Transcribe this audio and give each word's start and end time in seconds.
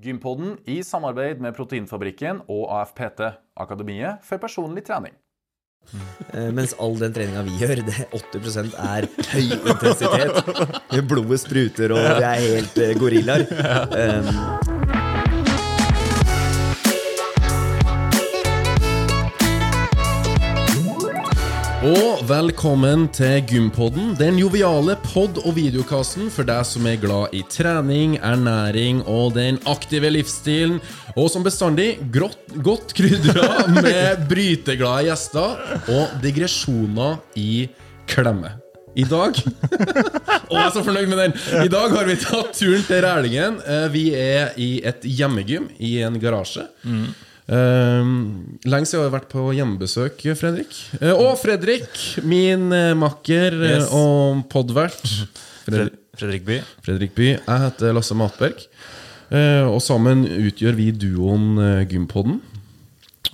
Gympodden 0.00 0.54
i 0.64 0.78
samarbeid 0.86 1.42
med 1.44 1.52
Proteinfabrikken 1.56 2.40
og 2.48 2.70
AFPT, 2.72 3.20
Akademiet 3.60 4.22
for 4.24 4.40
personlig 4.40 4.86
trening. 4.86 5.12
Eh, 6.32 6.48
Mens 6.54 6.72
all 6.80 6.96
den 7.00 7.12
treninga 7.16 7.42
vi 7.44 7.56
gjør, 7.60 7.82
det 7.84 8.06
80% 8.16 8.76
er 8.80 9.08
høy 9.32 9.46
intensitet. 9.58 10.40
Blodet 11.10 11.40
spruter, 11.42 11.92
og 11.96 12.00
vi 12.00 12.26
er 12.30 12.44
helt 12.46 12.80
eh, 12.80 12.94
gorillaer. 13.00 13.44
Um, 13.92 14.30
Og 21.80 22.20
velkommen 22.28 23.06
til 23.16 23.38
Gympodden, 23.48 24.10
den 24.18 24.36
joviale 24.36 24.98
pod- 25.00 25.38
og 25.46 25.54
videokassen 25.56 26.28
for 26.32 26.44
deg 26.48 26.66
som 26.68 26.84
er 26.90 26.98
glad 27.00 27.32
i 27.36 27.40
trening, 27.48 28.18
ernæring 28.20 29.00
og 29.08 29.32
den 29.38 29.56
aktive 29.70 30.10
livsstilen, 30.12 30.76
og 31.16 31.30
som 31.32 31.44
bestandig 31.46 31.94
grått, 32.12 32.52
godt 32.60 32.92
krydra 32.98 33.64
med 33.78 34.26
bryteglade 34.28 35.06
gjester 35.08 35.56
og 35.94 36.18
digresjoner 36.24 37.16
i 37.40 37.64
klemme. 38.10 38.52
I 38.98 39.04
dag 39.06 39.36
Å, 39.38 40.50
jeg 40.50 40.64
er 40.66 40.72
så 40.74 40.82
fornøyd 40.82 41.08
med 41.12 41.20
den! 41.22 41.34
I 41.62 41.70
dag 41.70 41.92
har 41.94 42.08
vi 42.10 42.16
tatt 42.18 42.50
turen 42.58 42.82
til 42.88 43.04
Rælingen. 43.06 43.60
Eh, 43.62 43.84
Vi 43.94 44.04
er 44.18 44.50
i 44.60 44.70
et 44.84 45.06
hjemmegym 45.06 45.68
i 45.78 45.94
en 46.04 46.18
garasje. 46.20 46.66
Um, 47.50 48.58
lenge 48.62 48.86
siden 48.86 49.00
jeg 49.00 49.08
har 49.08 49.14
vært 49.16 49.30
på 49.32 49.48
hjemmebesøk, 49.56 50.20
Fredrik. 50.38 50.76
Uh, 51.00 51.16
og 51.16 51.32
Fredrik, 51.40 51.88
min 52.22 52.68
uh, 52.70 52.92
makker 52.94 53.56
eh, 53.58 53.72
Yes. 53.80 53.88
og 53.90 54.44
podvert. 54.52 55.00
Fredrik, 55.66 55.96
Fredrik 56.20 56.46
By. 56.46 56.60
Fredrik 56.86 57.16
By. 57.16 57.26
Jeg 57.34 57.64
heter 57.64 57.96
Lasse 57.96 58.14
Matberg. 58.18 58.62
Og 59.30 59.76
sammen 59.78 60.24
utgjør 60.26 60.74
vi 60.74 60.88
duoen 60.90 61.60
Gympodden. 61.86 62.40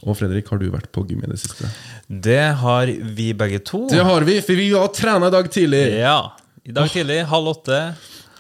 Og 0.05 0.19
Fredrik, 0.19 0.51
har 0.53 0.61
du 0.61 0.67
vært 0.69 0.91
på 0.92 1.06
gym 1.08 1.23
i 1.25 1.30
det 1.30 1.39
siste? 1.41 1.70
Det 2.06 2.42
har 2.61 2.91
vi 3.17 3.30
begge 3.33 3.62
to. 3.64 3.86
Det 3.89 4.03
har 4.05 4.27
vi, 4.28 4.34
for 4.45 4.61
vi 4.61 4.67
har 4.75 4.91
trent 4.92 5.25
i 5.25 5.33
dag 5.33 5.48
tidlig. 5.55 5.80
Ja. 5.97 6.19
I 6.69 6.75
dag 6.77 6.92
tidlig, 6.92 7.23
halv 7.30 7.48
åtte, 7.55 7.80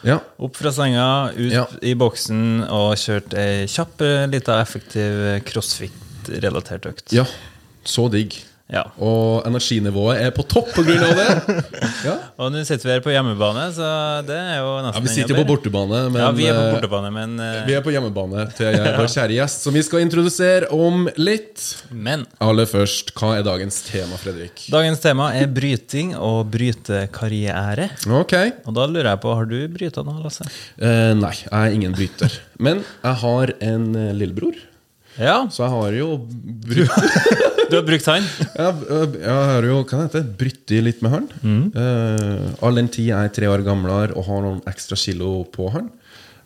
Ja. 0.04 0.20
opp 0.38 0.56
fra 0.56 0.70
senga, 0.72 1.30
ut 1.36 1.52
Ja. 1.52 1.66
i 1.82 1.94
boksen 1.94 2.64
og 2.68 2.96
kjørt 2.96 3.32
ei 3.34 3.66
kjapp, 3.66 4.00
eh, 4.00 4.26
lita, 4.26 4.60
effektiv 4.60 5.42
crossfit-relatert 5.44 6.86
økt. 6.86 7.12
ja. 7.12 7.24
Så 7.84 8.08
digg. 8.10 8.34
Ja. 8.66 8.80
Og 8.98 9.44
energinivået 9.46 10.24
er 10.24 10.32
på 10.34 10.42
topp 10.42 10.72
av 10.80 10.88
det. 10.90 11.26
Ja, 12.06 12.14
Og 12.42 12.50
nå 12.50 12.62
sitter 12.66 12.88
vi 12.88 12.92
her 12.96 13.02
på 13.04 13.12
hjemmebane, 13.12 13.68
så 13.74 13.86
det 14.26 14.34
er 14.36 14.58
jo 14.58 14.72
nesten 14.82 14.98
ja 14.98 15.02
Vi 15.04 15.12
sitter 15.12 15.34
jo 15.34 15.38
på 15.40 15.46
bortebane, 15.52 16.00
men 16.10 16.18
Ja, 16.20 16.30
vi 16.34 16.48
er 16.50 16.56
på 16.56 16.64
eh, 16.64 16.74
bortebane, 16.74 17.12
men, 17.14 17.36
uh... 17.38 17.60
Vi 17.66 17.76
er 17.78 17.84
på 17.86 17.94
hjemmebane 17.94 18.46
til 18.58 18.74
vår 18.98 19.08
kjære 19.12 19.36
gjest, 19.38 19.66
som 19.66 19.74
vi 19.78 19.84
skal 19.86 20.02
introdusere 20.02 20.70
om 20.74 21.06
litt. 21.18 21.62
men 21.94 22.26
Aller 22.42 22.66
først, 22.70 23.14
hva 23.18 23.36
er 23.38 23.46
dagens 23.46 23.80
tema, 23.86 24.18
Fredrik? 24.22 24.66
dagens 24.74 25.02
tema 25.02 25.30
er 25.38 25.50
bryting 25.50 26.14
og 26.18 26.50
brytekarriere. 26.54 27.90
Ok. 28.18 28.34
Og 28.66 28.76
da 28.76 28.86
lurer 28.90 29.12
jeg 29.12 29.22
på, 29.22 29.34
har 29.38 29.50
du 29.50 29.58
bryta 29.78 30.02
nå, 30.06 30.18
Lasse? 30.24 30.46
Uh, 30.82 31.14
nei, 31.18 31.34
jeg 31.46 31.54
er 31.54 31.76
ingen 31.78 31.94
bryter. 31.94 32.40
Men 32.58 32.82
jeg 32.82 33.22
har 33.22 33.54
en 33.70 33.92
lillebror, 34.18 34.58
Ja, 35.16 35.46
så 35.48 35.62
jeg 35.64 35.72
har 35.72 35.94
jo 35.96 36.08
brutt 36.66 37.46
du 37.70 37.76
har 37.76 37.84
brukt 37.86 38.08
han? 38.10 38.26
Jeg, 38.56 38.88
jeg 39.20 39.36
har 39.50 39.66
jo 39.68 39.78
hva 39.82 39.98
det 39.98 40.06
heter, 40.06 40.26
brytt 40.40 40.74
i 40.74 40.80
litt 40.84 41.04
med 41.04 41.14
han. 41.14 41.28
Eh, 41.74 42.64
all 42.66 42.80
den 42.80 42.90
tid 42.92 43.10
jeg 43.10 43.30
er 43.30 43.36
tre 43.36 43.50
år 43.52 43.64
gamlere 43.66 44.16
og 44.16 44.28
har 44.28 44.44
noen 44.44 44.60
ekstra 44.70 44.98
kilo 45.00 45.38
på 45.52 45.70
han. 45.74 45.90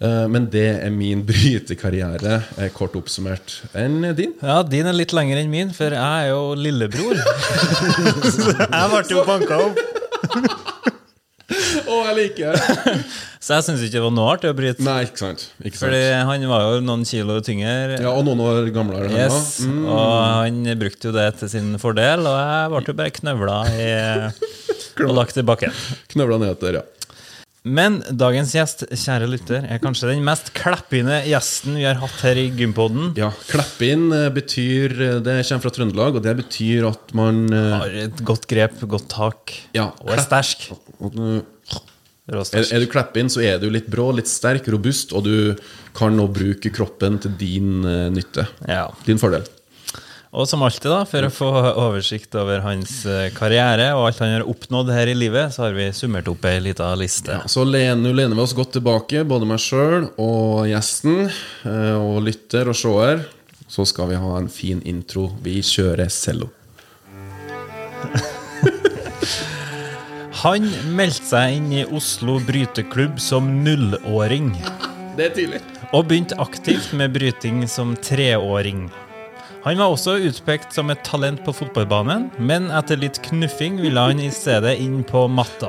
Eh, 0.00 0.26
men 0.32 0.46
det 0.52 0.68
er 0.80 0.92
min 0.94 1.24
brytekarriere, 1.28 2.40
eh, 2.56 2.70
kort 2.76 2.96
oppsummert. 2.96 3.58
Enn 3.76 4.00
din? 4.16 4.32
Ja, 4.40 4.62
din 4.64 4.88
er 4.88 4.96
litt 4.96 5.12
lengre 5.16 5.42
enn 5.42 5.52
min, 5.52 5.74
for 5.76 5.92
jeg 5.96 6.24
er 6.24 6.32
jo 6.32 6.54
lillebror. 6.56 7.20
jeg 8.64 8.88
ble 8.94 9.04
jo 9.12 9.26
banka 9.28 9.60
opp. 9.68 9.84
Å, 11.50 11.96
jeg 12.10 12.16
liker 12.18 12.54
det! 12.54 12.94
Så 13.44 13.56
jeg 13.56 13.64
syns 13.66 13.82
ikke 13.86 13.96
det 13.96 14.02
var 14.04 14.12
noe 14.12 14.32
artig 14.34 14.50
å 14.52 14.56
bryte. 14.56 14.84
Nei, 14.84 14.98
ikke 15.08 15.22
sant. 15.22 15.46
Ikke 15.64 15.78
sant. 15.78 15.86
Fordi 15.88 16.00
han 16.28 16.44
var 16.50 16.66
jo 16.66 16.82
noen 16.84 17.06
kilo 17.08 17.38
tyngre. 17.44 17.96
Ja, 17.96 18.12
Og 18.12 18.26
noen 18.28 18.42
år 18.44 18.68
gamlere. 18.74 19.08
Yes. 19.16 19.62
Mm. 19.64 19.82
Og 19.88 20.12
han 20.20 20.60
brukte 20.82 21.08
jo 21.08 21.14
det 21.16 21.26
til 21.40 21.50
sin 21.50 21.72
fordel, 21.80 22.28
og 22.28 22.36
jeg 22.36 22.70
ble 22.74 22.82
jo 22.92 22.96
bare 23.00 23.14
knøvla 23.16 23.58
i, 23.72 23.90
og 25.08 25.14
lagt 25.16 25.40
i 25.40 25.46
bakken. 25.48 25.74
Knøvla 26.12 26.40
nedetter, 26.44 26.82
ja. 26.82 26.86
Men 27.60 27.98
dagens 28.16 28.54
gjest, 28.56 28.86
kjære 28.88 29.26
lytter, 29.28 29.64
er 29.68 29.80
kanskje 29.82 30.08
den 30.14 30.22
mest 30.24 30.48
kleppende 30.56 31.18
gjesten 31.28 31.76
vi 31.76 31.84
har 31.84 31.98
hatt 32.00 32.22
her 32.24 32.38
i 32.40 32.46
Gympoden. 32.56 33.10
Ja, 33.20 33.28
Kleppe 33.50 33.90
inn 33.92 34.06
eh, 34.16 34.30
betyr 34.32 34.94
eh, 34.96 35.18
Det 35.20 35.34
kommer 35.44 35.66
fra 35.66 35.74
Trøndelag, 35.76 36.16
og 36.16 36.24
det 36.24 36.34
betyr 36.40 36.88
at 36.88 37.12
man 37.18 37.42
eh, 37.52 37.76
Har 37.82 37.98
et 38.06 38.24
godt 38.24 38.48
grep, 38.48 38.80
godt 38.88 39.10
tak, 39.12 39.52
Ja, 39.76 39.90
og 40.00 40.14
er 40.16 40.24
sterk. 40.24 40.70
Er, 42.30 42.64
er 42.64 42.80
du 42.80 42.88
kleppinn, 42.88 43.28
så 43.28 43.44
er 43.44 43.60
du 43.60 43.68
litt 43.74 43.90
brå, 43.92 44.08
litt 44.16 44.30
sterk, 44.30 44.64
robust, 44.72 45.12
og 45.12 45.28
du 45.28 45.52
kan 45.96 46.16
nå 46.16 46.30
bruke 46.32 46.72
kroppen 46.72 47.18
til 47.20 47.34
din 47.36 47.80
nytte. 48.14 48.46
Ja. 48.70 48.86
Din 49.04 49.20
fordel. 49.20 49.44
Og 50.30 50.46
som 50.46 50.62
alltid, 50.62 50.86
da, 50.92 51.00
for 51.10 51.26
å 51.26 51.30
få 51.34 51.48
oversikt 51.74 52.36
over 52.38 52.60
hans 52.62 53.00
eh, 53.02 53.32
karriere 53.34 53.88
og 53.96 54.04
alt 54.06 54.20
han 54.22 54.36
har 54.36 54.44
oppnådd 54.46 54.92
her 54.94 55.10
i 55.10 55.16
livet, 55.18 55.50
så 55.50 55.64
har 55.64 55.74
vi 55.74 55.88
summert 55.96 56.30
opp 56.30 56.44
ei 56.46 56.60
lita 56.62 56.86
liste. 56.94 57.34
Ja, 57.34 57.50
Så 57.50 57.64
lener, 57.66 58.14
lener 58.14 58.38
vi 58.38 58.44
oss 58.44 58.54
godt 58.54 58.76
tilbake, 58.76 59.24
både 59.26 59.48
meg 59.50 59.58
sjøl 59.58 60.06
og 60.22 60.68
gjesten, 60.70 61.26
eh, 61.66 61.96
og 61.98 62.22
lytter 62.28 62.70
og 62.70 62.78
seer. 62.78 63.26
Så 63.70 63.82
skal 63.90 64.12
vi 64.12 64.22
ha 64.22 64.36
en 64.38 64.46
fin 64.50 64.78
intro. 64.86 65.32
Vi 65.42 65.58
kjører 65.66 66.06
cello. 66.14 66.50
Han 70.44 70.70
meldte 70.94 71.26
seg 71.26 71.58
inn 71.58 71.68
i 71.74 71.82
Oslo 71.90 72.38
bryteklubb 72.46 73.18
som 73.20 73.50
nullåring. 73.66 74.54
Det 75.18 75.26
er 75.26 75.34
tydelig. 75.34 75.60
Og 75.90 76.06
begynte 76.06 76.38
aktivt 76.38 76.94
med 76.94 77.10
bryting 77.18 77.66
som 77.68 77.98
treåring. 77.98 78.86
Han 79.60 79.76
var 79.76 79.92
også 79.92 80.14
utpekt 80.24 80.72
som 80.72 80.88
et 80.88 81.02
talent 81.04 81.42
på 81.44 81.52
fotballbanen, 81.52 82.30
men 82.40 82.70
etter 82.72 82.96
litt 82.96 83.18
knuffing 83.26 83.76
ville 83.82 84.00
han 84.00 84.22
i 84.22 84.30
stedet 84.32 84.78
inn 84.80 85.02
på 85.04 85.26
matta. 85.28 85.68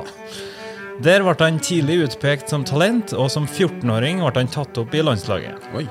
Der 1.04 1.20
ble 1.24 1.34
han 1.40 1.60
tidlig 1.60 1.98
utpekt 2.06 2.48
som 2.48 2.64
talent, 2.64 3.12
og 3.12 3.28
som 3.34 3.44
14-åring 3.44 4.22
ble 4.24 4.32
han 4.38 4.48
tatt 4.48 4.80
opp 4.80 4.96
i 4.96 5.04
landslaget. 5.04 5.68
Oi. 5.76 5.84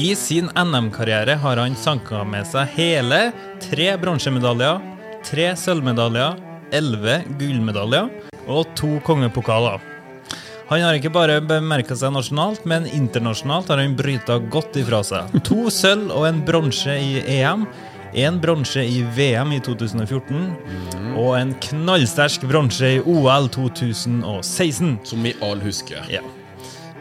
I 0.00 0.10
sin 0.18 0.50
NM-karriere 0.58 1.38
har 1.38 1.62
han 1.62 1.78
sanka 1.78 2.24
med 2.26 2.48
seg 2.50 2.74
hele 2.74 3.20
tre 3.62 3.92
bronsemedaljer, 4.00 4.82
tre 5.22 5.52
sølvmedaljer, 5.60 6.40
elleve 6.74 7.20
gullmedaljer 7.38 8.10
og 8.50 8.66
to 8.74 8.96
kongepokaler. 9.06 9.93
Han 10.74 10.82
har 10.82 10.96
ikke 10.98 11.12
bare 11.14 11.36
bemerka 11.38 11.94
seg 11.94 12.10
nasjonalt, 12.10 12.64
men 12.66 12.88
internasjonalt 12.90 13.68
har 13.70 13.78
han 13.78 13.92
bryta 13.94 14.40
godt 14.50 14.74
ifra 14.80 15.04
seg. 15.06 15.36
To 15.46 15.68
sølv 15.70 16.10
og 16.10 16.26
en 16.26 16.40
bronse 16.42 16.96
i 16.98 17.20
EM, 17.36 17.62
en 18.24 18.40
bronse 18.42 18.82
i 18.82 19.04
VM 19.14 19.54
i 19.54 19.60
2014 19.62 21.14
og 21.14 21.30
en 21.38 21.54
knallsterk 21.62 22.42
bronse 22.50 22.96
i 22.96 23.02
OL 23.06 23.46
2016. 23.54 24.96
Som 25.06 25.22
vi 25.22 25.36
alle 25.38 25.62
husker. 25.62 26.02
Ja. 26.10 26.26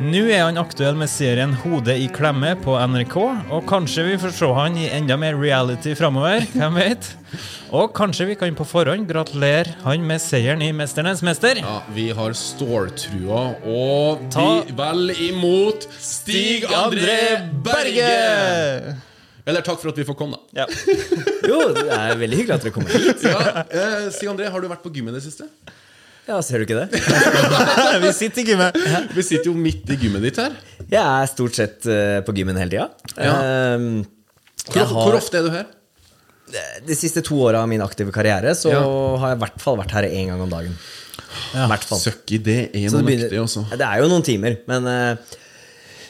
Nå 0.02 0.24
er 0.34 0.40
han 0.48 0.58
aktuell 0.58 0.96
med 0.98 1.06
serien 1.12 1.52
Hode 1.62 1.94
i 2.02 2.08
klemme 2.10 2.56
på 2.64 2.74
NRK, 2.90 3.14
og 3.54 3.66
kanskje 3.70 4.08
vi 4.08 4.16
får 4.18 4.32
se 4.34 4.48
han 4.58 4.78
i 4.82 4.88
enda 4.90 5.14
mer 5.22 5.36
reality 5.38 5.94
framover. 5.96 6.48
Hvem 6.58 6.80
vet? 6.82 7.12
Og 7.78 7.92
kanskje 7.94 8.26
vi 8.32 8.38
kan 8.40 8.58
på 8.58 8.66
forhånd 8.66 9.06
gratulere 9.10 9.76
han 9.84 10.02
med 10.10 10.22
seieren 10.24 10.64
i 10.66 10.72
Mesternes 10.74 11.22
mester. 11.26 11.62
Ja, 11.62 11.76
vi 11.94 12.08
har 12.18 12.34
ståltrua, 12.38 13.44
og 13.70 14.26
Ta- 14.34 14.48
vi 14.66 14.74
vel 14.82 15.14
imot 15.30 15.86
Stig 16.02 16.66
André 16.74 17.20
Berge! 17.64 18.10
Eller 19.46 19.62
takk 19.62 19.78
for 19.78 19.92
at 19.94 19.98
vi 20.02 20.08
får 20.08 20.18
komme, 20.18 20.40
da. 20.56 20.64
Ja. 20.64 20.68
jo, 21.52 21.62
det 21.76 21.86
er 21.94 22.18
veldig 22.18 22.42
hyggelig 22.42 22.58
at 22.58 22.66
dere 22.66 22.74
kommer 22.80 22.98
hit. 22.98 23.24
Ja, 23.30 23.64
eh, 23.70 24.10
Stig 24.16 24.32
André, 24.32 24.50
har 24.50 24.64
du 24.64 24.70
vært 24.72 24.82
på 24.86 24.92
gym 24.96 25.14
i 25.14 25.16
det 25.20 25.22
siste? 25.26 25.52
Ja, 26.28 26.38
Ser 26.46 26.62
du 26.62 26.66
ikke 26.68 26.78
det? 26.80 27.02
Vi 28.06 28.12
sitter 28.16 28.44
ikke 28.46 28.56
med 28.60 28.78
Vi 29.18 29.24
sitter 29.28 29.50
jo 29.50 29.56
midt 29.60 29.90
i 29.92 29.98
gymmet 30.00 30.24
ditt 30.24 30.40
her. 30.40 30.56
Jeg 30.88 31.04
er 31.04 31.30
stort 31.32 31.58
sett 31.58 31.88
eh, 31.92 32.20
på 32.24 32.36
gymmen 32.38 32.60
hele 32.60 32.72
tida. 32.72 32.88
Ja. 33.18 33.34
Um, 33.76 34.04
Hvor, 34.72 34.94
hvor 34.94 35.18
ofte 35.20 35.42
er 35.42 35.48
du 35.48 35.52
her? 35.56 35.72
de 36.86 36.94
siste 36.94 37.24
to 37.26 37.38
åra 37.48 37.64
av 37.64 37.70
min 37.72 37.82
aktive 37.82 38.12
karriere 38.14 38.52
så 38.54 38.70
Ja. 38.70 38.82
har 39.18 39.32
jeg 39.32 39.38
i 39.38 39.42
hvert 39.42 39.62
fall 39.64 39.78
vært 39.80 39.94
her 39.96 40.04
én 40.06 40.28
gang 40.30 40.42
om 40.44 40.52
dagen. 40.52 40.76
I 41.56 41.78
fall. 41.82 41.98
Søkki, 42.02 42.38
det 42.44 42.58
er 42.76 42.92
noe 42.94 43.02
mektig, 43.08 43.40
altså. 43.42 43.64
det 43.72 43.82
er 43.88 44.04
jo 44.04 44.10
noen 44.12 44.26
timer, 44.26 44.60
men 44.70 44.86
eh, 44.92 45.16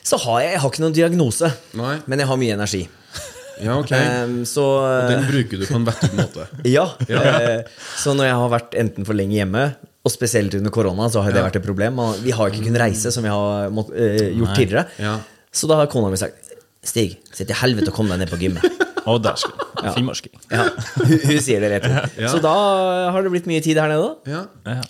så 0.03 0.19
har 0.19 0.41
jeg, 0.43 0.51
jeg 0.51 0.59
har 0.63 0.73
ikke 0.73 0.83
noen 0.83 0.97
diagnose. 0.97 1.51
Nei. 1.79 1.95
Men 2.11 2.19
jeg 2.19 2.27
har 2.27 2.39
mye 2.41 2.57
energi. 2.57 2.81
Ja, 3.63 3.77
ok. 3.77 3.91
Um, 3.93 4.35
så 4.49 4.63
Den 5.13 5.27
bruker 5.29 5.61
du 5.61 5.65
på 5.69 5.77
en 5.77 5.87
vettug 5.87 6.15
måte. 6.17 6.47
Ja. 6.75 6.87
eh, 7.07 7.63
så 8.01 8.15
når 8.17 8.31
jeg 8.31 8.39
har 8.41 8.51
vært 8.57 8.77
enten 8.83 9.07
for 9.07 9.15
lenge 9.17 9.37
hjemme, 9.37 9.67
og 10.03 10.11
spesielt 10.11 10.53
under 10.59 10.69
korona, 10.75 11.07
så 11.09 11.21
har 11.23 11.31
det 11.31 11.39
Ja. 11.39 11.47
vært 11.49 11.55
et 11.61 11.65
problem. 11.65 11.95
Vi 12.23 12.31
har 12.31 12.49
ikke 12.49 12.63
kunnet 12.65 12.81
reise 12.81 13.11
som 13.11 13.23
vi 13.23 13.29
har 13.29 13.69
mått, 13.71 13.89
øh, 13.95 14.35
gjort 14.35 14.49
Nei. 14.51 14.55
tidligere. 14.57 14.85
Ja. 14.99 15.19
Så 15.53 15.67
da 15.67 15.75
har 15.79 15.87
kona 15.87 16.09
mi 16.09 16.17
sagt 16.17 16.35
Stig, 16.83 17.17
sitt 17.31 17.49
i 17.49 17.53
helvete 17.53 17.87
og 17.87 17.93
kom 17.95 18.09
deg 18.09 18.19
ned 18.19 18.27
på 18.29 18.35
gymmet. 18.41 18.65
Og 19.07 19.21
der 19.23 19.35
skal 19.39 19.51
du. 19.83 19.91
Finnmarking. 19.97 20.33
Ja, 20.51 20.65
hun, 21.27 21.39
sier 21.43 21.63
det 21.63 21.69
rett 21.75 21.87
ut. 21.89 22.17
Så 22.31 22.39
da 22.43 22.53
har 23.13 23.25
det 23.25 23.31
blitt 23.33 23.49
mye 23.49 23.63
tid 23.65 23.79
her 23.81 23.91
nede. 23.91 24.09
Ja. 24.29 24.43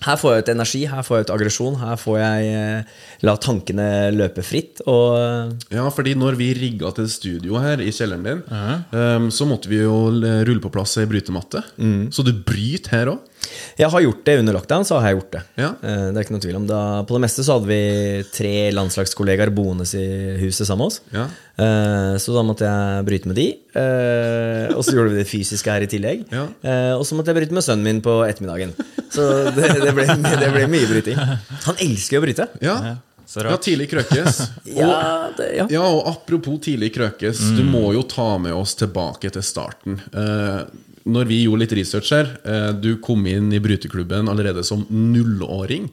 Her 0.06 0.20
får 0.22 0.36
jeg 0.38 0.46
ut 0.46 0.52
energi, 0.56 0.84
her 0.92 1.04
får 1.08 1.20
jeg 1.22 1.28
ut 1.28 1.34
aggresjon, 1.38 1.80
her 1.82 2.00
får 2.02 2.20
jeg 2.22 2.54
eh, 2.54 2.96
la 3.28 3.36
tankene 3.42 3.90
løpe 4.16 4.46
fritt. 4.46 4.84
Og 4.88 5.58
Ja, 5.74 5.88
fordi 5.94 6.16
når 6.20 6.38
vi 6.40 6.52
rigga 6.58 6.94
til 6.98 7.10
studio 7.12 7.60
her 7.64 7.82
i 7.84 7.92
kjelleren 7.96 8.24
din, 8.28 8.44
um, 8.94 9.30
så 9.34 9.48
måtte 9.50 9.72
vi 9.72 9.82
jo 9.84 9.98
rulle 10.14 10.62
på 10.64 10.72
plass 10.74 10.98
ei 11.02 11.08
brytematte. 11.10 11.64
Så 12.14 12.26
du 12.26 12.34
bryter 12.46 12.98
her 13.00 13.14
òg? 13.16 13.30
jeg 13.78 13.90
har 13.92 14.02
gjort 14.06 14.22
det 14.26 14.38
under 14.40 14.56
lockdown, 14.56 14.86
så 14.88 15.00
har 15.02 15.10
jeg 15.12 15.18
gjort 15.20 15.34
det. 15.36 15.42
Ja. 15.60 15.70
Eh, 15.84 16.04
Det 16.14 16.18
er 16.20 16.24
ikke 16.26 16.36
noe 16.36 16.44
tvil 16.46 16.56
om 16.62 16.68
da, 16.70 16.78
På 17.04 17.18
det 17.18 17.24
meste 17.26 17.44
så 17.44 17.58
hadde 17.58 17.68
vi 17.68 18.24
tre 18.32 18.54
landslagskollegaer 18.72 19.52
boende 19.56 19.84
i 20.00 20.06
huset 20.46 20.68
sammen 20.70 20.86
med 20.86 20.94
oss. 20.94 21.02
Ja. 21.14 21.26
Eh, 21.60 22.14
Så 22.24 22.34
da 22.36 22.44
måtte 22.48 22.64
jeg 22.70 23.06
bryte 23.10 23.28
med 23.30 23.36
de. 23.40 23.48
Eh, 23.76 24.72
Og 24.84 24.90
så 24.90 24.98
gjorde 24.98 25.14
vi 25.16 25.22
det 25.22 25.30
fysiske 25.32 25.72
her 25.72 25.86
i 25.86 25.90
tillegg. 25.90 26.26
Ja. 26.34 26.44
Eh, 26.68 26.92
Og 26.98 27.06
så 27.08 27.16
måtte 27.16 27.32
jeg 27.32 27.40
bryte 27.40 27.56
med 27.56 27.64
sønnen 27.66 27.88
min 27.88 28.04
på 28.04 28.18
ettermiddagen. 28.28 28.76
Så 29.14 29.26
det, 29.56 29.72
det, 29.80 29.96
ble, 29.96 30.06
det 30.44 30.52
ble 30.54 30.68
mye 30.76 30.90
bryting. 30.92 31.18
Han 31.70 31.80
elsker 31.88 32.20
å 32.20 32.26
bryte. 32.28 32.50
Ja. 32.66 32.78
Så 33.26 33.42
ja, 33.48 33.56
tidlig 33.58 33.88
krøkes. 33.90 34.42
Ja, 34.78 35.30
det, 35.38 35.48
ja. 35.58 35.66
Ja, 35.72 35.84
og 35.88 36.06
apropos 36.12 36.60
tidlig 36.68 36.92
krøkes, 36.94 37.40
du 37.58 37.64
må 37.66 37.88
jo 37.96 38.04
ta 38.10 38.34
med 38.42 38.54
oss 38.54 38.76
tilbake 38.78 39.32
til 39.34 39.46
starten. 39.46 39.96
Eh, 40.12 40.60
når 41.10 41.28
vi 41.32 41.42
gjorde 41.46 41.64
litt 41.66 41.76
research 41.80 42.12
her, 42.16 42.30
eh, 42.44 42.70
du 42.76 42.98
kom 43.04 43.24
inn 43.28 43.50
i 43.56 43.62
bryteklubben 43.64 44.30
allerede 44.32 44.64
som 44.68 44.84
nullåring. 44.92 45.88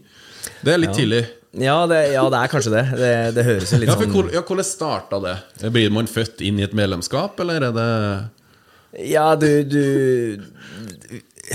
Det 0.65 0.75
er 0.75 0.83
litt 0.83 0.97
tidlig. 0.99 1.23
Ja, 1.61 1.81
det, 1.91 2.13
ja, 2.13 2.23
det 2.31 2.39
er 2.45 2.51
kanskje 2.53 2.71
det. 2.77 2.83
Det, 2.99 3.15
det 3.35 3.47
høres 3.47 3.73
jo 3.75 3.79
litt 3.83 3.91
Ja, 3.91 3.97
for 3.99 4.07
sånn 4.13 4.29
ja, 4.37 4.43
Hvordan 4.47 4.67
starta 4.69 5.19
det? 5.25 5.33
Blir 5.75 5.91
man 5.91 6.07
født 6.11 6.45
inn 6.47 6.61
i 6.61 6.67
et 6.67 6.77
medlemskap, 6.79 7.41
eller 7.43 7.67
er 7.71 7.75
det 7.75 7.89
Ja, 8.99 9.35
du, 9.39 9.49
du 9.71 9.83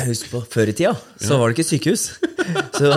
Husk 0.05 0.27
på, 0.27 0.41
før 0.51 0.67
i 0.67 0.73
tida 0.75 0.91
så 1.23 1.37
var 1.39 1.47
det 1.51 1.55
ikke 1.55 1.67
sykehus. 1.69 2.01
Så 2.75 2.89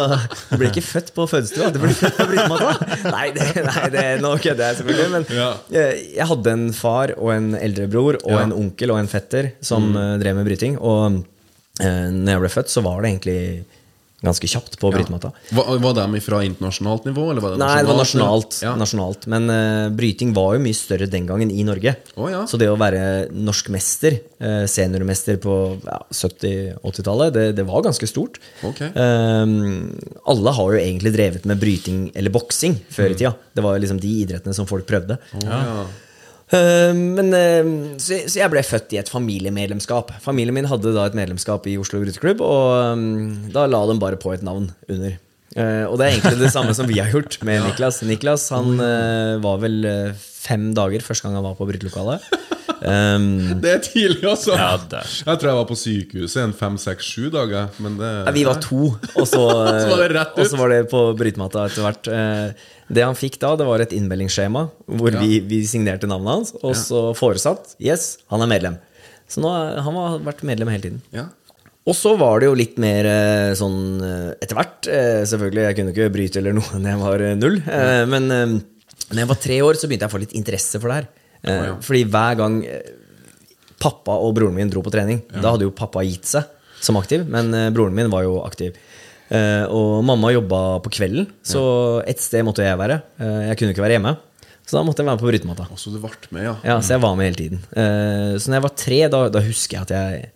du 0.51 0.55
ble 0.59 0.67
ikke 0.73 0.83
født 0.83 1.13
på 1.15 1.27
fødestua. 1.31 1.69
Du 1.71 1.79
ble 1.79 1.93
født 1.95 2.17
på 2.19 2.27
brytematta. 2.27 2.89
Nei, 3.15 3.29
det, 3.37 3.45
nei 3.69 3.85
det, 3.95 4.03
nå 4.25 4.33
kødder 4.43 4.65
jeg 4.73 4.79
selvfølgelig. 4.81 5.09
Men 5.15 5.29
Ja. 5.37 5.47
jeg, 5.77 6.01
jeg 6.17 6.27
hadde 6.33 6.55
en 6.57 6.65
far 6.75 7.13
og 7.17 7.31
en 7.37 7.53
eldrebror 7.55 8.19
og 8.25 8.35
Ja. 8.35 8.41
en 8.49 8.53
onkel 8.57 8.91
og 8.95 8.99
en 8.99 9.11
fetter 9.13 9.53
som 9.63 9.93
eh, 9.95 10.17
drev 10.25 10.41
med 10.41 10.49
bryting. 10.51 10.75
Og 10.83 11.21
eh, 11.79 12.09
når 12.11 12.33
jeg 12.35 12.43
ble 12.49 12.53
født, 12.57 12.75
så 12.75 12.83
var 12.89 12.99
det 13.07 13.13
egentlig 13.15 13.39
ganske 14.25 14.49
kjapt 14.51 14.79
på 14.81 14.89
brytematta. 14.91 15.31
Var, 15.55 15.69
var 15.79 15.95
de 15.95 16.21
fra 16.25 16.41
internasjonalt 16.43 17.05
nivå? 17.07 17.29
Eller 17.31 17.45
var 17.45 17.53
det 17.55 17.61
Nei, 17.63 17.77
det 17.85 17.91
var 17.93 18.01
nasjonalt. 18.01 18.57
Ja. 18.65 18.73
nasjonalt. 18.81 19.29
Men 19.31 19.47
uh, 19.53 19.91
bryting 19.95 20.33
var 20.35 20.57
jo 20.57 20.63
mye 20.65 20.75
større 20.75 21.07
den 21.07 21.29
gangen 21.29 21.53
i 21.55 21.63
Norge. 21.67 21.95
Oh, 22.17 22.27
ja. 22.33 22.41
Så 22.51 22.59
det 22.59 22.67
å 22.73 22.75
være 22.81 23.29
norsk 23.31 23.71
mester, 23.75 24.19
uh, 24.43 24.65
seniormester 24.67 25.39
på 25.43 25.55
ja, 25.87 26.01
70-80-tallet, 26.11 27.33
det, 27.37 27.47
det 27.61 27.67
var 27.69 27.87
ganske 27.87 28.09
stort. 28.11 28.41
Okay. 28.67 28.91
Eh, 28.91 29.55
alle 30.33 30.57
har 30.59 30.75
jo 30.75 30.81
egentlig 30.83 31.15
drevet 31.15 31.47
med 31.49 31.61
bryting 31.63 32.09
eller 32.19 32.35
boksing 32.35 32.75
før 32.91 33.09
Mm. 33.09 33.15
i 33.15 33.19
tida. 33.23 33.33
Det 33.55 33.63
var 33.65 33.77
jo 33.77 33.81
liksom 33.87 34.01
de 34.03 34.11
idrettene 34.25 34.55
som 34.55 34.67
folk 34.69 34.85
prøvde. 34.89 35.17
Ja. 35.45 35.87
Eh, 36.49 36.97
men, 36.97 37.33
eh, 37.37 37.71
så, 38.01 38.23
jeg 38.25 38.53
ble 38.53 38.65
født 38.65 38.95
i 38.97 39.01
et 39.03 39.13
familiemedlemskap. 39.13 40.15
Familien 40.25 40.57
min 40.57 40.69
hadde 40.71 40.95
da 40.97 41.07
et 41.09 41.17
medlemskap 41.19 41.67
i 41.69 41.77
Oslo 41.81 42.01
Bryteklubb, 42.03 42.43
og 42.45 42.99
mm, 43.01 43.49
da 43.55 43.67
la 43.69 43.83
de 43.91 43.99
bare 44.01 44.21
på 44.21 44.33
et 44.35 44.45
navn 44.47 44.71
under. 44.89 45.19
Eh, 45.59 45.85
og 45.89 45.99
det 45.99 46.07
er 46.07 46.15
egentlig 46.15 46.41
det 46.45 46.53
samme 46.55 46.75
som 46.77 46.89
vi 46.89 47.01
har 47.01 47.13
gjort 47.13 47.41
med 47.45 47.63
Niklas. 47.67 48.01
Niklas 48.07 48.49
han 48.55 48.81
var 49.45 49.61
vel 49.65 49.83
fem 50.17 50.71
dager 50.77 51.05
første 51.05 51.27
gang 51.27 51.41
han 51.41 51.51
var 51.51 51.59
på 51.59 51.69
brytelokalet. 51.69 52.25
Um, 52.83 53.61
Det 53.63 53.71
er 53.73 53.81
tidlig, 53.85 54.23
altså! 54.29 54.55
Ja. 54.59 54.73
Jeg 54.93 55.25
tror 55.41 55.49
jeg 55.51 55.59
var 55.59 55.69
på 55.71 55.77
sykehuset 55.79 56.43
en 56.45 56.53
fem, 56.57 56.77
seks, 56.81 57.07
sju 57.15 57.29
dager. 57.35 57.69
Men 57.83 57.97
det 58.01 58.11
Ja, 58.29 58.35
vi 58.37 58.45
var 58.49 58.61
to, 58.63 58.91
og 59.15 59.27
så, 59.29 59.43
Så 59.85 59.89
var 59.97 60.05
det 60.09 60.25
og 60.27 60.45
så 60.53 60.61
var 60.61 60.75
det 60.75 60.83
på 60.93 61.03
brytematta 61.19 61.67
etter 61.71 61.87
hvert. 61.87 62.11
Eh, 62.13 62.69
Det 62.89 63.03
han 63.05 63.17
fikk 63.19 63.39
da, 63.43 63.55
det 63.61 63.67
var 63.69 63.83
et 63.85 63.93
innmeldingsskjema 63.93 64.63
hvor 64.97 65.17
vi, 65.21 65.41
vi 65.45 65.59
signerte 65.69 66.09
navnet 66.09 66.31
hans, 66.39 66.55
og 66.63 66.73
så 66.79 67.03
foresatt 67.19 67.75
Yes, 67.85 68.15
han 68.33 68.41
er 68.41 68.49
medlem. 68.49 68.79
Så 69.29 69.43
nå, 69.45 69.51
er- 69.53 69.83
han 69.85 69.99
har 70.01 70.23
vært 70.25 70.41
medlem 70.49 70.71
hele 70.73 70.87
tiden. 70.87 71.03
Ja. 71.13 71.27
Og 71.89 71.95
så 71.97 72.15
var 72.21 72.41
det 72.41 72.49
jo 72.51 72.57
litt 72.57 72.79
mer 72.81 73.07
eh, 73.09 73.53
sånn 73.57 74.01
eh, 74.05 74.33
etter 74.45 74.57
hvert. 74.57 74.89
eh, 74.93 75.23
Selvfølgelig, 75.29 75.67
jeg 75.67 75.77
kunne 75.79 75.93
ikke 75.95 76.09
bryte 76.17 76.41
eller 76.41 76.57
noe 76.57 76.79
når 76.81 76.91
jeg 76.95 77.01
var 77.05 77.25
eh, 77.29 77.37
null. 77.43 77.61
eh, 77.65 78.03
Men 78.09 78.31
eh, 78.33 78.47
når 79.13 79.23
jeg 79.23 79.31
var 79.31 79.39
tre 79.45 79.57
år, 79.65 79.79
så 79.81 79.89
begynte 79.89 80.05
jeg 80.09 80.13
å 80.13 80.17
få 80.17 80.21
litt 80.25 80.35
interesse 80.37 80.81
for 80.81 80.89
det 80.93 80.99
her. 81.03 81.07
Eh. 81.45 81.75
Fordi 81.85 82.05
hver 82.11 82.37
gang 82.41 82.61
eh, 82.67 82.95
pappa 83.79 84.17
og 84.19 84.35
broren 84.39 84.57
min 84.57 84.71
dro 84.73 84.83
på 84.83 84.91
trening, 84.95 85.21
da 85.31 85.53
hadde 85.55 85.69
jo 85.69 85.75
pappa 85.75 86.03
gitt 86.07 86.27
seg 86.27 86.49
som 86.83 86.97
aktiv, 86.99 87.25
men 87.31 87.53
eh, 87.55 87.69
broren 87.75 87.95
min 87.95 88.11
var 88.11 88.25
jo 88.27 88.41
aktiv. 88.47 88.75
Eh, 89.31 89.65
Og 89.71 90.01
mamma 90.09 90.31
jobba 90.33 90.63
på 90.83 90.91
kvelden, 90.99 91.27
så 91.45 91.63
et 92.09 92.19
sted 92.23 92.43
måtte 92.47 92.65
jeg 92.65 92.79
være. 92.81 93.01
Jeg 93.21 93.59
kunne 93.61 93.75
ikke 93.75 93.85
være 93.85 93.99
hjemme. 93.99 94.17
Så 94.69 94.77
da 94.77 94.83
måtte 94.85 95.01
jeg 95.01 95.07
være 95.09 95.17
med 95.17 95.23
på 95.23 95.31
brytematta. 95.31 95.65
Og 95.73 95.79
så 95.81 95.89
du 95.89 95.97
ble 96.03 96.11
med, 96.37 96.43
ja. 96.45 96.57
Ja, 96.65 96.75
så 96.85 96.93
jeg 96.97 97.01
var 97.01 97.15
med 97.17 97.31
hele 97.31 97.39
tiden. 97.41 97.61
Eh, 97.73 98.35
Så 98.37 98.51
når 98.51 98.59
jeg 98.59 98.65
var 98.67 98.75
tre, 98.77 98.99
da, 99.15 99.21
da 99.33 99.41
husker 99.41 99.79
jeg 99.79 99.87
at 99.87 99.93
jeg, 99.97 100.27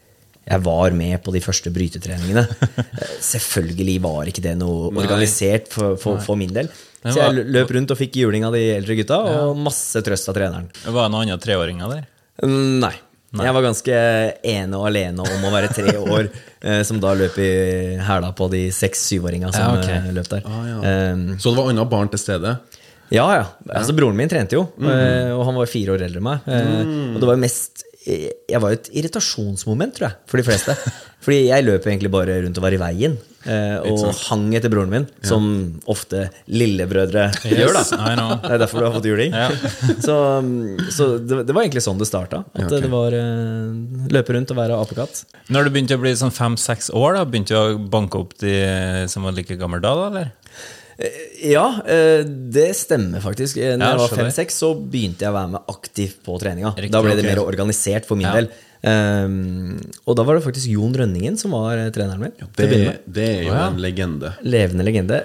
jeg 0.48 0.62
var 0.64 0.90
med 0.96 1.18
på 1.22 1.34
de 1.34 1.42
første 1.44 1.70
brytetreningene. 1.74 2.46
Selvfølgelig 3.32 3.98
var 4.02 4.30
ikke 4.30 4.44
det 4.44 4.54
noe 4.60 4.88
organisert 5.02 5.68
for, 5.72 5.98
for, 6.00 6.20
for 6.24 6.40
min 6.40 6.52
del. 6.54 6.70
Så 7.02 7.18
jeg 7.18 7.46
løp 7.50 7.70
rundt 7.74 7.90
og 7.90 7.98
fikk 7.98 8.16
juling 8.22 8.44
av 8.46 8.54
de 8.54 8.60
eldre 8.76 8.94
gutta, 9.00 9.16
og 9.48 9.56
masse 9.58 10.02
trøst 10.06 10.28
av 10.30 10.36
treneren. 10.38 10.68
Var 10.84 11.08
Det 11.08 11.14
noen 11.14 11.24
andre 11.24 11.38
treåringer 11.42 11.90
der. 11.96 12.04
Nei. 12.46 12.92
Nei. 13.32 13.46
Jeg 13.48 13.54
var 13.56 13.64
ganske 13.64 13.98
ene 14.44 14.76
og 14.76 14.86
alene 14.90 15.24
om 15.24 15.44
å 15.48 15.50
være 15.54 15.70
tre 15.72 15.94
år, 16.16 16.26
eh, 16.60 16.82
som 16.84 16.98
da 17.00 17.14
løp 17.16 17.38
i 17.40 17.48
hæla 18.04 18.28
på 18.36 18.48
de 18.52 18.66
seks-syvåringa 18.76 19.48
som 19.54 19.62
Ja, 19.64 19.78
ok. 19.80 19.88
eh, 19.88 20.10
løp 20.12 20.28
der. 20.28 20.42
Ah, 20.44 20.66
ja. 20.68 20.96
um, 21.16 21.22
Så 21.40 21.48
det 21.50 21.56
var 21.62 21.70
andre 21.72 21.86
barn 21.88 22.12
til 22.12 22.20
stede? 22.20 22.52
Ja, 23.12 23.24
ja. 23.38 23.46
Altså, 23.72 23.96
broren 23.96 24.16
min 24.16 24.28
trente 24.28 24.56
jo, 24.56 24.66
mm. 24.76 25.32
og 25.36 25.42
han 25.48 25.56
var 25.58 25.68
fire 25.68 25.96
år 25.96 26.04
eldre 26.06 26.20
enn 26.20 26.28
meg. 26.28 26.44
Mm. 26.48 27.16
Og 27.16 27.18
det 27.24 27.28
var 27.32 27.40
mest 27.40 27.82
Jeg 28.06 28.58
var 28.62 28.74
et 28.74 28.88
irritasjonsmoment, 28.98 29.94
tror 29.96 30.08
jeg, 30.10 30.16
for 30.30 30.40
de 30.40 30.46
fleste. 30.46 30.74
Fordi 31.22 31.44
jeg 31.52 31.64
løp 31.68 31.84
egentlig 31.86 32.10
bare 32.10 32.40
rundt 32.42 32.58
og 32.58 32.64
var 32.64 32.74
i 32.74 32.80
veien, 32.80 33.12
eh, 33.46 33.76
og 33.86 34.08
hang 34.26 34.48
etter 34.58 34.72
broren 34.72 34.90
min, 34.90 35.04
som 35.22 35.44
ofte 35.92 36.24
lillebrødre 36.50 37.28
gjør, 37.46 37.76
da. 37.78 37.84
Det 38.42 38.50
er 38.56 38.58
derfor 38.64 38.82
du 38.82 38.88
har 38.88 38.96
fått 38.96 39.06
juling. 39.06 39.30
Ja. 39.36 39.48
Så, 40.06 40.16
så 40.90 41.06
det, 41.22 41.44
det 41.46 41.54
var 41.54 41.62
egentlig 41.62 41.84
sånn 41.84 42.00
det 42.00 42.08
starta. 42.10 42.42
At 42.56 42.64
Ja, 42.64 42.66
ok. 42.72 42.82
det 42.88 42.90
var 42.90 43.14
eh, 43.14 44.10
løpe 44.18 44.34
rundt 44.34 44.50
og 44.50 44.58
være 44.58 44.80
apekatt. 44.82 45.22
Når 45.54 45.68
du 45.68 45.74
begynte 45.76 45.98
å 45.98 46.02
bli 46.02 46.16
sånn 46.18 46.34
fem-seks 46.34 46.90
år, 46.90 47.20
da 47.20 47.24
begynte 47.28 47.54
du 47.54 47.60
å 47.60 47.80
banke 47.92 48.18
opp 48.18 48.34
de 48.42 48.56
som 49.12 49.22
var 49.28 49.36
like 49.38 49.54
gamle 49.60 49.78
da, 49.84 49.94
eller? 50.10 50.32
Ja, 51.42 51.66
eh, 51.86 52.22
det 52.24 52.68
stemmer 52.78 53.22
faktisk. 53.24 53.56
Eh, 53.58 53.74
Når 53.76 53.82
Ja, 53.86 53.90
jeg 53.94 54.02
var 54.02 54.16
fem-seks, 54.20 54.58
så 54.62 54.72
begynte 54.78 55.24
jeg 55.26 55.32
å 55.32 55.36
være 55.36 55.50
med 55.54 55.72
aktivt 55.72 56.20
på 56.26 56.36
treninga. 56.40 56.74
Riktig, 56.76 56.92
da 56.94 57.02
ble 57.02 57.16
det 57.18 57.24
mer 57.26 57.42
organisert 57.42 58.06
for 58.06 58.16
min 58.20 58.26
Ja. 58.28 58.34
del. 58.38 58.50
Um, 58.82 59.78
og 60.10 60.16
da 60.18 60.24
var 60.26 60.34
det 60.34 60.42
faktisk 60.42 60.66
Jon 60.72 60.92
Rønningen 60.98 61.36
som 61.38 61.52
var 61.54 61.78
eh, 61.78 61.90
treneren 61.94 62.18
min. 62.18 62.32
Det, 62.56 62.98
det 63.06 63.28
er 63.28 63.42
jo 63.46 63.52
ja. 63.54 63.68
en 63.68 63.78
legende. 63.78 64.32
Levende 64.42 64.82
legende. 64.86 65.20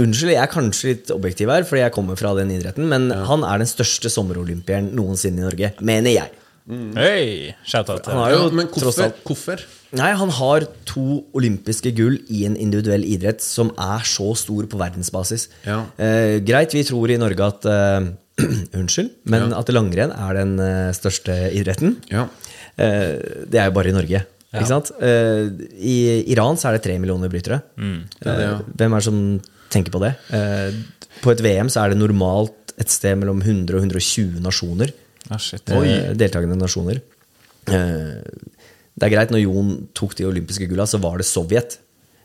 Unnskyld, 0.00 0.32
jeg 0.32 0.40
er 0.40 0.52
kanskje 0.52 0.92
litt 0.94 1.10
objektiv 1.12 1.50
her, 1.52 1.66
fordi 1.68 1.82
jeg 1.82 1.92
kommer 1.92 2.16
fra 2.16 2.32
den 2.38 2.52
idretten, 2.54 2.86
men 2.88 3.10
han 3.10 3.44
er 3.44 3.60
den 3.60 3.68
største 3.68 4.08
sommerolympieren 4.08 4.92
noensinne 4.96 5.42
i 5.42 5.48
Norge, 5.48 5.72
mener 5.84 6.14
jeg. 6.14 6.30
Hei! 6.96 7.54
Shout-out 7.66 8.04
til 8.06 8.14
Ja, 8.14 8.48
men 8.54 8.68
hvorfor? 8.72 9.12
hvorfor? 9.26 9.64
Nei, 9.98 10.10
han 10.14 10.30
har 10.36 10.66
to 10.86 11.24
olympiske 11.34 11.90
gull 11.98 12.20
i 12.30 12.44
en 12.46 12.54
individuell 12.60 13.02
idrett 13.06 13.42
som 13.42 13.72
er 13.74 14.04
så 14.06 14.28
stor 14.38 14.68
på 14.70 14.78
verdensbasis. 14.78 15.48
Ja. 15.66 15.80
Eh, 15.98 16.38
greit, 16.46 16.74
vi 16.76 16.84
tror 16.86 17.10
i 17.10 17.18
Norge 17.18 17.48
at 17.48 17.66
eh, 17.66 18.10
Unnskyld, 18.78 19.10
men 19.28 19.50
at 19.56 19.72
langrenn 19.74 20.14
er 20.14 20.36
den 20.38 20.54
eh, 20.62 20.92
største 20.96 21.34
idretten. 21.58 21.96
Ja. 22.12 22.28
Eh, 22.78 23.18
det 23.50 23.58
er 23.60 23.68
jo 23.70 23.74
bare 23.76 23.90
i 23.90 23.96
Norge. 23.96 24.22
Ikke 24.50 24.66
sant? 24.70 24.92
Eh, 25.02 25.50
I 25.78 25.96
Iran 26.32 26.58
så 26.58 26.70
er 26.70 26.78
det 26.78 26.84
tre 26.86 26.96
millioner 27.02 27.30
brytere. 27.30 27.60
det 27.76 28.30
er 28.30 28.38
det, 28.38 28.46
ja. 28.46 28.54
Eh, 28.56 28.72
hvem 28.80 28.94
er 28.96 29.02
det 29.02 29.08
som 29.10 29.20
tenker 29.70 29.94
på 29.94 30.00
det? 30.02 30.14
Eh, 30.34 30.80
på 31.20 31.34
et 31.34 31.42
VM 31.44 31.70
så 31.70 31.84
er 31.84 31.92
det 31.92 32.00
normalt 32.00 32.74
et 32.80 32.90
sted 32.90 33.18
mellom 33.20 33.42
100 33.42 33.76
og 33.76 33.84
120 33.84 34.40
nasjoner. 34.42 34.94
Ah, 35.30 35.38
shit. 35.38 35.66
Eh, 35.70 36.10
deltakende 36.18 36.56
nasjoner. 36.58 37.02
Eh, 37.70 38.22
det 38.98 39.06
er 39.06 39.14
greit, 39.16 39.30
når 39.30 39.42
Jon 39.44 39.70
tok 39.94 40.16
de 40.18 40.26
olympiske 40.28 40.66
gulla, 40.70 40.86
så 40.90 40.98
var 41.00 41.18
det 41.20 41.26
Sovjet. 41.28 41.78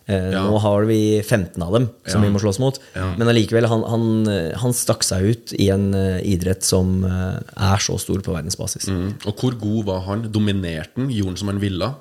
Eh, 0.07 0.31
Ja. 0.35 0.43
Nå 0.45 0.59
har 0.61 0.83
vi 0.85 1.21
15 1.23 1.61
av 1.63 1.73
dem 1.73 1.89
som 2.05 2.21
Ja. 2.21 2.27
vi 2.29 2.33
må 2.33 2.39
slåss 2.39 2.59
mot. 2.59 2.77
Men 2.95 3.27
allikevel, 3.27 3.65
han, 3.65 3.81
han, 3.89 4.27
eh, 4.29 4.51
han 4.57 4.71
stakk 4.73 5.01
seg 5.03 5.23
ut 5.31 5.53
i 5.57 5.69
en 5.73 5.93
eh, 5.95 6.19
idrett 6.21 6.61
som 6.63 7.03
eh, 7.03 7.39
er 7.57 7.77
så 7.81 7.97
stor 7.99 8.19
på 8.21 8.33
verdensbasis. 8.35 8.87
Mm. 8.87 9.13
Og 9.25 9.35
hvor 9.41 9.57
god 9.59 9.85
var 9.85 10.01
han? 10.05 10.25
Dominerte 10.31 10.93
han? 10.97 11.09
Gjorde 11.09 11.33
han 11.33 11.37
som 11.37 11.47
han 11.53 11.59
ville? 11.63 11.93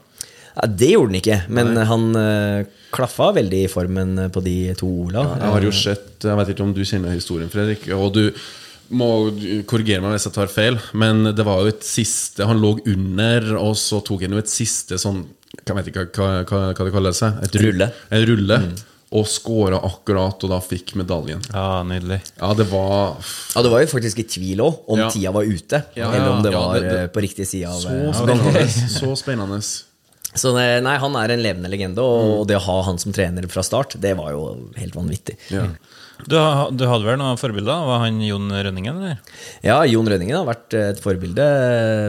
Ja, 0.54 0.66
det 0.70 0.90
gjorde 0.92 1.10
han 1.10 1.20
ikke, 1.22 1.38
men 1.50 1.76
han 1.76 2.04
eh, 2.16 2.66
klaffa 2.94 3.32
veldig 3.34 3.64
i 3.64 3.70
formen 3.72 4.30
på 4.30 4.42
de 4.44 4.74
to 4.78 4.86
Ola. 4.86 5.24
Jeg 5.40 5.50
har 5.56 5.64
jo 5.66 5.72
sett 5.74 6.22
Jeg 6.28 6.36
vet 6.38 6.52
ikke 6.52 6.62
om 6.62 6.74
du 6.76 6.84
kjenner 6.86 7.10
historien, 7.16 7.48
Fredrik. 7.50 7.88
Og 7.96 8.12
du, 8.14 8.22
må 8.90 9.08
korrigere 9.66 10.02
meg 10.02 10.12
hvis 10.16 10.26
jeg 10.28 10.34
tar 10.36 10.50
feil, 10.52 10.78
men 10.92 11.24
det 11.34 11.44
var 11.46 11.62
jo 11.62 11.70
et 11.72 11.82
siste 11.86 12.44
Han 12.46 12.60
lå 12.60 12.74
under, 12.86 13.56
og 13.56 13.74
så 13.80 14.02
tok 14.04 14.22
han 14.26 14.32
jo 14.36 14.38
et 14.42 14.50
siste 14.52 14.98
sånn 15.00 15.22
Jeg 15.64 15.76
vet 15.78 15.86
ikke 15.92 16.04
hva, 16.18 16.42
hva, 16.44 16.60
hva 16.74 16.84
det 16.84 16.92
kaller 16.92 17.12
seg. 17.16 17.38
Et 17.46 17.56
Rulle. 17.62 17.88
En 18.10 18.26
rulle. 18.26 18.58
Og 19.14 19.28
skåra 19.30 19.78
akkurat, 19.86 20.42
og 20.42 20.50
da 20.50 20.58
fikk 20.58 20.96
medaljen. 20.98 21.38
Ja, 21.54 21.84
nydelig. 21.86 22.18
Ja, 22.40 22.48
det 22.58 22.66
var 22.72 23.14
Ja, 23.54 23.62
Det 23.62 23.70
var 23.70 23.80
jo 23.84 23.86
faktisk 23.92 24.18
i 24.18 24.24
tvil 24.26 24.58
òg, 24.64 24.80
om 24.90 24.98
Ja. 24.98 25.08
tida 25.14 25.30
var 25.30 25.44
ute. 25.46 25.84
Ja, 25.94 26.10
eller 26.10 26.30
om 26.32 26.42
det 26.42 26.50
ja, 26.52 26.58
var 26.60 26.80
det- 26.80 26.90
det- 26.90 27.00
eh, 27.04 27.06
på 27.14 27.22
riktig 27.22 27.46
side 27.46 27.68
av 27.70 27.78
så 27.80 27.88
eh, 27.94 28.12
spennende. 28.12 28.68
Så 28.98 29.14
spennende. 29.16 29.60
Så 30.34 30.50
nei, 30.52 30.96
han 30.98 31.14
er 31.14 31.30
en 31.30 31.42
levende 31.44 31.70
legende, 31.70 31.98
og 32.02 32.48
det 32.48 32.56
å 32.56 32.64
ha 32.66 32.82
han 32.82 32.98
som 32.98 33.12
trener 33.12 33.46
fra 33.48 33.62
start, 33.62 33.94
det 34.00 34.16
var 34.18 34.32
jo 34.32 34.68
helt 34.76 34.94
vanvittig. 34.96 35.36
Ja. 35.54 35.68
Du, 36.24 36.36
du 36.78 36.84
hadde 36.88 37.04
vel 37.04 37.18
noen 37.20 37.36
forbilder? 37.40 37.86
Var 37.90 38.02
han 38.06 38.20
Jon 38.24 38.46
Rønningen, 38.54 38.96
eller? 39.02 39.18
Ja, 39.66 39.80
Jon 39.90 40.06
Rønningen 40.08 40.36
har 40.38 40.46
vært 40.48 40.76
et 40.78 41.00
forbilde 41.02 41.46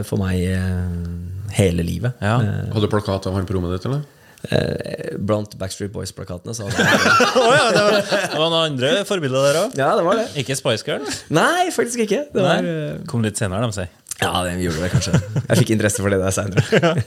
for 0.08 0.22
meg 0.22 0.44
eh, 0.46 1.56
hele 1.58 1.84
livet. 1.84 2.14
Ja. 2.22 2.38
Hadde 2.70 2.86
du 2.86 2.92
plakat 2.92 3.26
av 3.28 3.34
han 3.36 3.48
på 3.48 3.56
rommet 3.58 3.74
ditt, 3.76 3.88
eller? 3.90 4.04
Eh, 4.46 5.16
Blant 5.26 5.56
Backstreet 5.58 5.90
Boys-plakatene. 5.92 6.54
Så 6.54 6.68
hadde 6.68 6.86
jeg- 6.86 6.86
ja, 7.58 7.68
det 7.74 7.82
var, 7.82 7.96
det 8.06 8.40
var 8.40 8.50
noen 8.52 8.58
andre 8.70 8.92
forbilder 9.08 9.48
der 9.50 9.60
òg? 9.64 9.76
ja, 9.80 9.90
det 9.98 10.04
var 10.06 10.20
det. 10.22 10.26
Ikke 10.44 10.56
Spice 10.60 10.86
Girls? 10.86 11.22
Nei, 11.34 11.66
faktisk 11.74 12.04
ikke. 12.06 12.22
Det 12.32 12.44
var, 12.46 12.62
Nei. 12.62 12.76
eh, 12.94 13.00
Kom 13.10 13.26
litt 13.26 13.40
senere, 13.42 13.66
de 13.68 13.74
sier. 13.80 13.90
ja, 14.22 14.30
det 14.46 14.54
gjorde 14.62 14.86
det 14.86 14.92
kanskje. 14.94 15.18
Jeg 15.50 15.60
fikk 15.64 15.74
interesse 15.76 16.00
for 16.04 16.14
det 16.14 16.22
der 16.22 16.36
seinere. 16.36 16.94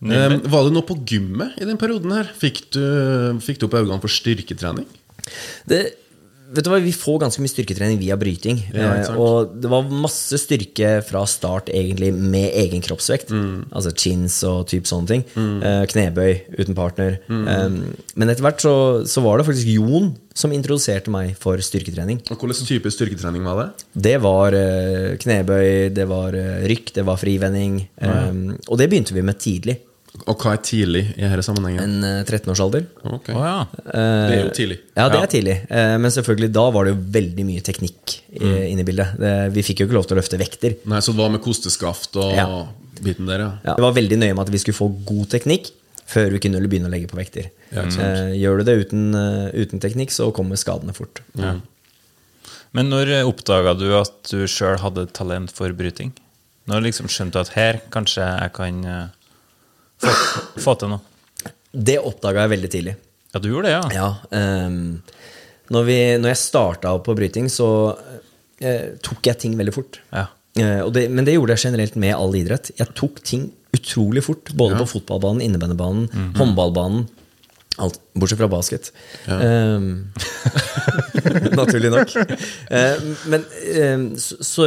Eh, 0.00 0.32
var 0.48 0.64
det 0.64 0.70
noe 0.72 0.84
på 0.88 0.94
gymmet 1.04 1.58
i 1.60 1.66
den 1.68 1.76
perioden 1.76 2.14
her? 2.16 2.28
Fikk 2.40 2.62
du, 2.72 2.80
fikk 3.44 3.58
du 3.60 3.66
opp 3.66 3.74
øynene 3.76 3.98
for 4.00 4.08
styrketrening? 4.08 4.86
Det, 5.70 5.80
vet 6.50 6.66
du 6.66 6.70
hva, 6.72 6.80
Vi 6.82 6.94
får 6.94 7.20
ganske 7.24 7.42
mye 7.42 7.52
styrketrening 7.52 8.00
via 8.00 8.16
bryting. 8.20 8.62
Ja, 8.74 8.94
eh, 9.00 9.10
og 9.14 9.54
det 9.62 9.70
var 9.70 9.90
masse 9.90 10.38
styrke 10.42 10.96
fra 11.06 11.24
start 11.30 11.70
egentlig 11.72 12.12
med 12.14 12.50
egen 12.64 12.82
kroppsvekt. 12.84 13.30
Mm. 13.30 13.68
Altså 13.70 13.94
chins 13.94 14.40
og 14.48 14.66
typ 14.72 14.88
sånne 14.90 15.10
ting. 15.10 15.26
Mm. 15.34 15.60
knebøy 15.90 16.58
uten 16.58 16.78
partner. 16.78 17.20
Mm. 17.30 17.44
Eh, 17.46 18.02
men 18.16 18.32
etter 18.32 18.46
hvert 18.46 18.64
så, 18.64 18.74
så 19.06 19.22
var 19.24 19.38
det 19.38 19.48
faktisk 19.50 19.70
Jon 19.76 20.14
som 20.40 20.52
introduserte 20.54 21.12
meg 21.12 21.34
for 21.40 21.60
styrketrening. 21.62 22.22
Og 22.30 22.40
Hvilken 22.40 22.68
type 22.68 22.92
styrketrening 22.94 23.44
var 23.46 23.60
det? 23.60 23.68
Det 24.08 24.16
var 24.22 24.56
eh, 24.56 25.14
knebøy, 25.20 25.90
det 25.94 26.06
var 26.10 26.36
eh, 26.38 26.66
rykk, 26.70 26.94
det 26.98 27.06
var 27.06 27.20
frivending. 27.20 27.80
eh, 28.00 28.42
og 28.68 28.80
det 28.80 28.90
begynte 28.90 29.16
vi 29.16 29.26
med 29.26 29.40
tidlig. 29.42 29.80
Og 30.26 30.36
hva 30.42 30.52
er 30.56 30.62
tidlig 30.66 31.02
i 31.16 31.22
denne 31.22 31.42
sammenhengen? 31.46 31.80
En 31.84 32.04
eh, 32.04 32.24
13-årsalder. 32.26 32.86
Okay. 33.20 33.34
Å 33.34 33.42
ja. 33.46 33.58
Det 33.84 34.34
er 34.34 34.40
jo 34.42 34.50
tidlig. 34.56 34.78
Ja, 34.96 35.08
det 35.08 35.18
Ja. 35.20 35.22
er 35.22 35.30
tidlig. 35.30 35.56
Eh, 35.70 35.96
Men 36.02 36.10
selvfølgelig, 36.10 36.52
da 36.52 36.64
var 36.70 36.84
det 36.84 36.94
jo 36.96 37.00
veldig 37.18 37.44
mye 37.46 37.62
teknikk 37.62 38.16
i- 38.32 38.38
Mm. 38.40 38.70
inne 38.72 38.80
i 38.80 38.84
bildet. 38.84 39.18
Det- 39.18 39.52
Vi 39.54 39.62
fikk 39.62 39.78
jo 39.80 39.86
ikke 39.86 39.94
lov 39.98 40.06
til 40.08 40.16
å 40.16 40.20
løfte 40.20 40.38
vekter. 40.38 40.76
Nei, 40.86 40.98
Så 40.98 41.12
det 41.14 41.16
var 41.16 41.30
med 41.30 41.40
kosteskaft 41.42 42.16
og 42.16 42.34
Ja. 42.34 42.66
biten 43.00 43.26
der, 43.26 43.38
ja. 43.38 43.52
Ja. 43.64 43.74
Det 43.76 43.82
var 43.82 43.92
veldig 43.92 44.18
nøye 44.18 44.34
med 44.34 44.40
at 44.40 44.48
vi 44.50 44.58
skulle 44.58 44.74
få 44.76 45.04
god 45.06 45.28
teknikk 45.28 45.70
før 46.08 46.30
vi 46.32 46.38
kunne 46.40 46.60
begynne 46.68 46.88
å 46.88 46.90
legge 46.90 47.06
på 47.08 47.16
vekter. 47.16 47.50
Ja. 47.72 47.82
Eh, 47.82 48.34
Gjør 48.34 48.58
du 48.58 48.64
det 48.64 48.88
uten, 48.88 49.14
eh, 49.14 49.52
uten 49.54 49.78
teknikk, 49.80 50.10
så 50.10 50.32
kommer 50.34 50.56
skadene 50.56 50.92
fort. 50.92 51.20
Men 52.72 52.88
når 52.90 53.24
oppdaga 53.26 53.76
du 53.78 53.94
at 53.96 54.22
du 54.30 54.44
sjøl 54.46 54.78
hadde 54.78 55.06
talent 55.12 55.50
for 55.52 55.72
bryting? 55.72 56.12
Når 56.68 56.82
liksom 56.82 57.06
skjønte 57.06 57.32
du 57.32 57.38
at 57.40 57.48
her 57.48 57.80
kanskje 57.90 58.22
jeg 58.42 58.52
kan 58.52 58.84
eh, 58.84 59.06
få, 60.00 60.12
få 60.64 60.74
til 60.80 60.92
noe? 60.94 61.00
Det 61.70 61.98
oppdaga 62.02 62.44
jeg 62.46 62.52
veldig 62.56 62.70
tidlig. 62.72 62.96
Ja, 63.30 63.38
du 63.38 63.46
gjorde 63.52 63.68
det, 63.70 63.76
ja? 63.76 63.82
Ja, 63.94 64.08
um, 64.66 65.02
når, 65.70 65.84
vi, 65.86 65.98
når 66.18 66.32
jeg 66.32 66.40
starta 66.40 66.96
på 67.06 67.14
bryting, 67.14 67.46
så 67.52 67.68
uh, 67.94 68.86
tok 69.06 69.28
jeg 69.30 69.38
ting 69.44 69.54
veldig 69.60 69.74
fort. 69.76 70.00
Ja. 70.10 70.26
Uh, 70.58 70.88
det, 70.90 71.04
men 71.14 71.28
det 71.28 71.36
gjorde 71.36 71.54
jeg 71.54 71.68
generelt 71.70 71.94
med 72.02 72.16
all 72.16 72.34
idrett. 72.34 72.72
Jeg 72.80 72.90
tok 72.98 73.20
ting 73.22 73.46
utrolig 73.76 74.24
fort. 74.26 74.50
Både 74.58 74.80
på 74.82 74.88
fotballbanen, 74.96 75.44
innebandybanen, 75.46 76.08
Mhm. 76.10 76.32
håndballbanen. 76.40 77.06
Alt, 77.80 78.00
bortsett 78.18 78.40
fra 78.42 78.48
basket. 78.50 78.90
Ehm, 79.30 80.10
naturlig 81.60 81.92
nok. 81.94 82.12
Uh, 82.66 83.06
men 83.30 83.46
ehm, 83.78 84.04
så, 84.20 84.36
så 84.44 84.66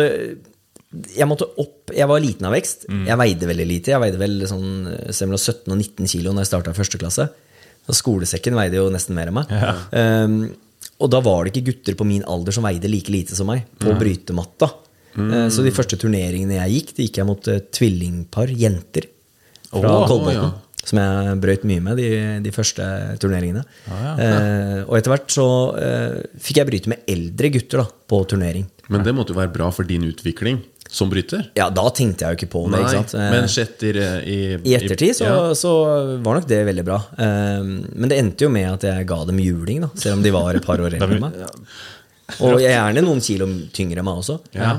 jeg 1.15 1.27
måtte 1.29 1.47
opp 1.57 1.91
Jeg 1.93 2.07
var 2.09 2.21
liten 2.23 2.45
av 2.47 2.53
vekst. 2.55 2.85
Mm. 2.89 3.05
Jeg 3.09 3.19
veide 3.23 3.49
veldig 3.49 3.65
lite. 3.69 3.91
Jeg 3.93 4.01
veide 4.03 4.19
vel 4.21 4.35
sånn 4.49 4.67
eh, 4.91 5.23
mellom 5.25 5.41
17 5.41 5.71
og 5.73 5.77
19 5.79 6.11
kilo 6.11 6.33
Når 6.33 6.45
jeg 6.45 6.51
starta 6.51 6.75
første 6.77 7.01
klasse. 7.01 7.27
Og 7.89 7.97
skolesekken 7.97 8.55
veide 8.55 8.79
jo 8.79 8.89
nesten 8.93 9.15
mer 9.17 9.27
enn 9.31 9.35
meg. 9.35 9.49
Ehm, 9.91 10.37
og 11.03 11.09
da 11.11 11.19
var 11.25 11.43
det 11.43 11.51
ikke 11.51 11.71
gutter 11.73 11.97
på 11.99 12.05
min 12.07 12.23
alder 12.29 12.55
som 12.55 12.63
veide 12.63 12.87
like 12.87 13.11
lite 13.11 13.35
som 13.35 13.49
meg, 13.51 13.65
på 13.81 13.91
brytematta. 13.99 14.69
Eh, 15.19 15.49
Så 15.51 15.65
de 15.65 15.73
første 15.75 15.99
turneringene 15.99 16.61
jeg 16.61 16.77
gikk, 16.77 16.93
det 16.95 17.07
gikk 17.09 17.19
jeg 17.19 17.27
mot 17.27 17.49
eh, 17.51 17.59
tvillingpar 17.75 18.53
jenter 18.55 19.09
fra 19.73 19.97
oh, 19.97 20.05
Kolbotn. 20.07 20.37
ja. 20.37 20.51
Som 20.83 20.99
jeg 20.99 21.35
brøyt 21.39 21.61
mye 21.67 21.79
med 21.83 21.99
de, 21.99 22.07
de 22.43 22.51
første 22.51 22.83
turneringene. 23.23 23.61
Eh, 23.87 24.79
og 24.83 24.97
etter 24.97 25.13
hvert 25.13 25.31
så 25.31 25.45
fikk 26.43 26.59
jeg 26.59 26.67
bryte 26.67 26.91
med 26.91 27.05
eldre 27.07 27.51
gutter 27.55 27.83
da, 27.83 27.85
på 27.87 28.19
turnering. 28.31 28.65
Men 28.91 29.05
det 29.05 29.13
måtte 29.15 29.31
jo 29.31 29.39
være 29.39 29.53
bra 29.55 29.69
for 29.71 29.87
din 29.87 30.03
utvikling 30.09 30.59
som 30.93 31.09
bryter. 31.09 31.47
Ja, 31.57 31.69
da 31.73 31.87
tenkte 31.89 32.27
jeg 32.27 32.35
jo 32.35 32.39
ikke 32.41 32.51
på 32.53 32.61
det. 32.67 32.75
Nei, 32.75 32.83
ikke 32.83 32.99
sant? 32.99 33.15
Eh, 33.17 33.31
men 33.33 33.49
sett 33.49 33.81
i, 33.87 33.93
i, 33.97 34.37
I 34.61 34.75
ettertid 34.77 35.17
så, 35.17 35.25
ja. 35.25 35.39
så 35.57 35.73
var 36.21 36.37
nok 36.37 36.45
det 36.49 36.61
veldig 36.69 36.85
bra. 36.85 36.99
Eh, 37.17 37.65
men 37.65 38.11
det 38.11 38.19
endte 38.21 38.45
jo 38.45 38.53
med 38.53 38.69
at 38.75 38.85
jeg 38.91 39.09
ga 39.09 39.17
dem 39.25 39.41
juling, 39.41 39.81
da, 39.87 39.89
selv 39.97 40.19
om 40.19 40.23
de 40.25 40.33
var 40.35 40.53
et 40.53 40.65
par 40.65 40.83
år 40.83 40.93
eldre 40.99 41.17
enn 41.17 41.25
meg. 41.25 41.43
Og 42.39 42.61
jeg 42.61 42.71
er 42.71 42.77
gjerne 42.77 43.03
noen 43.03 43.19
kilo 43.25 43.47
tyngre 43.75 43.99
enn 43.99 44.07
meg 44.07 44.21
også. 44.21 44.37
Ja. 44.55 44.69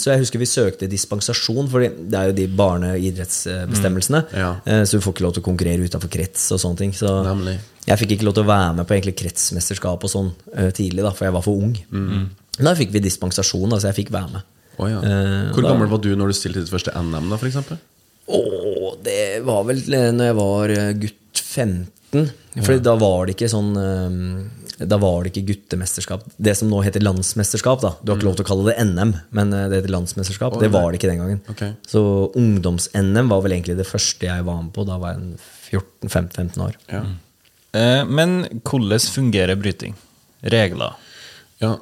så 0.00 0.14
jeg 0.14 0.22
husker 0.22 0.40
vi 0.40 0.48
søkte 0.48 0.88
dispensasjon, 0.90 1.68
for 1.70 1.84
det 1.84 2.18
er 2.18 2.30
jo 2.30 2.38
de 2.38 2.46
barneidrettsbestemmelsene. 2.62 4.22
Mm. 4.30 4.38
Ja. 4.40 4.54
Eh, 4.64 4.82
så 4.86 4.96
du 4.96 5.04
får 5.04 5.18
ikke 5.18 5.26
lov 5.26 5.36
til 5.36 5.44
å 5.44 5.48
konkurrere 5.50 5.90
utafor 5.90 6.10
krets 6.10 6.48
og 6.54 6.62
sånne 6.62 6.84
ting. 6.84 6.96
Så 6.96 7.10
Nemlig. 7.26 7.58
jeg 7.90 8.02
fikk 8.02 8.16
ikke 8.16 8.30
lov 8.30 8.38
til 8.38 8.46
å 8.46 8.50
være 8.54 8.74
med 8.78 8.88
på 8.88 8.96
egentlig 8.96 9.18
kretsmesterskap 9.20 10.06
og 10.08 10.14
sånn 10.14 10.32
eh, 10.54 10.70
tidlig, 10.74 11.04
da, 11.04 11.12
for 11.12 11.28
jeg 11.28 11.36
var 11.36 11.46
for 11.46 11.68
ung. 11.68 11.76
Mm. 11.90 12.26
Da 12.56 12.78
fikk 12.78 12.94
vi 12.94 13.04
dispensasjon, 13.04 13.68
da, 13.74 13.82
så 13.82 13.90
jeg 13.90 14.04
fikk 14.04 14.14
være 14.16 14.38
med. 14.38 14.52
Å, 14.78 14.88
ja. 14.90 14.98
Eh, 15.00 15.52
Hvor 15.54 15.62
da- 15.64 15.70
gammel 15.72 15.88
var 15.88 15.98
du 16.04 16.10
når 16.16 16.32
du 16.32 16.36
stilte 16.36 16.60
ditt 16.64 16.72
første 16.72 16.92
NM, 16.94 17.30
da, 17.32 17.36
for 17.40 17.48
eksempel? 17.48 17.78
Det 19.06 19.42
var 19.46 19.64
vel 19.68 19.78
eh, 19.94 20.10
når 20.14 20.30
jeg 20.30 20.36
var 20.40 20.74
eh, 20.74 20.92
gutt 21.06 21.42
15. 21.42 22.30
Fordi 22.56 22.80
da 22.86 22.94
var 22.96 23.26
det 23.26 23.34
ikke 23.34 23.48
sånn 23.50 23.72
Da 24.88 24.96
var 25.00 25.24
det 25.24 25.32
ikke 25.32 25.48
guttemesterskap. 25.50 26.22
Det 26.40 26.54
som 26.56 26.68
nå 26.70 26.78
heter 26.84 27.02
landsmesterskap. 27.04 27.80
da 27.82 27.90
Du 28.00 28.12
har 28.12 28.18
ikke 28.18 28.28
lov 28.28 28.36
til 28.38 28.44
å 28.46 28.48
kalle 28.48 28.66
det 28.70 28.76
NM, 28.86 29.12
men 29.36 29.50
det 29.50 29.80
heter 29.82 29.92
landsmesterskap. 29.92 30.56
Oh, 30.56 30.60
Det 30.62 30.70
var 30.72 30.92
det 30.92 31.00
ikke 31.00 31.10
den 31.10 31.20
gangen. 31.20 31.40
Okay. 31.50 31.74
Så 31.88 32.00
ungdoms-NM 32.36 33.28
var 33.32 33.42
vel 33.44 33.56
egentlig 33.58 33.76
det 33.76 33.86
første 33.88 34.28
jeg 34.28 34.44
var 34.46 34.62
med 34.62 34.72
på. 34.76 34.84
Da 34.88 34.96
var 35.02 35.16
jeg 35.16 35.36
14-15 36.06 36.62
år. 36.68 36.76
Ja. 36.92 37.02
Eh, 37.76 38.04
Men 38.04 38.36
hvordan 38.64 39.00
fungerer 39.18 39.56
bryting? 39.60 39.94
Regler? 40.44 40.94
ja. 41.60 41.76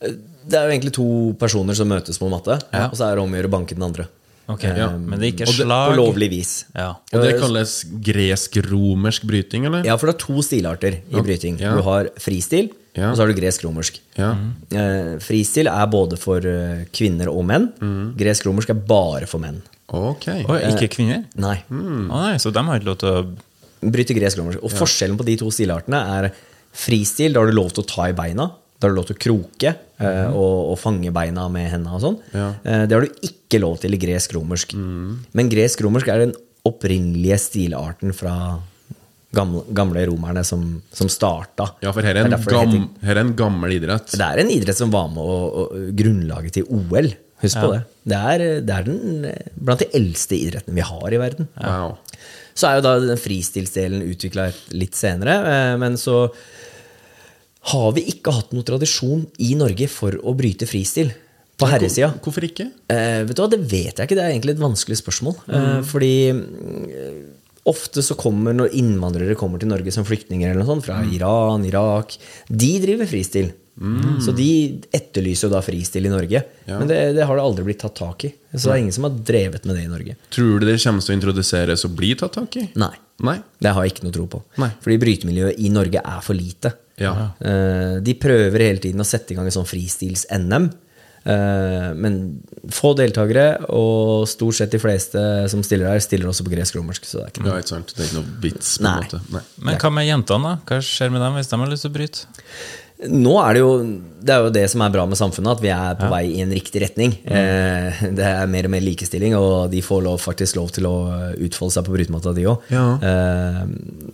Det 0.00 0.56
er 0.56 0.64
jo 0.66 0.72
egentlig 0.72 0.92
to 0.96 1.06
personer 1.38 1.76
som 1.76 1.88
møtes 1.92 2.16
på 2.18 2.28
matte, 2.32 2.56
Ja. 2.72 2.86
og 2.88 2.96
så 2.96 3.10
er 3.10 3.16
det 3.16 3.22
om 3.24 3.32
å 3.32 3.36
gjøre 3.36 3.50
å 3.50 3.56
banke 3.58 3.74
den 3.76 3.82
andre. 3.84 4.06
Ok, 4.48 4.62
ja. 4.64 4.88
Men 4.96 5.20
det 5.20 5.26
er 5.28 5.32
ikke 5.36 5.48
og 5.48 5.56
det- 5.60 5.66
På 5.68 5.94
lovlig 5.96 6.30
vis. 6.30 6.64
Ja. 6.74 6.94
Og 7.12 7.22
det 7.22 7.38
kalles 7.38 7.84
gresk-romersk 7.84 9.22
bryting, 9.28 9.66
eller? 9.66 9.84
Ja, 9.84 9.96
for 9.96 10.06
det 10.10 10.16
er 10.16 10.26
to 10.26 10.42
stilarter 10.42 10.96
i 11.10 11.20
bryting. 11.22 11.58
Ja. 11.60 11.76
Du 11.76 11.82
har 11.82 12.08
fristil, 12.18 12.70
Ja. 12.96 13.10
og 13.10 13.16
så 13.16 13.20
har 13.26 13.32
du 13.32 13.34
gresk-romersk. 13.40 14.00
Ja. 14.18 14.32
Eh, 14.72 15.18
fristil 15.22 15.68
er 15.68 15.86
både 15.86 16.18
for 16.18 16.38
eh, 16.38 16.84
kvinner 16.92 17.28
og 17.28 17.44
menn. 17.46 17.72
Mm. 17.78 18.16
Gresk-romersk 18.16 18.70
er 18.70 18.74
bare 18.74 19.26
for 19.26 19.38
menn. 19.38 19.62
Ok. 19.92 20.26
Og 20.48 20.60
ikke 20.60 20.88
kvinner? 20.96 21.24
Nei. 21.36 21.62
Mm. 21.70 22.10
Oh, 22.10 22.20
nei, 22.30 22.36
Så 22.38 22.52
de 22.52 22.58
har 22.62 22.78
ikke 22.80 22.86
lov 22.86 22.98
til 22.98 23.08
å 23.08 23.36
Bryte 23.82 24.12
gresk-romersk. 24.14 24.58
Og 24.62 24.70
forskjellen 24.72 25.16
på 25.16 25.24
de 25.24 25.36
to 25.40 25.46
stilartene 25.46 25.96
er 26.26 26.32
fristil, 26.74 27.32
da 27.32 27.40
har 27.40 27.46
du 27.50 27.56
lov 27.56 27.72
til 27.72 27.82
å 27.82 27.86
ta 27.86 28.02
i 28.10 28.12
beina. 28.12 28.50
Da 28.80 28.88
har 28.88 28.94
du 28.94 28.96
lov 28.96 29.08
til 29.10 29.18
å 29.18 29.20
kroke 29.20 29.70
eh, 30.00 30.28
og, 30.32 30.72
og 30.72 30.78
fange 30.80 31.10
beina 31.12 31.44
med 31.52 31.68
hendene 31.68 31.98
og 31.98 32.00
sånn. 32.00 32.18
Ja. 32.32 32.46
Mm. 32.56 32.68
Eh, 32.72 32.84
det 32.88 32.96
har 32.96 33.04
du 33.04 33.26
ikke 33.28 33.60
lov 33.60 33.76
til 33.82 33.92
i 33.92 34.00
gresk-romersk. 34.00 34.72
Men 35.36 35.50
gresk-romersk 35.52 36.08
er 36.08 36.22
den 36.24 36.32
opprinnelige 36.66 37.36
stilarten 37.40 38.14
fra 38.16 38.34
gamle, 39.36 39.62
gamle 39.76 40.04
romerne 40.08 40.42
som, 40.48 40.64
som 40.96 41.10
starta. 41.12 41.70
Ja, 41.84 41.92
for 41.92 42.04
her 42.04 42.16
er, 42.16 42.28
Det 42.28 42.32
en 42.32 42.36
det 42.40 42.52
gam, 42.54 42.72
heter- 42.72 43.06
her 43.08 43.16
er 43.16 43.24
en 43.26 43.34
gammel 43.36 43.76
idrett. 43.76 44.14
Det 44.16 44.26
er 44.26 44.42
en 44.42 44.52
idrett 44.52 44.80
som 44.80 44.92
var 44.92 45.10
med 45.12 45.22
å, 45.24 45.36
å, 45.62 45.66
grunnlaget 46.00 46.56
til 46.58 46.70
OL. 46.72 47.10
Husk 47.40 47.56
på 47.56 47.70
det. 47.72 47.82
Det 48.10 48.16
er, 48.32 48.42
det 48.64 48.74
er 48.78 48.88
den, 48.88 49.24
eh, 49.30 49.52
blant 49.56 49.80
de 49.84 49.88
eldste 49.96 50.36
idrettene 50.36 50.76
vi 50.76 50.84
har 50.84 51.16
i 51.16 51.20
verden. 51.20 51.48
Wow. 51.60 51.98
Så 52.56 52.68
er 52.68 52.80
jo 52.80 52.84
da 52.84 52.96
den 53.00 53.20
fristilsdelen 53.20 54.02
utvikla 54.08 54.50
litt 54.76 54.96
senere, 54.98 55.36
men 55.80 55.96
så 56.00 56.26
har 57.70 57.90
vi 57.96 58.06
ikke 58.08 58.32
hatt 58.32 58.54
noen 58.54 58.66
tradisjon 58.66 59.26
i 59.44 59.52
Norge 59.58 59.88
for 59.92 60.16
å 60.24 60.32
bryte 60.36 60.68
fristil 60.68 61.12
på 61.60 61.68
herresida. 61.68 62.14
Hvorfor 62.24 62.46
ikke? 62.46 62.70
Eh, 62.88 63.20
vet 63.28 63.36
du 63.36 63.42
hva, 63.42 63.50
Det 63.52 63.60
vet 63.60 63.92
jeg 63.92 64.08
ikke, 64.08 64.16
det 64.16 64.24
er 64.24 64.32
egentlig 64.32 64.56
et 64.56 64.62
vanskelig 64.62 65.00
spørsmål. 65.02 65.36
Eh, 65.52 65.80
fordi 65.84 66.14
mm, 66.32 67.16
ofte 67.70 68.04
så 68.04 68.16
kommer 68.18 68.56
når 68.56 68.76
innvandrere 68.80 69.36
kommer 69.38 69.60
til 69.60 69.68
Norge 69.72 69.92
som 69.92 70.08
flyktninger 70.08 70.48
eller 70.48 70.62
noe 70.62 70.70
sånt, 70.72 70.86
fra 70.88 71.02
Iran, 71.04 71.66
Irak 71.68 72.16
De 72.48 72.72
driver 72.82 73.10
fristil. 73.10 73.52
Så 74.20 74.32
de 74.36 74.76
etterlyser 74.92 75.46
jo 75.46 75.52
da 75.54 75.60
fristil 75.64 76.04
i 76.04 76.12
Norge. 76.12 76.42
Men 76.68 76.88
det, 76.90 76.98
det 77.16 77.24
har 77.24 77.38
det 77.38 77.44
aldri 77.44 77.64
blitt 77.64 77.80
tatt 77.80 77.96
tak 77.96 78.26
i. 78.28 78.32
Så 78.52 78.66
det 78.66 78.74
er 78.74 78.82
ingen 78.82 78.92
som 78.92 79.06
har 79.06 79.14
drevet 79.16 79.64
med 79.64 79.78
det 79.78 79.84
i 79.86 79.88
Norge. 79.92 80.16
Tror 80.34 80.60
du 80.60 80.66
det 80.68 80.76
kommer 80.82 81.04
til 81.04 81.14
å 81.14 81.16
introduseres 81.16 81.86
og 81.88 81.94
bli 81.96 82.10
tatt 82.20 82.36
tak 82.36 82.58
i? 82.60 82.66
Nei. 82.80 82.92
Nei? 83.26 83.36
Det 83.60 83.72
har 83.76 83.84
jeg 83.84 83.94
ikke 83.94 84.06
noe 84.06 84.14
tro 84.16 84.26
på. 84.32 84.42
Nei. 84.62 84.70
Fordi 84.80 84.98
brytemiljøet 85.02 85.58
i 85.60 85.72
Norge 85.72 86.00
er 86.04 86.20
for 86.24 86.38
lite. 86.38 86.72
Ja. 87.00 87.14
Eh, 87.40 87.98
de 88.04 88.14
prøver 88.20 88.64
hele 88.66 88.80
tiden 88.82 89.00
å 89.02 89.08
sette 89.08 89.34
i 89.34 89.36
gang 89.38 89.48
en 89.48 89.54
sånn 89.54 89.68
fristils-NM. 89.68 90.70
Eh, 91.20 91.90
men 92.00 92.14
få 92.72 92.94
deltakere, 92.96 93.66
og 93.76 94.24
stort 94.30 94.56
sett 94.56 94.72
de 94.72 94.80
fleste 94.80 95.20
som 95.52 95.62
stiller 95.66 95.92
her, 95.92 96.00
stiller 96.04 96.30
også 96.30 96.46
på 96.46 96.52
gresk-romersk. 96.54 97.04
Så 97.04 97.20
det 97.20 97.24
er 97.26 97.32
ikke 97.34 97.44
noe 97.44 97.52
Ja, 97.54 97.64
ikke 97.64 97.74
sant? 97.74 97.92
Det 97.96 98.04
er 98.04 98.08
ikke 98.08 98.20
noe 98.22 98.40
vits. 98.44 98.76
på 98.78 98.86
en 98.88 99.02
måte. 99.04 99.20
Nei. 99.36 99.42
Men 99.68 99.80
hva 99.82 99.92
med 99.92 100.08
jentene, 100.08 100.54
da? 100.54 100.54
Hva 100.70 100.80
skjer 100.84 101.12
med 101.12 101.20
dem 101.20 101.36
hvis 101.36 101.50
de 101.52 101.60
har 101.60 101.72
lyst 101.74 101.86
til 101.86 101.92
å 101.92 101.98
bryte? 101.98 102.24
Nå 103.08 103.32
er 103.40 103.56
det 103.56 103.60
jo 103.62 103.74
Det 104.20 104.32
er 104.34 104.42
jo 104.44 104.52
det 104.52 104.66
som 104.68 104.82
er 104.84 104.92
bra 104.92 105.06
med 105.08 105.16
samfunnet, 105.16 105.56
at 105.56 105.62
vi 105.64 105.70
er 105.72 105.94
på 105.96 106.08
vei 106.12 106.24
i 106.28 106.42
en 106.44 106.50
riktig 106.52 106.82
retning. 106.82 107.14
Eh, 107.24 108.00
det 108.12 108.26
er 108.26 108.50
mer 108.52 108.66
og 108.68 108.72
mer 108.74 108.82
likestilling, 108.84 109.32
og 109.38 109.70
de 109.72 109.80
får 109.80 110.02
lov, 110.04 110.18
faktisk 110.20 110.58
lov 110.58 110.68
til 110.76 110.84
å 110.84 110.92
utfolde 111.40 111.72
seg 111.72 111.86
på 111.86 111.94
brytematta, 111.94 112.34
de 112.36 112.44
òg. 112.50 112.66
Ja. 112.68 112.82
Eh, 113.00 113.62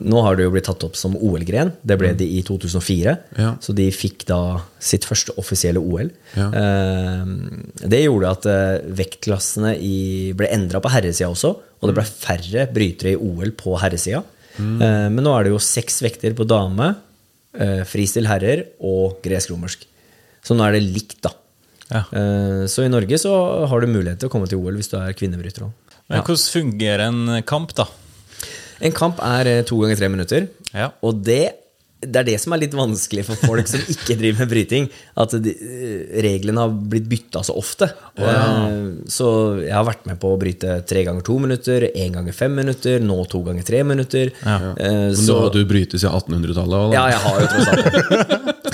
nå 0.07 0.23
har 0.23 0.39
det 0.39 0.47
jo 0.47 0.53
blitt 0.55 0.69
tatt 0.71 0.87
opp 0.87 0.95
som 0.95 1.17
OL-gren. 1.19 1.73
Det 1.83 1.97
ble 1.99 2.13
det 2.21 2.29
i 2.39 2.39
2004. 2.47 3.17
Ja. 3.35 3.51
Så 3.59 3.75
de 3.75 3.89
fikk 3.91 4.29
da 4.31 4.61
sitt 4.79 5.09
første 5.11 5.35
offisielle 5.43 5.83
OL. 5.83 6.13
Ja. 6.39 6.47
Eh, 6.63 7.35
det 7.83 8.05
gjorde 8.05 8.31
at 8.39 8.47
eh, 8.53 8.87
vektklassene 9.03 9.75
i, 9.75 9.99
ble 10.39 10.53
endra 10.55 10.79
på 10.85 10.95
herresida 10.95 11.33
også, 11.35 11.51
og 11.83 11.91
det 11.91 11.99
ble 11.99 12.07
færre 12.07 12.69
brytere 12.71 13.17
i 13.17 13.19
OL 13.19 13.51
på 13.59 13.75
herresida. 13.83 14.23
Mm. 14.57 14.79
men 15.13 15.19
nå 15.21 15.35
er 15.37 15.45
det 15.45 15.51
jo 15.53 15.59
seks 15.61 15.99
vekter 16.01 16.33
på 16.33 16.47
dame, 16.49 16.87
eh, 17.59 17.83
fristil 17.89 18.29
herrer 18.31 18.65
og 18.85 19.19
gresk-romersk. 19.25 19.85
Så 20.47 20.57
nå 20.57 20.65
er 20.67 20.77
det 20.77 20.87
likt, 20.87 21.19
da. 21.27 21.33
Ja. 21.91 22.03
Eh, 22.11 22.65
så 22.71 22.85
i 22.85 22.91
Norge 22.91 23.19
så 23.23 23.33
har 23.71 23.83
du 23.83 23.91
mulighet 23.91 24.23
til 24.23 24.31
å 24.31 24.33
komme 24.33 24.49
til 24.51 24.59
OL 24.63 24.79
hvis 24.79 24.91
du 24.93 24.97
er 25.01 25.15
kvinnebryter 25.17 25.67
Ja. 26.07 26.21
Men 26.21 26.27
hvordan 26.27 26.51
fungerer 26.55 27.03
en 27.09 27.43
kamp, 27.47 27.75
da? 27.75 27.89
En 28.85 28.95
kamp 28.95 29.21
er 29.25 29.51
eh, 29.51 29.63
to 29.67 29.79
ganger 29.83 29.99
tre 29.99 30.11
minutter. 30.13 30.49
Ja. 30.73 30.91
Og 31.07 31.23
det, 31.27 31.57
det 32.13 32.21
er 32.23 32.27
det 32.31 32.37
som 32.43 32.53
er 32.55 32.61
litt 32.63 32.75
vanskelig 32.77 33.25
for 33.29 33.41
folk 33.47 33.69
som 33.71 33.81
ikke 33.93 34.17
driver 34.21 34.45
med 34.45 34.51
bryting. 34.53 34.89
At 35.19 35.35
de, 35.43 35.53
eh, 35.53 36.21
reglene 36.27 36.63
har 36.65 36.71
blitt 36.93 37.09
bytta 37.11 37.43
så 37.47 37.57
ofte. 37.59 37.89
Ja. 38.19 38.41
Så 39.11 39.29
jeg 39.65 39.73
har 39.75 39.85
vært 39.89 40.07
med 40.09 40.21
på 40.23 40.33
å 40.35 40.39
bryte 40.41 40.79
tre 40.89 41.05
ganger 41.07 41.25
to 41.27 41.39
minutter, 41.43 41.89
én 41.95 42.13
ganger 42.17 42.33
fem 42.37 42.55
minutter, 42.57 43.01
nå 43.03 43.19
to 43.33 43.43
ganger 43.47 43.67
tre 43.67 43.83
minutter. 43.85 44.33
Eh, 44.47 44.67
Men 44.77 45.15
du 45.27 45.33
har 45.37 45.51
du 45.55 45.63
brytet 45.69 46.01
siden 46.01 46.15
1800-tallet? 46.17 46.79
også, 46.87 46.93
ja, 46.95 47.07
jeg 47.11 47.21
har 47.25 47.41
jo 47.41 47.47
tross 47.53 47.69
alt 47.73 47.87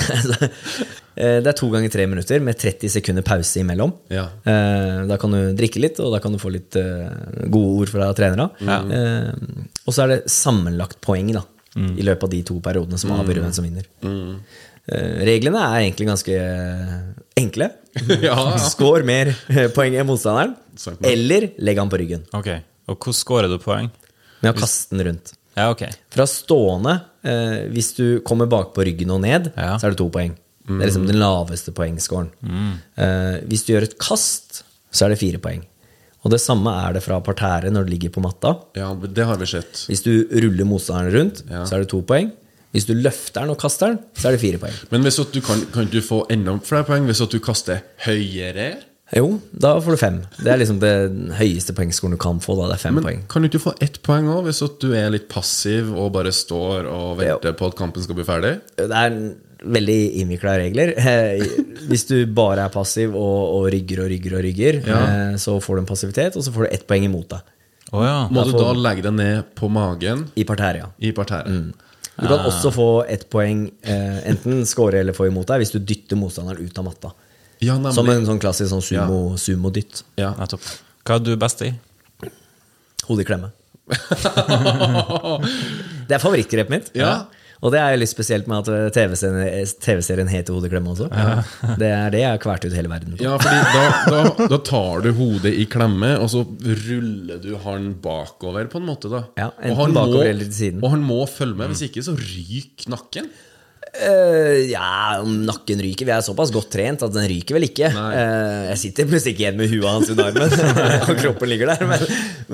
Så, 0.03 0.49
eh, 1.15 1.37
Det 1.43 1.47
er 1.53 1.57
to 1.57 1.69
ganger 1.73 1.91
tre 1.93 2.05
minutter 2.09 2.41
med 2.43 2.57
30 2.59 2.89
sekunder 2.97 3.23
pause 3.25 3.61
imellom. 3.63 3.93
Ja. 4.13 4.25
Eh, 4.45 5.05
Da 5.09 5.17
kan 5.21 5.31
du 5.31 5.53
drikke 5.57 5.79
litt, 5.83 5.99
og 6.03 6.11
da 6.15 6.19
kan 6.23 6.33
du 6.35 6.39
få 6.41 6.51
litt 6.53 6.75
eh, 6.79 7.09
gode 7.47 7.71
ord 7.83 7.93
fra 7.93 8.11
trenere. 8.17 8.49
Ja. 8.63 8.81
Og 9.87 9.93
så 9.95 10.03
er 10.05 10.15
det 10.15 10.21
sammenlagt 10.31 10.99
poeng 11.03 11.31
i 11.75 12.03
løpet 12.05 12.23
av 12.23 12.29
de 12.29 12.41
to 12.45 12.59
periodene 12.63 12.99
som 13.01 13.11
avgjør 13.15 13.41
hvem 13.43 13.53
som 13.55 13.65
vinner. 13.65 13.87
Eh, 14.03 15.23
Reglene 15.25 15.61
er 15.63 15.85
egentlig 15.85 16.07
ganske 16.09 16.35
enkle. 17.39 17.69
Ja, 18.21 18.35
ja. 18.51 18.57
Skår 18.61 19.05
mer 19.07 19.31
eh, 19.49 19.69
poeng 19.73 19.95
enn 19.97 20.07
motstanderen, 20.09 20.55
eller 21.07 21.49
legg 21.63 21.79
han 21.81 21.91
på 21.93 21.99
ryggen. 22.01 22.25
Ok, 22.35 22.49
Og 22.91 22.97
hvordan 22.99 23.17
skårer 23.19 23.49
du 23.51 23.57
poeng? 23.63 23.89
Med 24.43 24.51
å 24.51 24.57
kaste 24.59 24.91
den 24.97 25.05
rundt. 25.07 25.33
Ja, 25.55 25.69
ok. 25.71 25.85
Fra 26.11 26.25
stående, 26.27 26.97
eh, 27.23 27.59
hvis 27.71 27.93
du 27.95 28.05
kommer 28.27 28.49
bak 28.51 28.73
på 28.75 28.83
ryggen 28.89 29.11
og 29.15 29.21
ned, 29.23 29.51
Ja. 29.55 29.77
så 29.79 29.87
er 29.87 29.93
det 29.95 30.01
to 30.01 30.09
poeng. 30.11 30.33
Det 30.67 30.79
er 30.79 30.87
liksom 30.89 31.07
den 31.07 31.19
laveste 31.19 31.73
poengscoren. 31.75 32.29
Eh, 32.97 33.41
hvis 33.51 33.65
du 33.67 33.73
gjør 33.73 33.83
et 33.89 33.97
kast, 33.99 34.63
så 34.93 35.05
er 35.05 35.09
det 35.13 35.19
fire 35.19 35.39
poeng. 35.43 35.63
Og 36.23 36.31
det 36.31 36.39
samme 36.39 36.71
er 36.87 36.93
det 36.95 37.01
fra 37.03 37.17
parterre 37.19 37.69
når 37.73 37.83
det 37.83 37.91
ligger 37.97 38.13
på 38.15 38.21
matta. 38.23 38.53
ja, 38.79 38.93
det 38.95 39.25
har 39.27 39.35
vi 39.41 39.45
sett. 39.45 39.85
Hvis 39.89 40.03
du 40.05 40.13
ruller 40.31 40.63
motstanderen 40.65 41.13
rundt, 41.17 41.43
Ja. 41.49 41.65
så 41.65 41.75
er 41.75 41.79
det 41.83 41.89
to 41.91 42.01
poeng. 42.01 42.31
Hvis 42.71 42.85
du 42.87 42.93
løfter 42.95 43.41
den 43.41 43.49
og 43.53 43.59
kaster 43.59 43.87
den, 43.93 43.99
så 44.15 44.27
er 44.29 44.31
det 44.31 44.41
fire 44.41 44.57
poeng. 44.57 44.73
Men 44.89 45.01
hvis 45.03 45.17
du 45.19 45.41
kan, 45.41 45.59
kan 45.73 45.85
du 45.91 45.99
få 46.01 46.25
enda 46.31 46.55
flere 46.63 46.83
poeng 46.87 47.05
hvis 47.05 47.19
du 47.29 47.39
kaster 47.39 47.83
høyere? 48.05 48.77
Jo, 49.15 49.27
da 49.51 49.75
får 49.83 49.93
du 49.95 49.99
fem. 50.01 50.17
Det 50.39 50.49
er 50.49 50.57
liksom 50.61 50.79
det 50.81 50.93
høyeste 51.37 51.75
poengskolen 51.77 52.15
du 52.17 52.21
kan 52.21 52.39
få. 52.41 52.55
da, 52.57 52.67
det 52.71 52.79
er 52.79 52.83
fem 52.87 52.95
Men 52.97 53.05
poeng. 53.05 53.23
kan 53.29 53.43
du 53.45 53.49
ikke 53.51 53.61
få 53.67 53.73
ett 53.83 53.99
poeng 54.05 54.27
òg, 54.33 54.43
hvis 54.47 54.61
at 54.65 54.79
du 54.81 54.93
er 54.97 55.11
litt 55.13 55.27
passiv 55.29 55.91
og 55.93 56.11
bare 56.15 56.31
står 56.33 56.89
og 56.89 57.17
venter 57.21 57.53
på 57.59 57.69
at 57.69 57.77
kampen 57.77 58.01
skal 58.05 58.17
bli 58.17 58.25
ferdig? 58.27 58.55
Det 58.79 58.89
er 58.89 59.17
veldig 59.63 59.99
innvikla 60.19 60.57
regler. 60.59 60.91
Eh, 60.97 61.43
Hvis 61.87 62.05
du 62.09 62.25
bare 62.35 62.65
er 62.65 62.71
passiv 62.73 63.13
og, 63.15 63.39
og 63.59 63.69
rygger 63.71 64.01
og 64.03 64.09
rygger 64.11 64.37
og 64.37 64.43
rygger, 64.43 64.81
ja. 64.87 64.99
så 65.39 65.55
får 65.63 65.75
du 65.75 65.81
en 65.83 65.87
passivitet, 65.89 66.35
og 66.39 66.43
så 66.43 66.51
får 66.55 66.65
du 66.65 66.73
ett 66.75 66.85
poeng 66.87 67.05
imot 67.07 67.29
deg. 67.31 67.49
Oh, 67.93 68.01
ja. 68.03 68.17
Må 68.33 68.43
du 68.47 68.53
da 68.57 68.71
legge 68.73 69.03
deg 69.05 69.13
ned 69.13 69.49
på 69.59 69.69
magen 69.71 70.25
I 70.39 70.43
parterre, 70.49 70.85
ja. 70.85 70.89
i 70.99 71.11
parterret? 71.15 71.73
Du 72.17 72.27
kan 72.29 72.43
også 72.49 72.71
få 72.73 72.87
ett 73.09 73.27
poeng, 73.33 73.65
eh, 73.83 74.19
enten 74.29 74.65
score 74.69 74.99
eller 74.99 75.15
få 75.17 75.27
imot 75.29 75.47
deg, 75.49 75.61
hvis 75.63 75.71
du 75.75 75.79
dytter 75.79 76.17
motstanderen 76.19 76.61
ut 76.65 76.79
av 76.81 76.85
matta. 76.87 77.11
Ja. 77.63 77.77
Som 77.95 78.09
en 78.11 78.25
sånn 78.27 78.41
klassisk 78.43 78.69
sånn 78.73 78.83
sumo, 78.85 79.37
sumodytt. 79.39 80.03
Ja. 80.19 80.33
Nettopp. 80.39 80.65
Hva 81.03 81.19
er 81.19 81.25
du 81.25 81.33
best 81.39 81.63
i? 81.65 81.73
Hodet 83.07 83.25
i 83.25 83.27
klemme. 83.27 83.51
det 86.07 86.15
er 86.15 86.21
favorittgrepet 86.23 86.71
mitt. 86.71 86.91
Ja. 86.97 87.25
Og 87.63 87.71
det 87.71 87.79
er 87.79 87.93
jo 87.93 87.99
litt 88.01 88.11
spesielt 88.11 88.47
med 88.51 88.67
at 88.67 88.95
TV-serien 88.95 90.27
TV 90.27 90.31
heter 90.33 90.65
klemme 90.71 90.91
også. 90.91 91.07
Det 91.79 91.87
er 91.87 92.11
det 92.11 92.19
jeg 92.19 92.27
har 92.27 92.41
kvert 92.43 92.65
ut 92.67 92.75
hele 92.75 92.91
verden 92.91 93.15
på. 93.15 93.23
Ja, 93.23 93.37
fordi 93.39 93.61
da, 93.71 93.83
da, 94.11 94.47
da 94.51 94.59
tar 94.67 95.05
du 95.05 95.13
hodet 95.15 95.53
i 95.55 95.63
klemme, 95.71 96.09
og 96.19 96.27
så 96.33 96.43
ruller 96.43 97.39
du 97.43 97.53
han 97.63 97.93
bakover, 98.03 98.67
på 98.71 98.81
en 98.81 98.89
måte. 98.89 99.11
da 99.11 99.23
Ja, 99.39 99.47
enten 99.61 99.79
han 99.79 99.95
bakover 99.95 100.25
må, 100.25 100.27
eller 100.33 100.49
til 100.49 100.57
siden. 100.57 100.83
Og 100.83 100.91
han 100.91 101.07
må 101.07 101.21
følge 101.31 101.55
med, 101.61 101.71
hvis 101.71 101.85
ikke 101.87 102.03
så 102.03 102.17
ryker 102.19 102.91
nakken. 102.97 103.31
Eh, 103.93 104.71
ja, 104.71 105.19
om 105.21 105.35
nakken 105.45 105.81
ryker. 105.85 106.07
Vi 106.07 106.13
er 106.15 106.23
såpass 106.25 106.51
godt 106.53 106.71
trent 106.73 107.03
at 107.05 107.13
den 107.13 107.27
ryker 107.29 107.57
vel 107.59 107.67
ikke. 107.67 107.91
Eh, 107.93 108.61
jeg 108.71 108.79
sitter 108.87 109.09
plutselig 109.09 109.35
ikke 109.35 109.45
igjen 109.45 109.59
med 109.59 109.69
huet 109.69 109.85
hans 109.89 110.09
under 110.13 110.31
armen, 110.31 110.55
og 111.11 111.19
kroppen 111.21 111.51
ligger 111.51 111.69
der. 111.73 111.85
Men, 111.91 112.07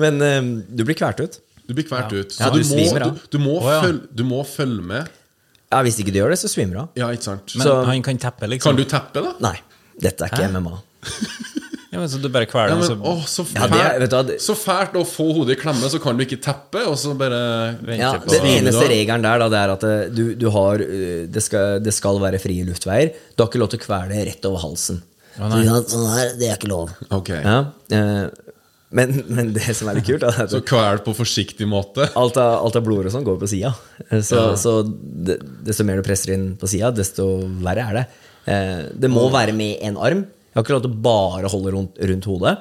men 0.04 0.20
uh, 0.20 0.50
du 0.68 0.84
blir 0.84 0.98
kvert 1.00 1.22
ut. 1.24 1.40
Du 1.64 1.72
blir 1.78 1.86
kvert 1.88 2.12
ut. 2.12 2.34
Så 2.34 2.44
Ja, 2.44 2.50
du, 2.52 2.60
du 2.60 2.68
svimer 2.68 3.06
må, 3.06 3.14
du, 3.14 3.24
du, 3.32 3.40
må 3.40 3.56
ja. 3.64 3.80
følge, 3.86 4.12
du 4.20 4.24
må 4.26 4.42
følge 4.48 4.84
med. 4.92 5.16
Ja, 5.70 5.80
Hvis 5.86 6.00
ikke 6.02 6.12
du 6.12 6.18
gjør 6.18 6.34
det, 6.34 6.40
så 6.42 6.50
svimer 6.50 6.76
du 6.76 6.80
av. 6.82 6.88
Ja. 6.98 7.08
Men 7.08 7.64
Så- 7.64 7.80
han 7.86 8.02
kan 8.02 8.18
teppe, 8.18 8.50
liksom? 8.50 8.74
Kan 8.74 8.80
du 8.80 8.84
teppe, 8.90 9.22
da? 9.24 9.34
Nei, 9.48 9.56
dette 10.02 10.26
er 10.26 10.34
ikke 10.34 10.50
MMA. 10.58 10.76
Ja, 11.90 11.98
men 11.98 12.06
så 12.08 12.20
du 12.22 12.28
bare 12.30 12.46
kveler 12.46 12.70
Ja, 12.70 12.76
den, 12.78 12.84
men, 12.84 12.86
så 12.86 13.10
å, 13.10 13.26
så, 13.26 13.44
Ja, 13.56 13.66
fælt, 13.66 13.98
det 13.98 14.08
du 14.12 14.28
det- 14.28 14.38
så 14.44 14.54
fælt 14.54 14.92
å 14.94 15.02
få 15.06 15.24
hodet 15.34 15.56
i 15.56 15.60
klemme, 15.60 15.88
så 15.90 15.98
kan 16.02 16.16
du 16.16 16.22
ikke 16.24 16.38
teppe, 16.42 16.84
og 16.86 16.94
så 17.00 17.16
bare 17.18 17.40
vente 17.82 17.98
Ja, 17.98 18.12
på 18.22 18.30
den 18.30 18.46
eneste 18.46 18.86
regelen 18.92 19.24
der 19.26 19.42
da, 19.42 19.48
det 19.50 19.58
er 19.58 19.72
at 19.74 19.86
eh, 19.88 20.04
du, 20.14 20.22
du 20.38 20.46
har 20.54 20.78
eh, 20.84 21.26
det 21.26 21.42
skal, 21.42 21.80
det 21.82 21.94
skal 21.96 22.20
være 22.22 22.38
frie 22.38 22.62
luftveier. 22.68 23.10
Du 23.34 23.42
har 23.42 23.50
ikke 23.50 23.62
lov 23.64 23.72
til 23.74 23.82
å 23.82 23.84
kvele 23.88 24.22
rett 24.30 24.46
over 24.46 24.62
halsen. 24.68 25.02
Så, 25.34 25.82
sånn 25.90 26.06
her, 26.14 26.32
det 26.38 26.48
er 26.52 26.56
ikke 26.60 26.70
lov. 26.70 26.94
Okay. 27.10 27.42
Ja, 27.42 27.58
eh, 27.90 28.54
men, 28.90 29.20
men 29.30 29.52
det 29.54 29.74
som 29.74 29.90
er 29.90 29.98
litt 29.98 30.06
kult, 30.06 30.22
er 30.26 30.44
at 30.46 30.50
Så 30.50 30.62
kvel 30.66 30.98
på 31.02 31.12
forsiktig 31.14 31.66
måte. 31.70 32.06
alt 32.18 32.38
av, 32.38 32.56
alt 32.66 32.78
av 32.78 32.86
blodår 32.86 33.10
og 33.10 33.18
sånn 33.18 33.26
går 33.26 33.38
på 33.42 33.50
sida. 33.50 33.74
Så, 34.22 34.40
så 34.58 34.80
det, 34.86 35.40
desto 35.66 35.86
mer 35.86 35.98
du 36.02 36.06
presser 36.06 36.34
inn 36.34 36.52
på 36.58 36.70
sida, 36.70 36.90
desto 36.94 37.32
verre 37.62 37.86
er 37.90 37.98
det. 38.00 38.10
Eh, 38.50 38.82
det 38.94 39.10
må 39.10 39.26
være 39.30 39.54
med 39.54 39.78
en 39.86 39.98
arm. 39.98 40.24
Har 40.60 40.66
ikke 40.68 40.76
lov 40.76 40.84
til 40.84 40.92
å 40.92 41.00
bare 41.08 41.48
holde 41.48 41.72
rundt, 41.72 41.96
rundt 42.12 42.28
hodet. 42.28 42.54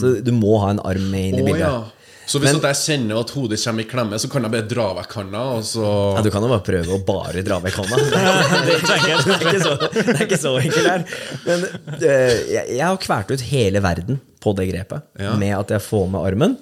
Så 0.00 0.16
du 0.24 0.32
må 0.32 0.56
ha 0.64 0.72
en 0.72 0.80
arm 0.88 1.10
med 1.12 1.28
inn 1.34 1.38
i 1.38 1.44
Å, 1.44 1.46
bildet. 1.52 1.66
ja. 1.68 1.84
Så 2.26 2.40
hvis 2.42 2.50
Men- 2.56 2.64
jeg 2.74 2.74
kjenner 2.80 3.20
at 3.22 3.30
hodet 3.36 3.58
kommer 3.62 3.84
i 3.84 3.86
klemme, 3.86 4.16
så 4.18 4.26
kan 4.28 4.42
jeg 4.42 4.50
bare 4.50 4.66
dra 4.66 4.86
vekk 4.98 5.12
handa, 5.14 5.42
så 5.62 5.84
Ja, 6.16 6.22
du 6.26 6.30
kan 6.34 6.42
jo 6.42 6.48
bare 6.50 6.64
prøve 6.66 6.96
å 6.96 7.04
bare 7.06 7.42
dra 7.46 7.60
vekk 7.62 7.76
hånda. 7.78 7.96
Det 8.66 9.52
er 9.52 9.60
så, 9.62 9.76
det 9.78 10.08
er 10.16 10.24
ikke 10.26 10.38
så 10.42 10.56
enkelt 10.58 10.88
her. 10.90 11.04
Men 11.46 11.62
eh, 12.00 12.34
jeg, 12.50 12.64
jeg 12.80 12.82
har 12.82 12.98
kvært 13.04 13.30
ut 13.30 13.44
hele 13.52 13.82
verden 13.84 14.18
på 14.42 14.56
det 14.58 14.66
grepet. 14.72 15.06
Ja. 15.22 15.36
Med 15.38 15.54
at 15.58 15.70
jeg 15.76 15.84
får 15.86 16.08
med 16.10 16.20
armen. 16.32 16.56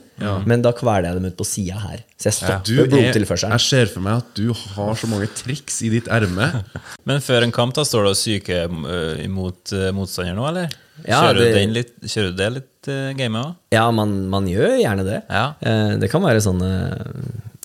Men 0.46 0.62
da 0.62 0.70
kveler 0.76 1.08
jeg 1.10 1.18
dem 1.18 1.24
ut 1.30 1.36
på 1.38 1.46
sida 1.48 1.80
her. 1.82 2.02
Så 2.20 2.30
jeg 2.30 2.34
Du 2.34 2.38
stopper 2.38 2.80
ja. 2.80 2.86
blodtilførselen. 2.92 3.54
jeg 3.58 3.64
ser 3.66 3.90
for 3.92 4.04
meg 4.06 4.20
at 4.22 4.30
du 4.38 4.52
har 4.54 4.94
så 5.00 5.08
mange 5.10 5.26
triks 5.34 5.80
i 5.82 5.90
ditt 5.92 6.06
erme. 6.12 6.50
Men 7.08 7.20
før 7.24 7.42
en 7.46 7.52
kamp 7.54 7.74
da 7.76 7.84
står 7.84 8.06
du 8.06 8.10
og 8.12 8.18
psyker 8.18 8.68
øh, 8.70 9.24
imot 9.24 9.72
øh, 9.74 9.90
motstander 9.96 10.36
nå, 10.38 10.46
eller? 10.52 10.68
Ja, 11.02 11.18
kjører, 11.24 11.40
det- 11.40 11.48
du 11.50 11.58
den 11.58 11.72
litt, 11.74 11.94
kjører 12.06 12.30
du 12.30 12.36
det 12.38 12.50
litt 12.54 12.88
uh, 12.92 13.08
gamet 13.18 13.40
òg? 13.40 13.56
Ja, 13.74 13.88
man, 13.90 14.12
man 14.30 14.46
gjør 14.46 14.76
gjerne 14.78 15.02
det. 15.08 15.16
Ja. 15.26 15.46
Eh, 15.66 15.96
det 15.98 16.06
kan 16.12 16.22
være 16.22 16.38
sånne 16.44 16.68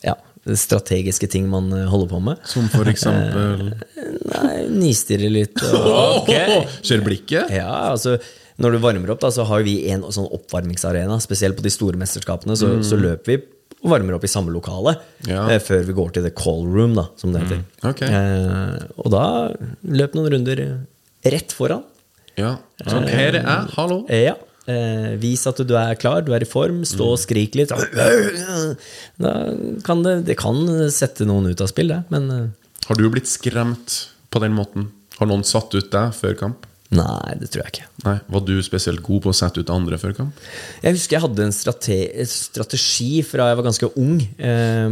ja, 0.02 0.16
strategiske 0.58 1.30
ting 1.30 1.46
man 1.52 1.70
eh, 1.78 1.86
holder 1.92 2.10
på 2.10 2.20
med. 2.26 2.42
Som 2.50 2.66
for 2.74 2.90
eksempel 2.90 3.70
Nei, 4.34 4.66
Nistirre 4.74 5.30
litt. 5.30 5.62
Og, 5.62 6.30
kjør 6.90 7.06
blikket? 7.06 7.54
ja, 7.54 7.70
altså 7.92 8.18
Når 8.60 8.76
du 8.76 8.78
varmer 8.84 9.12
opp, 9.14 9.22
da, 9.24 9.30
så 9.32 9.46
har 9.48 9.64
vi 9.64 9.78
en 9.94 10.02
sånn 10.12 10.28
oppvarmingsarena. 10.36 11.16
Spesielt 11.24 11.56
på 11.58 11.64
de 11.64 11.72
store 11.72 11.96
mesterskapene. 12.02 12.58
Så, 12.60 12.74
så 12.84 12.98
løper 13.00 13.32
vi 13.32 13.38
og 13.80 13.94
varmer 13.94 14.18
opp 14.18 14.26
i 14.28 14.32
samme 14.32 14.52
lokale 14.52 14.98
Ja. 15.30 15.46
eh, 15.54 15.60
før 15.64 15.86
vi 15.88 15.94
går 15.96 16.10
til 16.18 16.24
the 16.26 16.32
call 16.36 16.66
room, 16.68 16.98
da, 16.98 17.06
som 17.16 17.32
det 17.32 17.46
heter. 17.46 17.62
ok. 17.88 18.02
eh, 18.04 18.76
og 19.00 19.08
da 19.14 19.24
løp 19.88 20.18
noen 20.20 20.34
runder 20.34 20.62
rett 21.24 21.56
foran. 21.56 21.86
Ja. 22.36 22.58
Sånn, 22.84 23.08
her 23.08 23.38
er 23.38 23.40
jeg, 23.40 23.72
hallo. 23.78 24.02
Eh, 24.12 24.26
ja. 24.28 24.36
Eh, 24.70 25.16
vis 25.18 25.48
at 25.50 25.58
du 25.66 25.72
er 25.80 25.96
klar, 25.98 26.22
du 26.28 26.34
er 26.36 26.44
i 26.44 26.50
form, 26.50 26.84
stå 26.86 27.08
Mm. 27.08 27.14
og 27.16 27.18
skrik 27.24 27.56
litt. 27.56 27.72
Da 29.20 29.34
kan 29.88 30.04
det, 30.06 30.16
det 30.28 30.36
kan 30.40 30.60
sette 30.94 31.26
noen 31.28 31.48
ut 31.50 31.62
av 31.64 31.72
spill, 31.72 31.90
det. 31.96 32.04
Men 32.14 32.30
eh, 32.36 32.48
Har 32.90 32.96
du 33.00 33.08
blitt 33.10 33.28
skremt 33.32 34.10
på 34.30 34.42
den 34.44 34.54
måten? 34.58 34.90
Har 35.20 35.28
noen 35.32 35.44
satt 35.48 35.74
ut 35.76 35.90
deg 35.92 36.14
før 36.16 36.36
kamp? 36.40 36.66
Nei, 36.92 37.34
det 37.40 37.50
tror 37.54 37.64
jeg 37.66 37.72
ikke. 37.74 37.88
Nei, 38.06 38.16
Var 38.34 38.42
du 38.48 38.54
spesielt 38.66 39.04
god 39.06 39.22
på 39.26 39.30
å 39.30 39.36
sette 39.38 39.62
ut 39.62 39.70
andre 39.70 39.98
før 40.02 40.16
kamp? 40.18 40.34
Jeg 40.82 40.96
husker 40.98 41.18
jeg 41.18 41.22
hadde 41.28 41.44
en 41.46 41.54
strate 41.54 41.98
strategi 42.26 43.22
fra 43.28 43.50
jeg 43.52 43.60
var 43.60 43.68
ganske 43.70 43.92
ung. 43.96 44.16
Eh, 44.40 44.90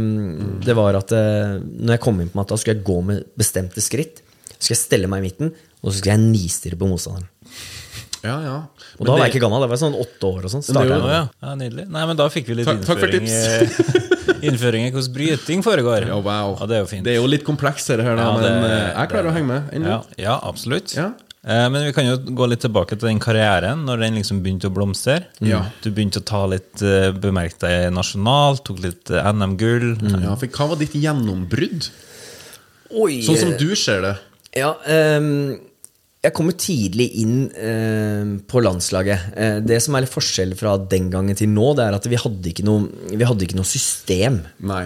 Det 0.66 0.76
var 0.78 0.94
at 1.00 1.10
uh, 1.12 1.58
når 1.58 1.96
jeg 1.96 2.04
kom 2.04 2.20
inn 2.22 2.30
på 2.30 2.38
matta, 2.38 2.56
skulle 2.60 2.76
jeg 2.78 2.86
gå 2.86 3.00
med 3.02 3.24
bestemte 3.38 3.82
skritt. 3.82 4.22
Så 4.58 4.70
skulle 4.70 4.76
jeg 4.76 4.84
stelle 4.84 5.10
meg 5.10 5.22
i 5.22 5.26
midten, 5.30 5.52
og 5.82 5.90
så 5.92 5.98
skulle 5.98 6.14
jeg 6.16 6.24
nistirre 6.28 6.78
på 6.78 6.86
motstanderen. 6.90 7.28
Ja, 8.26 8.34
ja. 8.42 8.54
Og 8.98 9.06
da 9.06 9.12
var 9.14 9.20
jeg 9.28 9.36
ikke 9.36 9.44
gammel, 9.44 9.60
da 9.62 9.68
var 9.70 9.76
jeg 9.76 9.82
sånn 9.84 9.94
åtte 9.94 10.26
år 10.26 10.46
og 10.48 10.50
sånn. 10.50 10.64
det 10.66 10.88
jo- 10.88 11.06
ja. 11.06 11.20
ja, 11.42 11.52
nydelig. 11.54 11.84
Nei, 11.94 12.06
men 12.10 12.16
da 12.18 12.26
fikk 12.34 12.48
vi 12.50 12.54
litt 12.58 12.66
Takk- 12.66 12.82
takk 12.84 12.98
for 12.98 13.14
innføring, 13.14 13.28
i- 13.30 14.46
innføring 14.50 14.86
i 14.88 14.90
hvordan 14.90 15.12
bryting 15.14 15.62
foregår. 15.62 16.08
Ja, 16.10 16.18
wow. 16.18 16.56
Ja, 16.58 16.66
det 16.66 16.76
er 16.78 16.82
jo 16.82 16.88
fint. 16.90 17.04
Det 17.06 17.12
er 17.14 17.20
jo 17.20 17.28
litt 17.30 17.44
komplekst, 17.46 17.86
det 17.94 18.02
her, 18.02 18.16
da, 18.18 18.26
Ja, 18.26 18.32
det- 18.42 18.50
men 18.58 18.70
eh, 18.70 18.90
jeg 18.90 19.08
klarer 19.14 19.22
det- 19.22 19.30
å 19.30 19.36
henge 19.38 19.46
med. 19.46 20.04
ja 20.18 20.38
absolutt. 20.42 20.96
Ja. 20.98 21.12
Eh, 21.46 21.70
Men 21.70 21.84
vi 21.86 21.92
kan 21.94 22.06
jo 22.06 22.16
gå 22.18 22.48
litt 22.50 22.64
tilbake 22.64 22.96
til 22.98 23.08
den 23.08 23.20
karrieren, 23.22 23.84
når 23.86 24.02
den 24.02 24.18
liksom 24.18 24.42
begynte 24.42 24.70
å 24.70 24.74
blomstre. 24.74 25.20
Ja. 25.44 25.62
Du 25.84 25.90
begynte 25.90 26.22
å 26.22 26.26
ta 26.26 26.42
litt 26.50 26.82
uh, 26.82 27.12
bemerke 27.14 27.60
deg 27.62 27.92
nasjonalt, 27.94 28.64
tok 28.66 28.82
litt 28.82 29.12
eh, 29.14 29.30
NM-gull. 29.32 29.92
Ja, 30.24 30.34
for 30.40 30.50
Hva 30.50 30.72
var 30.72 30.82
ditt 30.82 30.96
gjennombrudd? 30.98 31.90
Oi, 32.88 33.20
Sånn 33.22 33.38
som 33.38 33.54
du 33.60 33.70
ser 33.76 34.02
det. 34.02 34.14
Ja, 34.56 34.72
ehm, 34.88 35.58
jeg 36.18 36.34
kommer 36.34 36.54
tidlig 36.58 37.04
inn 37.22 37.34
ehm, 37.54 38.30
på 38.50 38.58
landslaget. 38.64 39.26
Eh, 39.38 39.58
det 39.62 39.76
som 39.84 39.94
er 39.94 40.02
litt 40.02 40.10
forskjell 40.10 40.50
fra 40.58 40.72
den 40.90 41.06
gangen 41.12 41.36
til 41.38 41.46
nå, 41.52 41.68
det 41.78 41.84
er 41.84 41.94
at 41.94 42.08
vi 42.10 42.18
hadde 42.18 42.50
ikke 42.50 42.64
noe, 42.66 42.88
vi 43.12 43.22
hadde 43.28 43.46
ikke 43.46 43.58
noe 43.58 43.68
system. 43.68 44.40
Nei. 44.66 44.80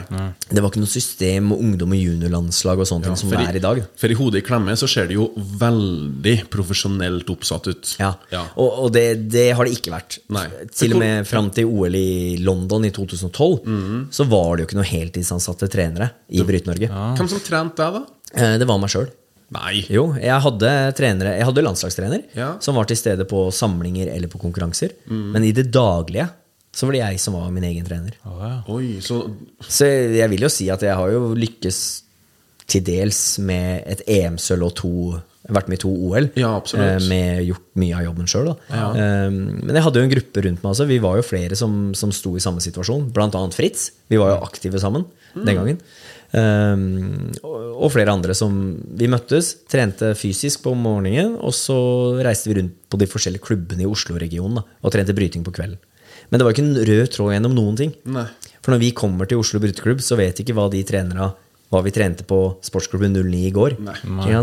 Det 0.50 0.60
var 0.60 0.68
ikke 0.68 0.82
noe 0.82 0.92
system 0.92 1.48
med 1.48 1.62
ungdom- 1.64 1.94
og 1.96 2.02
juniorlandslag 2.02 2.82
og 2.84 2.88
sånne 2.90 3.08
ting 3.08 3.16
som 3.22 3.32
det 3.32 3.40
er 3.46 3.56
i 3.56 3.62
dag. 3.64 3.80
For 3.96 4.12
i 4.12 4.18
hodet 4.18 4.42
i 4.42 4.46
klemme 4.46 4.76
så 4.76 4.88
ser 4.92 5.08
det 5.08 5.16
jo 5.16 5.30
veldig 5.62 6.36
profesjonelt 6.52 7.32
oppsatt 7.32 7.70
ut. 7.72 7.94
Ja, 8.02 8.12
Ja. 8.32 8.44
Og, 8.60 8.68
og 8.84 8.92
det, 8.92 9.06
det 9.32 9.48
har 9.56 9.64
det 9.68 9.78
ikke 9.78 9.94
vært. 9.94 10.18
Nei. 10.36 10.44
Til 10.76 10.98
og 10.98 11.02
med 11.02 11.26
fram 11.28 11.48
til 11.54 11.68
OL 11.72 11.96
i 11.96 12.36
London 12.44 12.84
i 12.88 12.92
2012 12.92 14.12
så 14.12 14.28
var 14.28 14.56
det 14.56 14.64
jo 14.66 14.68
ikke 14.68 14.78
noen 14.82 14.90
heltidsansatte 14.92 15.68
trenere 15.72 16.12
i 16.28 16.44
Bryte-Norge. 16.44 16.92
Hvem 17.16 17.32
som 17.32 17.40
trente 17.44 17.80
deg, 17.80 17.98
da? 18.02 18.20
Eh, 18.36 18.58
Det 18.60 18.68
var 18.68 18.80
meg 18.80 18.92
sjøl. 18.92 19.08
Nei. 19.52 19.82
Jo, 19.92 20.06
jeg 20.16 20.40
hadde, 20.46 20.70
trenere, 20.96 21.34
jeg 21.38 21.44
hadde 21.48 21.64
landslagstrener 21.66 22.22
Ja. 22.38 22.54
som 22.64 22.78
var 22.78 22.86
til 22.88 22.96
stede 22.96 23.26
på 23.28 23.46
samlinger 23.52 24.08
eller 24.14 24.28
på 24.32 24.40
konkurranser. 24.40 24.94
Men 25.08 25.44
i 25.44 25.52
det 25.52 25.70
daglige 25.74 26.30
så 26.72 26.86
var 26.88 26.92
det 26.96 27.02
jeg 27.02 27.20
som 27.20 27.34
var 27.36 27.50
min 27.52 27.66
egen 27.68 27.84
trener. 27.84 28.14
Oi, 28.72 28.96
så 29.04 29.26
Så 29.60 29.84
jeg 30.16 30.30
vil 30.32 30.40
jo 30.46 30.48
si 30.48 30.70
at 30.72 30.80
jeg 30.80 30.96
har 30.96 31.10
jo 31.12 31.34
lykkes 31.36 31.82
til 32.66 32.80
dels 32.86 33.38
med 33.44 33.82
et 33.86 34.00
EM-sølv 34.08 34.70
og 34.70 34.74
to 34.74 34.94
Vært 35.50 35.66
med 35.66 35.80
i 35.80 35.82
to 35.82 35.90
OL. 35.90 36.28
Ja, 36.38 36.52
eh, 36.78 37.00
Med 37.10 37.40
gjort 37.48 37.64
mye 37.74 37.96
av 37.98 38.04
jobben 38.06 38.28
sjøl. 38.30 38.52
Men 38.70 39.74
jeg 39.74 39.82
hadde 39.82 39.98
jo 39.98 40.04
en 40.06 40.12
gruppe 40.14 40.44
rundt 40.46 40.62
meg 40.62 40.70
Altså. 40.70 40.86
Vi 40.86 40.98
var 41.02 41.16
jo 41.18 41.22
flere 41.26 41.56
som, 41.58 41.92
som 41.98 42.12
sto 42.14 42.36
i 42.36 42.40
samme 42.44 42.62
situasjon. 42.62 43.08
Blant 43.12 43.34
annet 43.34 43.52
Fritz. 43.56 43.90
Vi 44.08 44.20
var 44.22 44.36
jo 44.36 44.46
aktive 44.46 44.78
sammen 44.78 45.04
den 45.34 45.56
gangen. 45.58 45.80
Um, 46.32 47.28
og, 47.44 47.90
flere 47.92 48.08
andre 48.08 48.32
som 48.32 48.54
Vi 48.96 49.04
møttes, 49.10 49.50
trente 49.68 50.14
fysisk 50.16 50.62
på 50.64 50.72
morgenen, 50.72 51.34
og 51.36 51.52
så 51.52 51.76
reiste 52.24 52.48
vi 52.48 52.56
rundt 52.56 52.78
på 52.88 53.00
de 53.00 53.08
forskjellige 53.10 53.44
klubbene 53.44 53.84
i 53.84 53.88
Oslo-regionen 53.90 54.62
og 54.62 54.94
trente 54.94 55.12
bryting 55.16 55.44
på 55.44 55.52
kvelden. 55.52 55.80
Men 56.30 56.40
det 56.40 56.46
var 56.46 56.54
ikke 56.54 56.64
en 56.64 56.86
rød 56.88 57.10
tråd 57.12 57.34
gjennom 57.34 57.52
noen 57.56 57.76
ting. 57.76 57.92
Nei. 58.08 58.24
For 58.64 58.72
når 58.72 58.80
vi 58.80 58.92
kommer 58.96 59.28
til 59.28 59.42
Oslo 59.42 59.60
Bryteklubb, 59.60 60.00
så 60.00 60.16
vet 60.16 60.40
ikke 60.40 60.54
hva 60.56 60.68
de 60.72 60.80
trenere 60.88 61.32
hva 61.72 61.80
vi 61.86 61.90
trente 61.94 62.24
på 62.28 62.36
sportsklubben 62.60 63.14
09 63.16 63.38
i 63.48 63.50
går. 63.56 63.74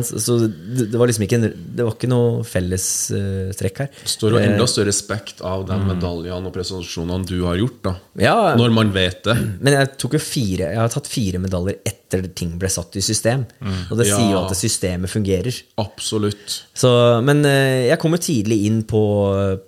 Så 0.10 0.38
det, 0.42 0.88
det 0.90 0.98
var 0.98 1.10
liksom 1.12 1.28
ikke, 1.28 1.38
en, 1.38 1.52
det 1.78 1.86
var 1.86 1.94
ikke 1.94 2.10
noe 2.10 2.40
fellestrekk 2.48 3.82
her. 3.84 3.90
Det 4.02 4.10
står 4.16 4.34
jo 4.34 4.40
enda 4.42 4.66
større 4.70 4.90
respekt 4.90 5.44
av 5.46 5.66
de 5.70 5.78
medaljene 5.86 6.50
og 6.50 6.56
prestasjonene 6.56 7.28
du 7.30 7.36
har 7.46 7.60
gjort, 7.62 7.78
da. 7.86 7.94
Ja. 8.20 8.36
Når 8.58 8.74
man 8.74 8.90
vet 8.96 9.22
det. 9.28 9.36
Men 9.62 9.76
jeg 9.78 9.92
tok 10.02 10.16
jo 10.18 10.22
fire 10.24 10.72
Jeg 10.74 10.80
har 10.82 10.90
tatt 10.94 11.08
fire 11.10 11.40
medaljer 11.44 11.78
etter 11.88 12.26
ting 12.36 12.56
ble 12.60 12.72
satt 12.74 12.98
i 12.98 13.04
system. 13.06 13.46
Og 13.92 13.94
det 14.00 14.08
sier 14.10 14.32
jo 14.34 14.42
at 14.48 14.56
systemet 14.58 15.12
fungerer. 15.14 15.62
Absolutt. 15.82 16.58
Så, 16.74 16.90
men 17.26 17.44
eh, 17.46 17.86
jeg 17.92 18.00
kom 18.02 18.16
jo 18.18 18.22
tidlig 18.26 18.64
inn 18.70 18.82
på, 18.90 19.04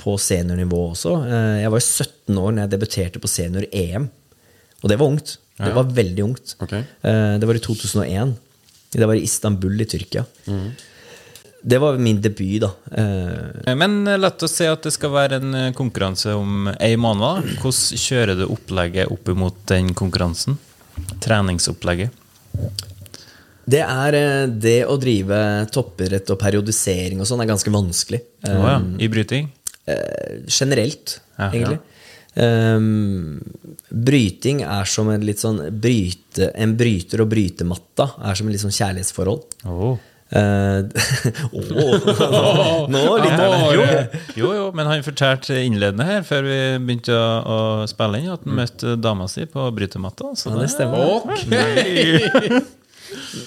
på 0.01 0.17
seniornivå 0.17 0.81
også. 0.95 1.13
Eh, 1.27 1.59
Jeg 1.61 1.69
var 1.75 1.77
jo 1.83 1.85
17 2.07 2.41
år 2.41 2.55
når 2.57 2.63
jeg 2.65 2.73
debuterte 2.73 3.21
på 3.21 3.29
senior-EM. 3.29 4.09
Og 4.81 4.89
det 4.89 4.97
var 4.97 5.11
ungt. 5.13 5.35
Det 5.65 5.73
var 5.75 5.83
veldig 5.83 6.23
ungt. 6.23 6.55
Ok. 6.59 6.73
Eh, 6.73 7.37
Det 7.39 7.47
var 7.47 7.55
i 7.55 7.59
2001. 7.59 8.33
Det 8.91 9.05
var 9.07 9.15
i 9.15 9.23
Istanbul 9.23 9.81
i 9.81 9.85
Tyrkia. 9.85 10.25
Det 11.63 11.77
var 11.77 11.97
min 12.01 12.21
debut, 12.21 12.59
da. 12.63 12.71
Eh, 12.97 13.75
Men 13.75 14.03
lett 14.05 14.41
la 14.41 14.45
oss 14.47 14.55
si 14.57 14.65
at 14.65 14.81
det 14.83 14.91
skal 14.95 15.11
være 15.13 15.37
en 15.37 15.53
eh, 15.55 15.71
konkurranse 15.77 16.33
om 16.33 16.67
ei 16.79 16.95
måned. 16.97 17.51
Hvordan 17.61 18.01
kjører 18.01 18.39
du 18.39 18.47
opplegget 18.49 19.11
opp 19.13 19.29
imot 19.29 19.59
den 19.69 19.93
konkurransen? 19.93 20.57
Treningsopplegget. 21.21 22.09
Det 23.71 23.79
er 23.85 24.17
det 24.59 24.79
å 24.89 24.97
drive 24.99 25.37
toppidrett 25.71 26.29
og 26.33 26.39
periodisering 26.41 27.21
og 27.21 27.29
sånn 27.29 27.43
er 27.43 27.49
ganske 27.53 27.71
vanskelig. 27.71 28.19
Oh, 28.49 28.65
ja. 28.65 28.79
I 28.99 29.07
bryting? 29.07 29.51
Eh, 29.85 30.41
generelt, 30.49 31.19
Ja. 31.37 31.51
egentlig. 31.51 31.79
Um, 32.31 33.41
bryting 33.89 34.61
er 34.63 34.87
som 34.87 35.09
en 35.11 35.25
litt 35.27 35.41
sånn 35.43 35.57
bryte, 35.83 36.47
En 36.55 36.77
bryter 36.79 37.25
og 37.25 37.27
brytematta 37.33 38.05
er 38.23 38.39
som 38.39 38.47
en 38.47 38.55
litt 38.55 38.63
sånn 38.63 38.75
kjærlighetsforhold. 38.75 39.59
Oh. 39.67 39.99
Uh, 40.31 40.87
Åh, 41.51 42.85
nå 42.93 43.01
litt 43.19 43.41
jo. 43.75 43.87
Jo, 44.39 44.51
jo, 44.55 44.67
men 44.77 44.87
han 44.87 45.03
fortalte 45.03 45.57
innledende 45.59 46.07
her, 46.07 46.21
før 46.23 46.47
vi 46.47 46.59
begynte 46.85 47.17
å, 47.17 47.25
å 47.43 47.57
spille 47.91 48.21
inn, 48.21 48.29
at 48.31 48.45
han 48.47 48.61
møtte 48.61 48.95
dama 48.95 49.27
si 49.31 49.43
på 49.51 49.67
brytematta. 49.75 50.31
Så 50.39 50.53
Ja, 50.53 50.61
det 50.61 50.71
stemmer. 50.71 52.61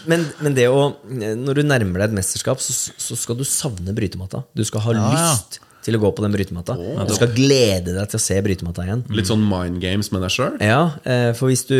Men, 0.04 0.26
men 0.44 0.52
det 0.52 0.66
å 0.68 0.90
Når 1.08 1.56
du 1.56 1.62
nærmer 1.64 2.02
deg 2.02 2.10
et 2.10 2.16
mesterskap, 2.18 2.60
så, 2.60 2.74
så 3.00 3.16
skal 3.16 3.38
du 3.38 3.46
savne 3.48 3.94
brytematta. 3.96 4.42
Du 4.52 4.60
skal 4.68 4.84
ha 4.84 4.92
ja. 4.92 5.06
lyst 5.14 5.56
til 5.84 5.98
å 5.98 6.00
gå 6.00 6.10
på 6.16 6.24
den 6.24 6.32
brytematta. 6.34 6.76
Du 7.04 7.14
skal 7.16 7.32
glede 7.36 7.92
deg 7.92 8.10
til 8.10 8.20
å 8.20 8.22
se 8.24 8.38
brytematta 8.44 8.86
igjen. 8.86 9.02
Litt 9.14 9.28
sånn 9.28 9.42
mind 9.44 9.80
games 9.82 10.10
med 10.14 10.24
deg 10.24 10.32
sjøl. 10.32 10.54
Ja, 10.64 10.82
eh, 11.04 11.30
for 11.36 11.52
hvis 11.52 11.66
du, 11.68 11.76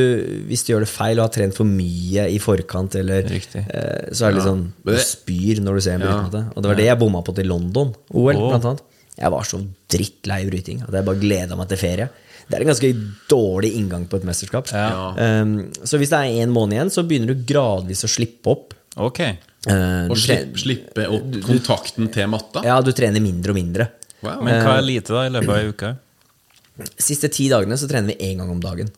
hvis 0.48 0.66
du 0.66 0.74
gjør 0.74 0.84
det 0.84 0.90
feil 0.92 1.20
og 1.20 1.28
har 1.28 1.34
trent 1.38 1.56
for 1.56 1.68
mye 1.68 2.26
i 2.32 2.40
forkant, 2.42 2.98
eller, 3.00 3.30
eh, 3.30 4.10
så 4.12 4.26
er 4.26 4.34
det 4.34 4.40
litt 4.40 4.48
sånn 4.50 4.66
Du 4.84 4.92
spyr 5.00 5.62
når 5.64 5.80
du 5.80 5.86
ser 5.86 5.96
en 5.96 6.04
brytematte. 6.04 6.44
Og 6.52 6.60
det 6.60 6.72
var 6.72 6.82
det 6.82 6.90
jeg 6.90 7.00
bomma 7.00 7.24
på 7.24 7.36
til 7.36 7.48
London, 7.48 7.94
OL, 8.12 8.42
blant 8.50 8.68
annet. 8.72 8.84
Jeg 9.14 9.30
var 9.30 9.46
så 9.46 9.60
drittlei 9.94 10.42
bryting 10.48 10.82
at 10.82 10.92
jeg 10.92 11.06
bare 11.06 11.22
gleda 11.22 11.56
meg 11.58 11.70
til 11.70 11.78
ferie. 11.78 12.10
Det 12.44 12.58
er 12.58 12.64
en 12.64 12.70
ganske 12.74 12.90
dårlig 13.30 13.70
inngang 13.78 14.04
på 14.10 14.18
et 14.20 14.26
mesterskap. 14.28 14.68
Ja. 14.74 15.14
Um, 15.16 15.70
så 15.86 15.96
hvis 16.00 16.12
det 16.12 16.18
er 16.18 16.42
én 16.44 16.52
måned 16.52 16.76
igjen, 16.76 16.92
så 16.92 17.04
begynner 17.06 17.32
du 17.32 17.46
gradvis 17.48 18.04
å 18.04 18.10
slippe 18.10 18.52
opp. 18.52 18.74
Ok. 19.00 19.22
Eh, 19.66 20.06
Og 20.10 20.16
du 20.16 20.20
slippe, 20.20 20.58
slippe 20.60 21.06
opp 21.08 21.38
kontakten 21.46 22.10
til 22.12 22.26
matta. 22.28 22.62
Ja, 22.66 22.80
du 22.84 22.90
trener 22.92 23.22
mindre 23.24 23.54
og 23.54 23.56
mindre. 23.56 23.86
Wow. 24.24 24.42
Men 24.44 24.60
hva 24.64 24.78
er 24.78 24.82
lite 24.84 25.12
da 25.14 25.22
i 25.26 25.30
løpet 25.32 25.48
av 25.48 25.56
ei 25.62 25.70
uke? 25.72 25.94
Siste 26.98 27.28
ti 27.32 27.46
dagene 27.52 27.76
så 27.78 27.88
trener 27.88 28.12
vi 28.14 28.30
én 28.32 28.38
gang 28.42 28.50
om 28.50 28.60
dagen. 28.60 28.90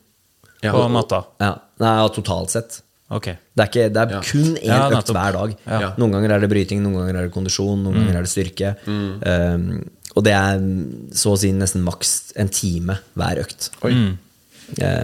Ja, 0.63 0.71
På 0.73 0.83
og- 0.85 0.91
matta? 0.91 1.23
Ja, 1.39 1.53
Nei, 1.79 2.07
totalt 2.09 2.49
sett. 2.49 2.81
Okay. 3.09 3.37
Det 3.55 3.61
er, 3.63 3.67
ikke, 3.69 3.93
det 3.93 4.01
er 4.01 4.09
Ja. 4.15 4.19
kun 4.21 4.55
én 4.57 4.65
Ja, 4.65 4.89
økt 4.89 5.11
hver 5.13 5.31
dag. 5.31 5.55
Ja. 5.67 5.93
Noen 5.97 6.11
ganger 6.11 6.31
er 6.35 6.39
det 6.41 6.49
bryting, 6.49 6.81
noen 6.83 6.95
ganger 6.97 7.15
er 7.21 7.27
det 7.27 7.31
kondisjon, 7.33 7.83
noen 7.83 7.93
ganger 7.93 8.17
er 8.17 8.23
det 8.25 8.31
styrke. 8.33 8.75
Um, 8.87 9.89
og 10.17 10.23
det 10.25 10.33
er 10.33 10.57
mm, 10.59 11.11
så 11.13 11.31
å 11.31 11.37
si 11.37 11.51
nesten 11.53 11.83
maks 11.85 12.33
en 12.35 12.49
time 12.49 12.97
hver 13.15 13.37
økt. 13.45 13.69
Eh, 13.85 14.17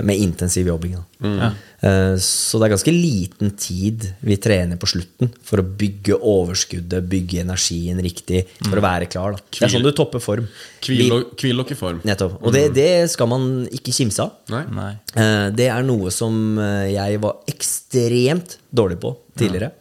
Med 0.03 0.19
intensiv 0.19 0.67
jobbing. 0.67 0.97
Da. 1.23 1.53
Eh, 1.83 2.15
Så 2.19 2.59
det 2.59 2.65
er 2.67 2.73
ganske 2.73 2.91
liten 2.91 3.51
tid 3.55 4.09
vi 4.19 4.35
trener 4.37 4.75
på 4.79 4.89
slutten 4.91 5.29
for 5.43 5.61
å 5.61 5.63
bygge 5.63 6.17
overskuddet, 6.19 7.07
bygge 7.07 7.41
energien 7.45 8.01
riktig, 8.03 8.41
for 8.65 8.81
å 8.81 8.83
være 8.83 9.07
klar. 9.11 9.37
Da. 9.37 9.43
Det 9.55 9.67
er 9.69 9.73
sånn 9.77 9.85
du 9.87 9.91
topper 9.95 10.19
form. 10.23 10.49
Hvil, 10.83 11.23
dere 11.39 11.63
i 11.71 11.79
form. 11.79 12.01
Nettopp. 12.03 12.35
Og 12.43 12.51
det, 12.55 12.65
det 12.75 12.89
skal 13.13 13.31
man 13.31 13.47
ikke 13.71 13.95
kimse 13.95 14.25
av. 14.25 14.35
Nei? 14.51 14.63
Nei. 14.75 14.91
Eh, 15.15 15.47
Det 15.55 15.69
er 15.71 15.87
noe 15.87 16.11
som 16.11 16.57
eh, 16.59 16.91
jeg 16.97 17.23
var 17.23 17.39
ekstremt 17.47 18.57
dårlig 18.73 18.99
på 18.99 19.15
tidligere. 19.39 19.71
Ja. 19.71 19.79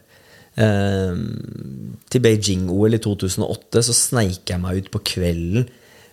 Til 2.12 2.20
Beijing-OL 2.20 2.92
i 2.98 3.00
2008 3.00 3.80
så 3.86 3.94
sneik 3.96 4.50
jeg 4.52 4.60
meg 4.60 4.82
ut 4.82 4.90
på 4.92 5.00
kvelden 5.14 5.64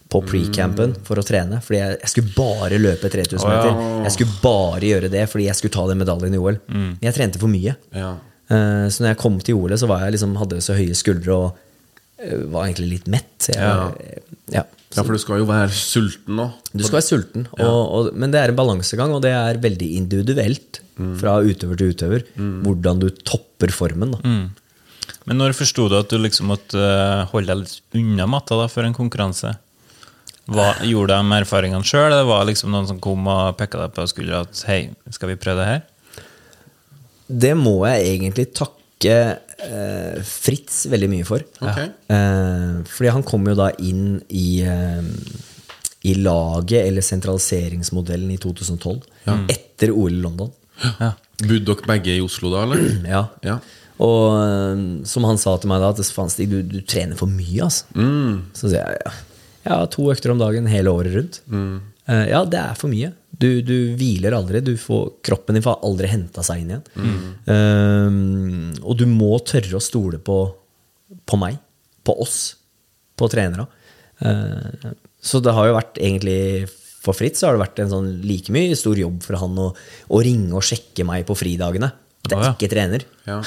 på 0.10 0.22
pre-campen 0.26 0.96
for 1.06 1.22
å 1.22 1.26
trene. 1.26 1.60
Fordi 1.62 1.78
jeg, 1.80 1.98
jeg 2.02 2.12
skulle 2.14 2.34
bare 2.34 2.80
løpe 2.82 3.12
3000 3.14 3.46
meter. 3.46 3.84
Jeg 4.08 4.16
skulle 4.16 4.40
bare 4.42 4.88
gjøre 4.90 5.12
det 5.14 5.28
fordi 5.30 5.46
jeg 5.46 5.60
skulle 5.60 5.76
ta 5.76 5.86
den 5.92 6.02
medaljen 6.02 6.34
i 6.34 6.42
OL. 6.42 6.58
Men 6.74 6.98
jeg 7.06 7.18
trente 7.18 7.42
for 7.42 7.52
mye. 7.52 7.76
Ja. 7.94 8.16
Uh, 8.50 8.88
Så 8.90 9.04
når 9.04 9.12
jeg 9.14 9.20
kom 9.22 9.38
til 9.46 9.60
OL, 9.60 9.76
så 9.78 9.90
var 9.92 10.08
jeg 10.08 10.16
liksom, 10.18 10.34
hadde 10.42 10.58
jeg 10.58 10.66
så 10.66 10.78
høye 10.80 10.98
skuldre 10.98 11.36
og 11.36 11.48
uh, 12.26 12.42
var 12.50 12.66
egentlig 12.66 12.90
litt 12.96 13.10
mett. 13.14 13.52
Jeg, 13.52 13.62
Ja. 13.62 13.92
ja. 14.50 14.64
ja, 14.66 15.04
for 15.04 15.14
du 15.14 15.22
skal 15.22 15.44
jo 15.44 15.46
være 15.52 15.70
sulten 15.78 16.40
nå. 16.42 16.48
Du 16.74 16.82
skal 16.82 16.98
være 16.98 17.10
sulten, 17.12 17.46
og, 17.60 17.78
og, 17.94 18.10
men 18.18 18.34
det 18.34 18.42
er 18.42 18.50
en 18.50 18.58
balansegang, 18.58 19.14
og 19.14 19.22
det 19.22 19.36
er 19.38 19.62
veldig 19.62 19.92
individuelt 20.02 20.82
fra 21.22 21.38
utøver 21.46 21.78
til 21.80 21.94
utøver 21.94 22.26
hvordan 22.36 23.00
du 23.00 23.08
topper 23.24 23.72
formen. 23.72 24.18
Da. 24.18 24.34
Men 25.30 25.38
når 25.40 25.54
forsto 25.56 25.86
du 25.92 25.96
at 26.00 26.10
du 26.12 26.18
liksom 26.20 26.50
måtte 26.50 26.82
eh, 26.82 27.22
holde 27.32 27.54
deg 27.54 27.62
litt 27.62 28.00
unna 28.02 28.26
matta 28.28 28.58
da, 28.60 28.66
for 28.72 28.84
en 28.88 28.96
konkurranse? 28.98 29.54
Hva, 30.50 30.72
gjorde 30.88 31.18
de 31.18 31.38
erfaringene 31.38 31.86
sjøl, 31.86 32.14
Det 32.14 32.26
var 32.28 32.48
liksom 32.50 32.74
noen 32.74 32.88
som 32.90 33.00
kom 33.04 33.28
og 33.30 33.58
pekka 33.60 33.84
deg 33.84 33.96
på 33.96 34.08
skuldra 34.10 34.44
at 34.48 34.64
hei, 34.70 34.82
skal 35.14 35.32
vi 35.34 35.38
prøve 35.42 35.62
det 35.62 35.70
her? 35.70 35.84
Det 37.30 37.54
må 37.58 37.76
jeg 37.86 38.16
egentlig 38.16 38.48
takke 38.58 39.18
eh, 39.30 40.22
Fritz 40.26 40.82
veldig 40.90 41.10
mye 41.12 41.28
for. 41.28 41.46
Okay. 41.62 41.92
Eh, 42.10 42.80
fordi 42.90 43.14
han 43.14 43.26
kom 43.28 43.46
jo 43.52 43.54
da 43.60 43.70
inn 43.86 44.18
i, 44.34 44.64
eh, 44.66 45.12
i 46.10 46.16
laget, 46.18 46.88
eller 46.88 47.06
sentraliseringsmodellen, 47.06 48.32
i 48.34 48.40
2012. 48.42 49.04
Etter 49.54 49.94
OL 49.94 50.18
i 50.18 50.24
London. 50.24 50.50
Ja. 50.82 51.14
Bodde 51.44 51.62
dere 51.70 51.92
begge 51.94 52.18
i 52.18 52.24
Oslo 52.26 52.50
da, 52.56 52.66
eller? 52.66 52.82
Ja. 53.14 53.28
Ja. 53.46 53.60
Og 54.02 54.26
eh, 54.42 54.84
som 55.12 55.30
han 55.30 55.38
sa 55.38 55.58
til 55.60 55.70
meg 55.70 55.84
da, 55.86 55.94
at 55.94 56.14
faen 56.16 56.34
Stig, 56.34 56.50
du, 56.50 56.64
du 56.66 56.80
trener 56.82 57.20
for 57.20 57.30
mye, 57.30 57.68
altså. 57.70 57.86
Så 58.58 58.72
sier 58.72 58.82
jeg 58.82 59.04
ja. 59.06 59.18
Jeg 59.66 59.74
har 59.74 59.90
to 59.94 60.10
økter 60.12 60.34
om 60.34 60.42
dagen 60.42 60.70
hele 60.72 60.94
året 60.94 61.16
rundt. 61.16 61.42
Eh, 62.10 62.26
ja, 62.32 62.44
det 62.48 62.60
er 62.62 62.78
for 62.80 62.92
mye. 62.92 63.12
Du, 63.30 63.62
du 63.66 63.94
hviler 64.00 64.36
aldri. 64.38 64.62
Du 64.66 64.74
får, 64.80 65.20
kroppen 65.26 65.58
din 65.58 65.66
får 65.66 65.82
aldri 65.86 66.10
henta 66.12 66.44
seg 66.46 66.64
inn 66.64 66.74
igjen. 66.74 67.20
Eh, 67.56 68.80
og 68.84 68.98
du 69.00 69.06
må 69.10 69.36
tørre 69.48 69.78
å 69.78 69.84
stole 69.84 70.22
på, 70.24 70.40
på 71.26 71.42
meg. 71.42 71.60
På 72.08 72.18
oss. 72.24 72.40
På 73.20 73.30
trenere. 73.32 73.68
Uh, 74.20 74.92
så 75.24 75.40
det 75.40 75.54
har 75.56 75.70
jo 75.70 75.76
vært 75.78 75.96
egentlig 75.96 76.66
For 77.00 77.16
Fritz 77.16 77.40
så 77.40 77.48
har 77.48 77.56
det 77.56 77.62
vært 77.62 77.78
en 77.80 77.92
sånn 77.94 78.10
like 78.28 78.52
mye 78.52 78.76
stor 78.76 79.00
jobb 79.00 79.22
for 79.24 79.40
han 79.40 79.54
å, 79.64 79.70
å 80.12 80.20
ringe 80.20 80.52
og 80.60 80.66
sjekke 80.68 81.06
meg 81.08 81.24
på 81.28 81.38
fridagene. 81.40 81.88
At 82.28 82.34
jeg 82.34 82.40
ah, 82.40 82.50
ja. 82.50 82.56
ikke 82.58 82.72
trener. 82.72 83.06
Ja. 83.28 83.40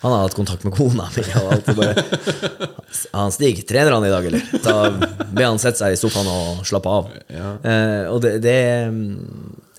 Han 0.00 0.12
har 0.14 0.20
hatt 0.28 0.34
kontakt 0.38 0.62
med 0.62 0.74
kona 0.76 1.08
mi. 1.16 1.22
Og 1.40 1.48
alt, 1.56 1.68
og 1.72 1.78
bare, 1.80 2.04
han 3.16 3.32
Stig, 3.34 3.64
trener 3.66 3.96
han 3.96 4.06
i 4.06 4.12
dag, 4.12 4.28
eller? 4.30 4.44
Da 4.62 4.76
be 5.34 5.42
han 5.46 5.58
sette 5.58 5.80
seg 5.82 5.96
i 5.96 5.98
sofaen 5.98 6.28
og 6.30 6.60
slappe 6.68 6.92
av. 6.92 7.08
Eh, 7.28 8.04
og 8.12 8.20
det, 8.22 8.36
det 8.44 8.54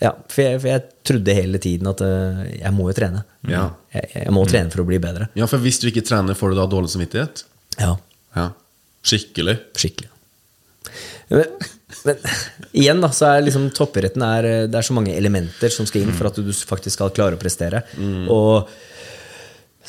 Ja, 0.04 0.12
for 0.32 0.44
jeg, 0.44 0.60
for 0.60 0.70
jeg 0.72 0.84
trodde 1.08 1.34
hele 1.36 1.60
tiden 1.64 1.88
at 1.92 2.04
uh, 2.04 2.44
jeg 2.52 2.72
må 2.76 2.90
jo 2.92 2.98
trene. 3.00 3.24
Ja. 3.48 3.66
Jeg, 3.96 4.12
jeg 4.26 4.36
må 4.36 4.44
trene 4.48 4.72
for 4.76 4.84
å 4.84 4.88
bli 4.88 5.00
bedre. 5.04 5.30
ja, 5.40 5.48
for 5.48 5.64
hvis 5.64 5.80
du 5.84 5.88
ikke 5.90 6.04
trener, 6.08 6.36
får 6.40 6.54
du 6.54 6.60
da 6.60 6.68
dårlig 6.72 6.92
samvittighet? 6.96 7.46
Ja, 7.80 7.96
Ja. 8.36 8.50
Skikkelig? 9.10 9.56
skikkelig. 9.80 10.10
Men, 11.32 11.46
men 12.04 12.18
igjen, 12.76 13.00
da, 13.04 13.10
så 13.16 13.30
er 13.30 13.46
liksom 13.46 13.70
toppidretten 13.76 14.24
er, 14.26 14.48
Det 14.68 14.76
er 14.80 14.86
så 14.86 14.96
mange 14.98 15.14
elementer 15.16 15.72
som 15.72 15.88
skal 15.88 16.04
inn 16.04 16.16
for 16.18 16.28
at 16.28 16.36
du 16.40 16.52
faktisk 16.52 16.98
skal 16.98 17.14
klare 17.16 17.38
å 17.38 17.42
prestere. 17.42 17.84
Og 18.28 18.68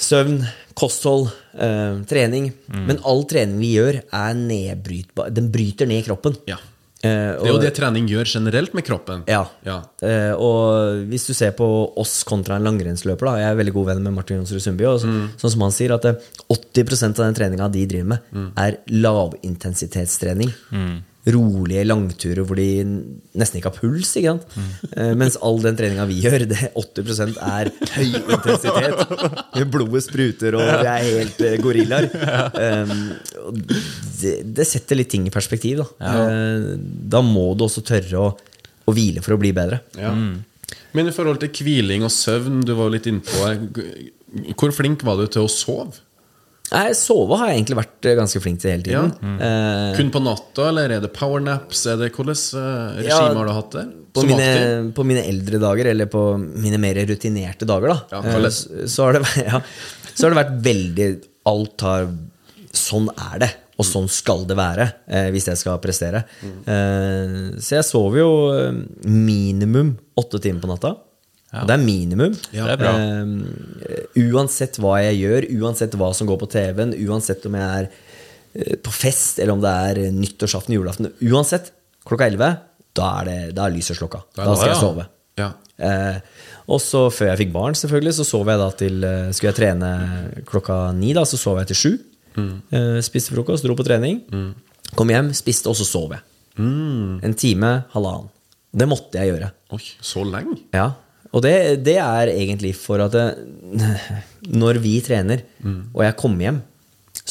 søvn, 0.00 0.40
kosthold, 0.78 1.28
eh, 1.54 2.00
trening. 2.10 2.50
Men 2.72 2.98
all 3.04 3.24
trening 3.28 3.58
vi 3.60 3.74
gjør, 3.76 4.00
er 4.10 4.34
nedbrytbar. 4.38 5.30
Den 5.36 5.50
bryter 5.52 5.86
ned 5.90 6.04
kroppen. 6.08 6.36
Ja. 6.48 6.56
Eh, 7.02 7.08
Det 7.40 7.46
er 7.48 7.52
jo 7.54 7.60
det 7.62 7.70
trening 7.78 8.06
gjør 8.08 8.28
generelt 8.28 8.74
med 8.76 8.84
kroppen. 8.84 9.22
Ja. 9.26 9.46
Ja. 9.64 9.78
Eh, 10.04 10.32
og 10.36 11.06
hvis 11.08 11.24
du 11.30 11.32
ser 11.32 11.52
på 11.56 11.64
oss 11.96 12.24
kontra 12.28 12.56
en 12.58 12.64
langrennsløper 12.66 13.24
da, 13.24 13.36
Jeg 13.40 13.48
er 13.54 13.56
veldig 13.56 13.72
god 13.72 13.86
venn 13.86 14.02
med 14.04 14.12
Martin 14.18 14.36
Jonsrud 14.42 14.60
Sundby. 14.60 14.84
Og 14.84 15.00
så, 15.00 15.08
Sånn 15.40 15.54
som 15.54 15.64
han 15.64 15.72
sier, 15.72 15.94
at 15.96 16.04
eh, 16.04 16.14
80% 16.52 17.18
av 17.20 17.24
den 17.30 17.34
treninga 17.38 17.70
de 17.72 17.86
driver 17.86 18.08
med, 18.16 18.52
er 18.56 18.76
lavintensitetstrening. 18.88 20.52
Rolige 21.28 21.82
langturer 21.84 22.46
hvor 22.48 22.56
de 22.56 22.68
nesten 23.36 23.58
ikke 23.60 23.68
har 23.68 23.76
puls. 23.76 24.14
Ikke 24.16 24.32
sant? 24.32 24.46
uh, 24.96 25.10
mens 25.20 25.36
all 25.44 25.60
den 25.60 25.76
treninga 25.76 26.06
vi 26.08 26.20
gjør, 26.24 26.46
det 26.48 26.70
80% 26.72 27.36
er 27.44 27.70
høy 27.96 28.06
intensitet. 28.20 29.66
Blodet 29.70 30.04
spruter, 30.06 30.56
og 30.56 30.64
vi 30.64 30.88
er 30.94 31.08
helt 31.10 31.42
uh, 31.44 31.56
gorillaer. 31.60 32.08
Um, 32.56 32.94
det, 34.20 34.34
det 34.56 34.66
setter 34.68 34.98
litt 35.00 35.10
ting 35.12 35.28
i 35.28 35.34
perspektiv. 35.34 35.84
Da, 36.00 36.10
Eh, 36.30 36.76
da 37.10 37.20
må 37.24 37.50
du 37.56 37.64
også 37.66 37.82
tørre 37.86 38.20
å, 38.20 38.28
å 38.88 38.94
hvile 38.94 39.22
for 39.24 39.36
å 39.36 39.40
bli 39.40 39.52
bedre. 39.56 39.80
Ja. 39.98 40.12
Men 40.96 41.08
i 41.10 41.14
forhold 41.14 41.40
til 41.42 41.52
hviling 41.66 42.04
og 42.06 42.12
søvn, 42.14 42.60
du 42.66 42.72
var 42.74 42.88
jo 42.88 42.94
litt 42.96 43.06
innpå 43.10 43.50
Hvor 44.58 44.72
flink 44.74 45.02
var 45.06 45.18
du 45.20 45.26
til 45.30 45.46
å 45.46 45.50
sove? 45.50 46.00
Nei, 46.70 46.90
Sove 46.94 47.38
har 47.40 47.50
jeg 47.50 47.60
egentlig 47.60 47.78
vært 47.80 48.06
eh, 48.06 48.16
ganske 48.18 48.40
flink 48.42 48.60
til 48.62 48.70
hele 48.74 48.84
tiden. 48.86 49.38
Eh, 49.42 49.96
Kun 49.98 50.12
på 50.14 50.22
natta, 50.22 50.68
eller 50.70 50.92
er 50.96 51.02
det 51.02 51.10
powernaps? 51.16 51.82
Er 51.90 51.98
det 51.98 52.12
Hvordan 52.14 52.36
regime 53.00 53.08
Ja, 53.10 53.32
har 53.34 53.50
du 53.50 53.54
hatt 53.56 53.74
det? 53.74 53.86
på, 54.14 54.24
mine, 54.26 54.92
på 54.94 55.04
mine 55.06 55.22
eldre 55.28 55.60
dager, 55.62 55.90
eller 55.92 56.08
på 56.10 56.24
mine 56.38 56.78
mer 56.82 56.98
rutinerte 57.06 57.66
dager, 57.68 57.94
da, 57.94 57.98
Ja, 58.16 58.22
eh, 58.26 58.48
så, 58.50 58.86
så, 58.90 59.08
har 59.08 59.18
det, 59.18 59.24
ja, 59.50 59.62
så 60.14 60.26
har 60.26 60.34
det 60.34 60.40
vært 60.42 60.56
veldig 60.66 61.10
Alt 61.50 61.86
har 61.86 62.10
Sånn 62.76 63.08
er 63.10 63.38
det, 63.42 63.48
og 63.80 63.86
sånn 63.88 64.06
skal 64.12 64.44
det 64.46 64.54
være 64.54 64.84
eh, 65.10 65.30
hvis 65.34 65.48
jeg 65.50 65.58
skal 65.58 65.80
prestere. 65.82 66.20
Eh, 66.46 67.32
så 67.58 67.80
jeg 67.80 67.86
sover 67.88 68.20
jo 68.20 68.28
eh, 68.54 68.76
minimum 69.10 69.96
åtte 70.20 70.38
timer 70.44 70.62
på 70.62 70.70
natta. 70.70 70.92
Og 71.50 71.66
Det 71.66 71.74
er 71.74 71.82
minimum. 71.82 72.34
Ja. 72.54 72.68
Det 72.68 72.76
er 72.76 72.78
bra. 72.78 72.92
Eh, 72.94 74.26
uansett 74.30 74.78
hva 74.78 75.00
jeg 75.02 75.18
gjør, 75.24 75.46
uansett 75.58 75.96
hva 75.98 76.12
som 76.14 76.28
går 76.30 76.38
på 76.38 76.48
TV-en, 76.52 76.94
uansett 77.08 77.46
om 77.48 77.56
jeg 77.58 77.80
er 77.80 77.88
eh, 77.90 78.76
på 78.78 78.92
fest, 78.94 79.40
eller 79.42 79.56
om 79.56 79.64
det 79.64 79.72
er 79.90 80.02
nyttårsaften, 80.14 80.76
julaften 80.76 81.10
Uansett, 81.26 81.72
klokka 82.06 82.28
11, 82.30 82.52
da 82.94 83.08
er, 83.20 83.26
det, 83.30 83.40
da 83.58 83.66
er 83.66 83.74
lyset 83.74 83.98
slukka. 83.98 84.22
Da 84.36 84.46
Da 84.46 84.54
skal 84.54 84.70
jeg 84.70 84.76
ja. 84.76 84.84
sove. 84.84 85.08
Ja. 85.40 85.50
Eh, 85.80 86.22
og 86.70 86.78
så 86.84 87.08
før 87.10 87.32
jeg 87.32 87.42
fikk 87.44 87.52
barn, 87.56 87.74
selvfølgelig, 87.78 88.14
så 88.20 88.28
sov 88.30 88.50
jeg 88.52 88.60
da 88.60 88.70
til 88.76 89.04
eh, 89.06 89.28
Skulle 89.34 89.50
jeg 89.50 89.58
trene 89.58 89.92
klokka 90.46 90.80
ni, 90.94 91.14
da, 91.16 91.26
så 91.26 91.40
sov 91.40 91.58
jeg 91.64 91.72
til 91.72 91.80
sju. 91.82 91.92
Eh, 92.38 92.98
spiste 93.02 93.34
frokost, 93.34 93.66
dro 93.66 93.74
på 93.78 93.86
trening. 93.90 94.22
Kom 94.94 95.10
hjem, 95.10 95.34
spiste, 95.34 95.70
og 95.70 95.78
så 95.78 95.86
sov 95.88 96.14
jeg. 96.14 96.22
En 96.60 97.34
time, 97.38 97.80
halvannen. 97.90 98.30
Det 98.70 98.86
måtte 98.86 99.18
jeg 99.18 99.32
gjøre. 99.32 99.50
Oi, 99.74 99.82
så 100.04 100.22
lenge? 100.22 100.60
Ja, 100.76 100.92
og 101.32 101.42
det, 101.44 101.54
det 101.86 101.96
er 102.02 102.32
egentlig 102.32 102.72
for 102.78 103.02
at 103.04 103.12
det, 103.14 103.26
når 104.50 104.80
vi 104.82 104.96
trener, 105.04 105.42
og 105.94 106.02
jeg 106.04 106.16
kommer 106.18 106.46
hjem, 106.46 106.60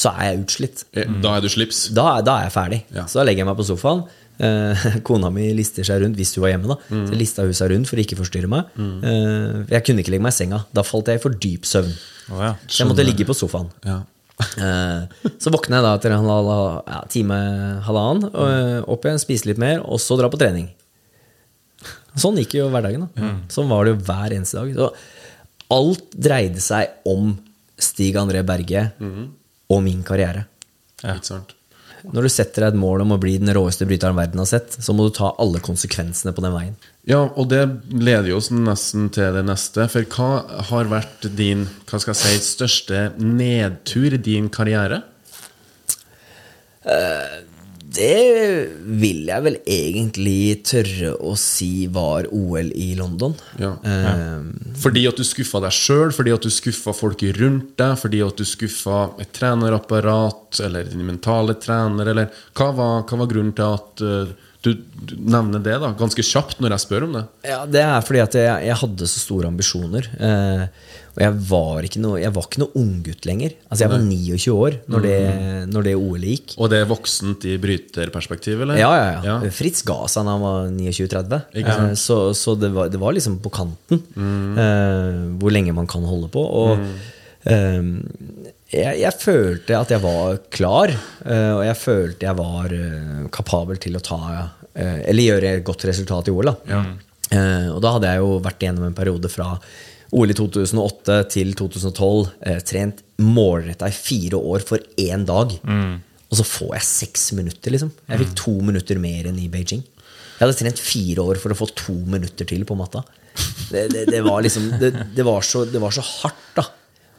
så 0.00 0.12
er 0.16 0.30
jeg 0.30 0.40
utslitt. 0.44 0.84
Eh, 0.96 1.08
Da 1.20 1.34
er 1.36 1.44
du 1.44 1.48
slips? 1.52 1.88
Da, 1.96 2.20
da 2.24 2.38
er 2.40 2.46
jeg 2.48 2.54
ferdig. 2.54 2.78
Ja. 2.94 3.04
Så 3.10 3.20
da 3.20 3.24
legger 3.28 3.42
jeg 3.44 3.48
meg 3.50 3.58
på 3.58 3.66
sofaen. 3.68 4.04
Eh, 4.40 4.84
kona 5.08 5.28
mi 5.34 5.50
lister 5.56 5.84
seg 5.84 6.00
rundt 6.04 6.16
hvis 6.16 6.32
hun 6.36 6.44
var 6.46 6.54
hjemme. 6.54 6.70
da 6.72 6.78
Så 7.10 7.18
lista 7.18 7.44
hun 7.44 7.52
seg 7.56 7.72
rundt 7.74 7.90
for 7.90 8.00
å 8.00 8.04
ikke 8.04 8.16
forstyrre 8.20 8.48
meg. 8.48 8.70
Eh, 8.78 9.58
jeg 9.74 9.84
kunne 9.84 10.00
ikke 10.04 10.14
legge 10.14 10.24
meg 10.24 10.32
i 10.32 10.38
senga. 10.38 10.62
Da 10.72 10.84
falt 10.86 11.10
jeg 11.12 11.20
i 11.20 11.22
for 11.26 11.36
dyp 11.36 11.68
søvn. 11.68 11.92
Oh, 12.30 12.40
ja. 12.46 12.54
Så 12.70 12.84
jeg 12.84 12.88
måtte 12.92 13.04
ligge 13.04 13.26
på 13.28 13.36
sofaen. 13.36 13.68
Ja. 13.84 14.00
Eh, 14.40 15.32
så 15.36 15.50
våkner 15.52 15.76
jeg 15.76 15.84
da 15.84 15.88
etter 15.98 16.14
en 16.16 16.22
halv, 16.24 16.46
ja, 16.88 17.00
time, 17.12 17.36
halvannen, 17.84 18.30
eh, 18.32 18.78
opp 18.88 19.04
igjen, 19.04 19.18
spise 19.20 19.44
litt 19.50 19.58
mer, 19.60 19.82
og 19.84 20.00
så 20.00 20.16
dra 20.16 20.30
på 20.32 20.38
trening. 20.40 20.70
Sånn 22.18 22.38
gikk 22.40 22.56
jo 22.58 22.70
hverdagen. 22.72 23.06
da 23.14 23.30
Sånn 23.52 23.68
var 23.70 23.84
det 23.86 23.94
jo 23.94 24.02
hver 24.08 24.34
eneste 24.34 24.58
dag. 24.58 24.74
Så 24.74 24.90
alt 25.70 26.18
dreide 26.18 26.60
seg 26.64 26.88
om 27.06 27.36
Stig 27.80 28.16
André 28.18 28.42
Berge 28.46 28.90
og 29.70 29.82
min 29.84 30.02
karriere. 30.02 30.46
Ikke 31.04 31.24
sant? 31.24 31.54
Når 32.00 32.24
du 32.24 32.30
setter 32.32 32.64
deg 32.64 32.72
et 32.72 32.80
mål 32.80 33.02
om 33.04 33.12
å 33.12 33.18
bli 33.20 33.34
den 33.40 33.52
råeste 33.52 33.84
bryteren 33.88 34.16
verden 34.16 34.40
har 34.40 34.48
sett, 34.48 34.72
så 34.72 34.94
må 34.96 35.04
du 35.06 35.12
ta 35.18 35.34
alle 35.42 35.60
konsekvensene 35.60 36.32
på 36.32 36.40
den 36.44 36.54
veien. 36.54 36.76
Ja, 37.08 37.26
og 37.28 37.50
det 37.52 37.60
leder 37.92 38.32
oss 38.36 38.48
nesten 38.54 39.10
til 39.12 39.34
det 39.36 39.44
neste. 39.44 39.84
For 39.92 40.08
hva 40.08 40.62
har 40.70 40.88
vært 40.90 41.28
din 41.36 41.66
hva 41.90 42.00
skal 42.00 42.14
jeg 42.16 42.40
si, 42.40 42.54
største 42.56 43.02
nedtur 43.20 44.16
i 44.16 44.22
din 44.30 44.48
karriere? 44.52 45.02
Det 47.90 48.70
vil 49.02 49.24
jeg 49.26 49.42
vel 49.42 49.56
egentlig 49.66 50.60
tørre 50.68 51.14
å 51.26 51.32
si 51.38 51.88
var 51.90 52.28
OL 52.30 52.70
i 52.78 52.92
London. 52.98 53.34
Ja. 53.58 53.72
ja. 53.82 54.12
Fordi 54.78 55.06
at 55.10 55.18
du 55.18 55.24
skuffa 55.26 55.62
deg 55.64 55.74
sjøl, 55.74 56.12
fordi 56.14 56.34
at 56.36 56.46
du 56.46 56.52
skuffa 56.54 56.94
folk 56.94 57.24
rundt 57.40 57.72
deg, 57.80 57.96
fordi 57.98 58.22
at 58.22 58.38
du 58.38 58.46
skuffa 58.46 59.00
et 59.22 59.32
trenerapparat 59.34 60.62
eller 60.66 60.86
din 60.92 61.02
mentale 61.08 61.58
trener, 61.58 62.12
eller 62.12 62.30
hva 62.54 62.70
var, 62.76 63.02
hva 63.08 63.20
var 63.24 63.32
grunnen 63.32 63.56
til 63.58 63.74
at 63.80 64.04
eh, 64.06 64.36
du, 64.60 64.74
du 64.76 65.14
nevner 65.16 65.62
det 65.64 65.78
da, 65.80 65.88
ganske 65.96 66.22
kjapt 66.26 66.58
når 66.60 66.74
jeg 66.74 66.82
spør 66.84 67.06
om 67.06 67.14
det. 67.16 67.22
Ja, 67.48 67.62
Det 67.64 67.80
er 67.80 68.00
fordi 68.04 68.20
at 68.24 68.34
jeg, 68.36 68.66
jeg 68.68 68.76
hadde 68.82 69.08
så 69.08 69.22
store 69.22 69.48
ambisjoner. 69.48 70.08
Eh, 70.20 70.64
og 71.10 71.22
jeg 71.24 71.36
var 71.48 71.86
ikke 71.88 72.00
noe, 72.04 72.18
jeg 72.22 72.30
var 72.36 72.44
ikke 72.46 72.60
noe 72.62 72.74
unggutt 72.78 73.26
lenger. 73.26 73.54
Altså 73.66 73.82
Jeg 73.82 73.90
var 73.90 74.02
29 74.04 74.52
år 74.54 74.76
når 74.92 75.02
det, 75.06 75.14
når 75.72 75.86
det 75.88 75.94
OL 75.98 76.26
gikk. 76.28 76.54
Og 76.60 76.70
det 76.70 76.78
er 76.84 76.90
voksent 76.90 77.46
i 77.50 77.56
bryterperspektiv, 77.62 78.62
eller? 78.62 78.78
Ja, 78.78 78.90
ja, 78.94 79.08
ja. 79.16 79.22
Ja. 79.26 79.54
Fritz 79.54 79.82
ga 79.88 79.96
seg 80.12 80.28
da 80.28 80.36
han 80.36 80.44
var 80.44 80.68
29-30. 80.76 81.40
Eh, 81.64 81.80
så 81.98 82.20
så 82.36 82.54
det, 82.60 82.70
var, 82.76 82.92
det 82.92 83.00
var 83.02 83.16
liksom 83.16 83.40
på 83.42 83.50
kanten 83.52 84.04
eh, 84.60 85.24
hvor 85.40 85.56
lenge 85.56 85.74
man 85.76 85.88
kan 85.90 86.06
holde 86.06 86.30
på. 86.30 86.44
Og 86.62 86.84
eh, 87.50 87.82
jeg, 88.70 89.00
jeg 89.02 89.14
følte 89.18 89.78
at 89.78 89.90
jeg 89.94 90.02
var 90.04 90.40
klar, 90.54 90.92
eh, 91.26 91.52
og 91.56 91.62
jeg 91.66 91.78
følte 91.80 92.28
jeg 92.28 92.38
var 92.38 92.74
eh, 92.76 93.22
kapabel 93.34 93.80
til 93.82 93.98
å 93.98 94.02
ta 94.04 94.18
eh, 94.74 95.00
Eller 95.10 95.26
gjøre 95.26 95.54
et 95.58 95.64
godt 95.66 95.86
resultat 95.90 96.30
i 96.30 96.34
OL. 96.34 96.52
Da. 96.52 96.82
Eh, 97.34 97.68
og 97.74 97.80
da 97.82 97.96
hadde 97.96 98.12
jeg 98.12 98.22
jo 98.22 98.36
vært 98.44 98.62
igjennom 98.62 98.88
en 98.88 98.96
periode 98.96 99.30
fra 99.32 99.52
OL 100.10 100.32
i 100.32 100.38
2008 100.38 101.18
til 101.34 101.52
2012. 101.58 102.30
Eh, 102.46 102.60
trent 102.66 103.02
målretta 103.22 103.90
i 103.90 103.94
fire 103.94 104.38
år 104.38 104.64
for 104.66 104.82
én 104.98 105.26
dag. 105.28 105.54
Og 106.30 106.38
så 106.38 106.46
får 106.46 106.74
jeg 106.76 106.86
seks 106.86 107.30
minutter, 107.34 107.74
liksom. 107.74 107.90
Jeg 108.06 108.22
fikk 108.22 108.34
to 108.38 108.52
minutter 108.62 108.98
mer 109.02 109.26
enn 109.26 109.38
i 109.42 109.48
Beijing. 109.50 109.82
Jeg 109.82 110.44
hadde 110.46 110.58
trent 110.62 110.78
fire 110.80 111.24
år 111.26 111.40
for 111.42 111.52
å 111.52 111.58
få 111.58 111.66
to 111.76 111.94
minutter 112.06 112.46
til 112.48 112.62
på 112.64 112.76
matta. 112.78 113.02
Det, 113.70 113.88
det, 113.92 114.04
det 114.10 114.20
var 114.24 114.42
liksom 114.42 114.70
det, 114.80 115.24
var 115.26 115.42
så, 115.46 115.64
det 115.66 115.82
var 115.82 115.94
så 115.94 116.02
hardt, 116.06 116.46
da. 116.56 116.64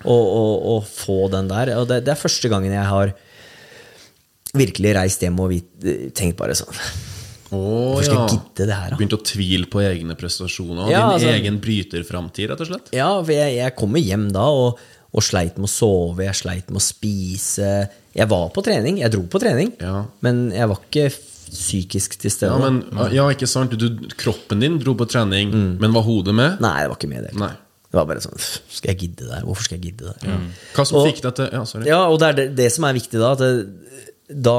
Å, 0.06 0.76
få 0.88 1.30
den 1.34 1.48
der. 1.52 1.74
Og 1.80 1.88
det, 1.90 2.02
det 2.06 2.14
er 2.16 2.20
første 2.22 2.50
gangen 2.52 2.74
jeg 2.74 2.88
har 2.88 3.14
virkelig 4.58 4.96
reist 4.98 5.22
hjem 5.24 5.40
og 5.40 5.54
tenkt 6.18 6.36
bare 6.40 6.56
sånn 6.60 6.74
Å, 7.52 7.60
Hvorfor 7.60 8.04
skal 8.08 8.18
jeg 8.20 8.34
gidde 8.38 8.66
det 8.70 8.76
her, 8.78 8.92
da? 8.94 8.98
Begynt 9.00 9.16
å 9.16 9.22
tvile 9.28 9.68
på 9.72 9.82
egne 9.84 10.16
prestasjoner 10.20 10.86
og 10.86 10.92
Ja, 10.92 11.02
din 11.12 11.18
altså- 11.18 11.32
egen 11.36 11.60
bryterframtid, 11.64 12.48
rett 12.52 12.62
og 12.64 12.70
slett? 12.70 12.92
Ja, 12.96 13.10
for 13.22 13.32
jeg, 13.36 13.58
jeg 13.58 13.76
kommer 13.76 14.00
hjem 14.00 14.30
da 14.32 14.46
og, 14.56 14.80
og 15.12 15.24
sleit 15.24 15.58
med 15.60 15.68
å 15.68 15.72
sove, 15.72 16.24
jeg 16.24 16.38
sleit 16.40 16.70
med 16.72 16.80
å 16.80 16.86
spise. 16.86 17.72
Jeg 18.16 18.28
var 18.32 18.50
på 18.56 18.64
trening, 18.64 19.02
jeg 19.04 19.12
dro 19.12 19.26
på 19.28 19.40
trening, 19.44 19.74
Ja. 19.84 20.06
men 20.24 20.46
jeg 20.56 20.68
var 20.72 20.80
ikke 20.80 21.10
psykisk 21.52 22.16
til 22.24 22.32
stede. 22.32 22.56
Ja, 22.56 22.70
men, 22.72 23.12
ja, 23.12 23.26
ikke 23.36 23.48
sant? 23.52 23.76
Du, 23.76 23.90
kroppen 24.16 24.64
din 24.64 24.80
dro 24.80 24.96
på 24.96 25.04
trening, 25.12 25.52
men 25.52 25.92
var 25.92 26.04
hodet 26.08 26.34
med? 26.34 26.62
Nei, 26.64 26.78
det 26.86 26.92
var 26.94 26.96
ikke 26.96 27.12
med 27.12 27.28
det. 27.28 27.34
Nei. 27.36 27.52
Det 27.92 28.00
var 28.00 28.08
bare 28.08 28.24
sånn 28.24 28.40
Skal 28.40 28.94
jeg 28.94 29.00
gidde 29.04 29.28
det 29.28 29.36
her? 29.36 29.46
Hvorfor 29.48 29.68
skal 29.68 29.78
jeg 29.80 29.92
gidde 29.92 30.12
det 30.14 30.30
her? 30.30 30.44
Hva 30.76 30.86
som 30.88 31.02
Og- 31.02 31.10
fikk 31.10 31.22
deg 31.26 31.36
til 31.36 31.50
Ja, 31.52 31.64
sorry. 31.68 31.88
Ja, 31.92 32.02
og 32.08 32.20
det 32.22 32.30
er 32.30 32.38
det, 32.40 32.48
det 32.56 32.72
som 32.72 32.88
er 32.88 32.96
viktig 32.96 33.20
da. 33.20 33.34
Det, 33.36 33.52
da 34.32 34.56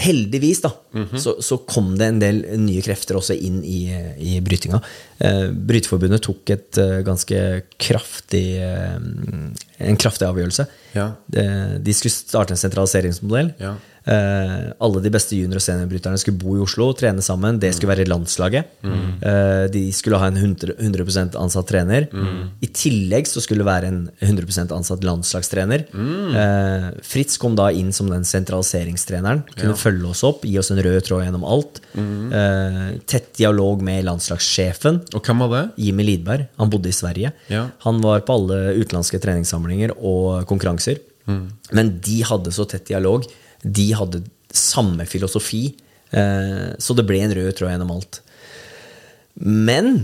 heldigvis, 0.00 0.62
da, 0.64 0.70
så, 1.20 1.34
så 1.44 1.58
kom 1.68 1.90
det 2.00 2.06
en 2.08 2.20
del 2.22 2.38
nye 2.62 2.80
krefter 2.80 3.18
også 3.18 3.34
inn 3.36 3.58
i, 3.60 3.82
i 4.16 4.38
brytinga. 4.40 4.80
Eh, 5.20 5.50
Bryteforbundet 5.52 6.22
tok 6.24 6.52
et 6.54 6.80
uh, 6.80 7.02
ganske 7.04 7.42
kraftig 7.76 8.44
uh, 8.64 8.96
en 8.96 10.00
kraftig 10.00 10.24
avgjørelse. 10.30 10.64
Ja. 10.96 11.10
De, 11.28 11.44
de 11.84 11.96
skulle 11.96 12.14
starte 12.14 12.56
en 12.56 12.62
sentraliseringsmodell. 12.62 13.52
Ja. 13.60 13.74
Eh, 14.04 14.72
alle 14.82 15.00
de 15.02 15.10
beste 15.14 15.36
junior- 15.36 15.60
og 15.60 15.62
seniorbryterne 15.62 16.18
skulle 16.18 16.38
bo 16.40 16.56
i 16.56 16.62
Oslo, 16.64 16.88
trene 16.98 17.22
sammen. 17.22 17.58
Det 17.62 17.72
skulle 17.74 17.94
være 17.94 18.08
landslaget. 18.08 18.64
Eh, 18.82 19.66
de 19.70 19.82
skulle 19.94 20.18
ha 20.18 20.26
en 20.26 20.36
100, 20.36 20.74
100 20.78 21.36
ansatt 21.38 21.66
trener. 21.68 22.08
I 22.60 22.66
tillegg 22.66 23.26
så 23.30 23.40
skulle 23.40 23.62
det 23.62 23.70
være 23.70 23.86
en 23.92 24.10
100 24.20 24.72
ansatt 24.74 25.04
landslagstrener. 25.06 25.86
Eh, 25.94 26.88
Fritz 27.02 27.38
kom 27.38 27.54
da 27.54 27.70
inn 27.70 27.92
som 27.92 28.10
den 28.10 28.24
sentraliseringstreneren. 28.24 29.44
Kunne 29.54 29.76
følge 29.78 30.10
oss 30.10 30.24
opp, 30.24 30.42
gi 30.42 30.58
oss 30.58 30.70
en 30.70 30.82
rød 30.82 31.02
tråd 31.06 31.24
gjennom 31.26 31.44
alt. 31.44 31.80
Tett 33.06 33.34
dialog 33.36 33.82
med 33.82 34.04
landslagssjefen. 34.04 35.02
Og 35.14 35.22
hvem 35.22 35.38
var 35.38 35.48
det? 35.52 35.84
Jimmy 35.86 36.04
Lidberg. 36.04 36.48
Han 36.58 36.70
bodde 36.70 36.88
i 36.88 36.96
Sverige. 36.96 37.32
Ja. 37.48 37.68
Han 37.86 38.00
var 38.02 38.20
på 38.26 38.34
alle 38.34 38.74
utenlandske 38.80 39.20
treningssamlinger 39.22 39.94
og 39.98 40.46
konkurranser. 40.50 40.98
Men 41.72 42.00
de 42.02 42.22
hadde 42.26 42.50
så 42.50 42.66
tett 42.68 42.88
dialog. 42.90 43.24
De 43.62 43.88
hadde 43.96 44.24
samme 44.52 45.06
filosofi. 45.06 45.70
Eh, 46.12 46.72
så 46.78 46.96
det 46.96 47.06
ble 47.08 47.22
en 47.24 47.34
rød 47.34 47.54
tråd 47.56 47.72
gjennom 47.72 47.94
alt. 47.96 48.20
Men 49.42 49.94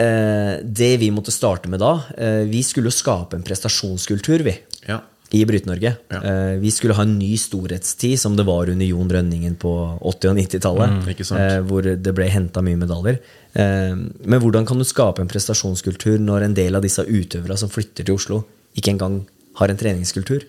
eh, 0.00 0.58
det 0.64 0.94
vi 1.02 1.12
måtte 1.12 1.34
starte 1.34 1.68
med 1.68 1.82
da 1.82 1.90
eh, 2.16 2.46
Vi 2.48 2.62
skulle 2.64 2.92
skape 2.94 3.36
en 3.36 3.44
prestasjonskultur, 3.44 4.46
vi. 4.48 4.56
Ja. 4.88 5.02
I 5.32 5.46
Bryte-Norge. 5.48 5.94
Ja. 6.12 6.18
Vi 6.60 6.68
skulle 6.68 6.92
ha 6.92 7.06
en 7.06 7.14
ny 7.16 7.38
storhetstid, 7.40 8.18
som 8.20 8.34
det 8.36 8.44
var 8.44 8.68
under 8.68 8.84
Jon 8.84 9.08
Rønningen 9.08 9.54
på 9.56 9.70
80- 9.96 10.28
og 10.28 10.36
90-tallet. 10.36 10.90
Mm, 10.92 11.70
hvor 11.70 11.86
det 11.88 12.12
ble 12.12 12.26
henta 12.28 12.60
mye 12.60 12.76
medaljer. 12.76 13.16
Men 13.56 14.42
hvordan 14.44 14.68
kan 14.68 14.76
du 14.76 14.84
skape 14.84 15.24
en 15.24 15.32
prestasjonskultur 15.32 16.20
når 16.20 16.44
en 16.44 16.58
del 16.58 16.76
av 16.76 16.84
disse 16.84 17.06
utøverne 17.08 17.56
som 17.56 17.72
flytter 17.72 18.04
til 18.04 18.20
Oslo, 18.20 18.42
ikke 18.76 18.92
engang 18.92 19.22
har 19.60 19.68
en 19.68 19.76
treningskultur? 19.76 20.44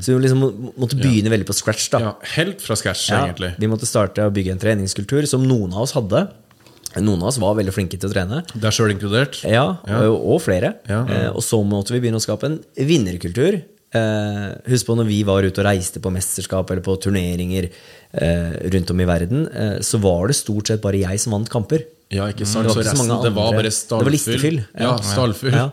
Så 0.00 0.14
vi 0.14 0.18
liksom 0.24 0.40
må- 0.40 0.72
måtte 0.78 0.96
begynne 0.98 1.30
veldig 1.30 1.46
på 1.46 1.54
scratch. 1.54 1.88
da 1.90 1.98
ja. 2.00 2.12
Helt 2.36 2.60
fra 2.64 2.74
scratch, 2.76 3.08
ja, 3.10 3.26
egentlig. 3.26 3.54
Vi 3.58 3.66
måtte 3.66 3.86
starte 3.86 4.24
å 4.24 4.32
bygge 4.32 4.52
en 4.52 4.58
treningskultur 4.62 5.26
som 5.28 5.46
noen 5.46 5.72
av 5.74 5.82
oss 5.82 5.92
hadde. 5.92 6.28
Noen 6.96 7.20
av 7.20 7.28
oss 7.28 7.38
var 7.38 7.54
veldig 7.54 7.74
flinke 7.76 7.98
til 8.00 8.08
å 8.08 8.12
trene. 8.14 8.42
Deg 8.56 8.72
sjøl 8.72 8.94
inkludert? 8.94 9.42
Ja, 9.44 9.76
Og, 9.86 10.16
og 10.34 10.40
flere. 10.42 10.74
Ja. 10.88 11.02
Eh, 11.06 11.28
og 11.30 11.42
så 11.44 11.60
måtte 11.64 11.92
vi 11.92 12.00
begynne 12.00 12.16
å 12.18 12.24
skape 12.24 12.44
en 12.48 12.60
vinnerkultur. 12.74 13.60
Eh, 13.94 14.48
husk 14.68 14.86
på 14.88 14.96
når 14.96 15.06
vi 15.08 15.22
var 15.24 15.42
ute 15.44 15.60
og 15.62 15.64
reiste 15.68 16.00
på 16.00 16.10
mesterskap 16.12 16.70
eller 16.70 16.82
på 16.84 16.96
turneringer 17.00 17.70
eh, 18.14 18.52
rundt 18.72 18.90
om 18.90 19.00
i 19.00 19.06
verden, 19.08 19.46
eh, 19.52 19.78
så 19.80 20.00
var 20.00 20.26
det 20.28 20.36
stort 20.36 20.66
sett 20.68 20.82
bare 20.84 21.00
jeg 21.00 21.20
som 21.20 21.32
vant 21.36 21.48
kamper. 21.48 21.84
Ja, 22.08 22.24
ikke 22.32 22.46
sant? 22.48 22.64
Det 22.64 22.72
var 22.72 22.80
ikke 22.80 22.92
resten, 22.94 23.10
det 23.10 23.32
var 23.36 23.50
bare 23.52 23.68
bare 23.68 23.98
Det 24.00 24.06
var 24.06 24.14
listefyll. 24.14 24.62
Ja, 24.80 24.94
stallfyll. 25.04 25.52
Ja. 25.52 25.66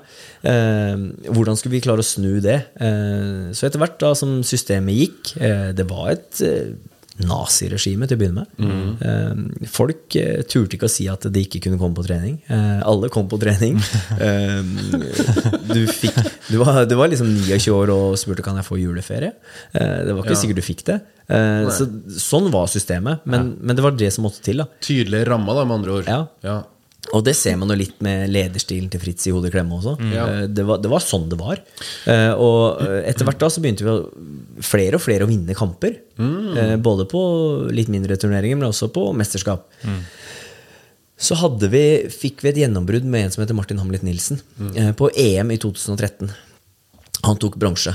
Eh, 0.51 1.05
hvordan 1.31 1.55
skulle 1.55 1.77
vi 1.77 1.83
klare 1.85 2.03
å 2.03 2.07
snu 2.07 2.41
det? 2.43 2.57
Eh, 2.75 3.53
så 3.55 3.69
etter 3.69 3.79
hvert 3.79 3.95
da 4.03 4.11
som 4.19 4.41
systemet 4.45 4.99
gikk 4.99 5.31
eh, 5.39 5.71
Det 5.73 5.87
var 5.89 6.11
et 6.11 6.43
eh, 7.19 7.25
naziregime 7.29 8.07
til 8.09 8.17
å 8.17 8.21
begynne 8.21 8.43
med. 8.43 8.59
Mm. 8.59 8.89
Eh, 9.01 9.67
folk 9.71 10.15
eh, 10.19 10.41
turte 10.51 10.75
ikke 10.77 10.89
å 10.89 10.91
si 10.91 11.07
at 11.11 11.25
de 11.31 11.43
ikke 11.45 11.61
kunne 11.65 11.79
komme 11.81 11.95
på 11.97 12.05
trening. 12.07 12.37
Eh, 12.51 12.81
alle 12.85 13.09
kom 13.13 13.29
på 13.31 13.39
trening. 13.41 13.79
Du, 15.75 15.81
fikk, 15.89 16.15
du, 16.49 16.57
var, 16.61 16.85
du 16.87 16.93
var 16.97 17.09
liksom 17.11 17.27
29 17.47 17.71
år 17.73 17.91
og 17.93 18.15
spurte 18.19 18.43
kan 18.45 18.57
jeg 18.59 18.67
få 18.67 18.77
juleferie. 18.79 19.33
Eh, 19.75 19.97
det 20.07 20.13
var 20.13 20.23
ikke 20.23 20.35
Ja. 20.35 20.39
sikkert 20.43 20.59
du 20.61 20.65
fikk 20.65 20.83
det. 20.87 20.99
Eh, 21.27 21.65
så, 21.73 21.87
sånn 22.21 22.51
var 22.53 22.67
systemet, 22.71 23.25
men, 23.25 23.55
men 23.61 23.75
det 23.75 23.83
var 23.85 23.95
det 23.97 24.11
som 24.13 24.27
måtte 24.27 24.43
til. 24.45 24.61
da 24.61 24.67
Tydelige 24.85 25.27
rammer, 25.31 25.57
da, 25.57 25.65
med 25.65 25.79
andre 25.79 25.97
ord. 25.99 26.11
Ja. 26.45 26.57
Og 27.13 27.21
det 27.23 27.35
ser 27.37 27.55
man 27.61 27.69
jo 27.69 27.75
litt 27.77 27.99
med 28.03 28.29
lederstilen 28.33 28.89
til 28.91 28.99
Fritz 28.99 29.27
i 29.29 29.31
Hodet 29.35 29.51
klemme 29.53 29.77
også. 29.77 29.93
Ja. 30.11 30.25
Eh, 30.25 30.47
Det, 30.47 30.65
var, 30.65 30.79
det 30.81 30.89
var 30.91 31.03
sånn 31.05 31.27
det 31.29 31.37
var. 31.39 31.61
Eh, 32.09 32.31
Og 32.33 32.81
eh, 32.81 33.03
etter 33.11 33.27
hvert 33.27 33.39
da 33.43 33.49
så 33.53 33.61
begynte 33.61 33.85
vi 33.85 33.91
å, 33.93 33.99
flere 34.65 34.97
og 34.97 35.03
flere 35.05 35.27
å 35.27 35.29
vinne 35.29 35.53
kamper. 35.55 35.99
Mm. 36.17 36.81
Både 36.83 37.05
på 37.11 37.21
litt 37.75 37.91
mindre 37.93 38.17
turneringer, 38.17 38.57
men 38.57 38.69
også 38.71 38.89
på 38.95 39.05
mesterskap. 39.15 39.67
Så 41.15 41.37
hadde 41.39 41.69
vi, 41.71 41.83
fikk 42.11 42.41
vi 42.43 42.49
et 42.51 42.57
gjennombrudd 42.65 43.05
med 43.07 43.27
en 43.27 43.31
som 43.31 43.43
heter 43.45 43.55
Martin 43.55 43.79
Hamlet 43.79 44.03
Nilsen. 44.03 44.41
eh, 44.75 44.91
På 44.97 45.07
EM 45.15 45.51
i 45.55 45.57
2013. 45.61 46.31
Han 47.23 47.37
tok 47.39 47.55
bronse. 47.61 47.93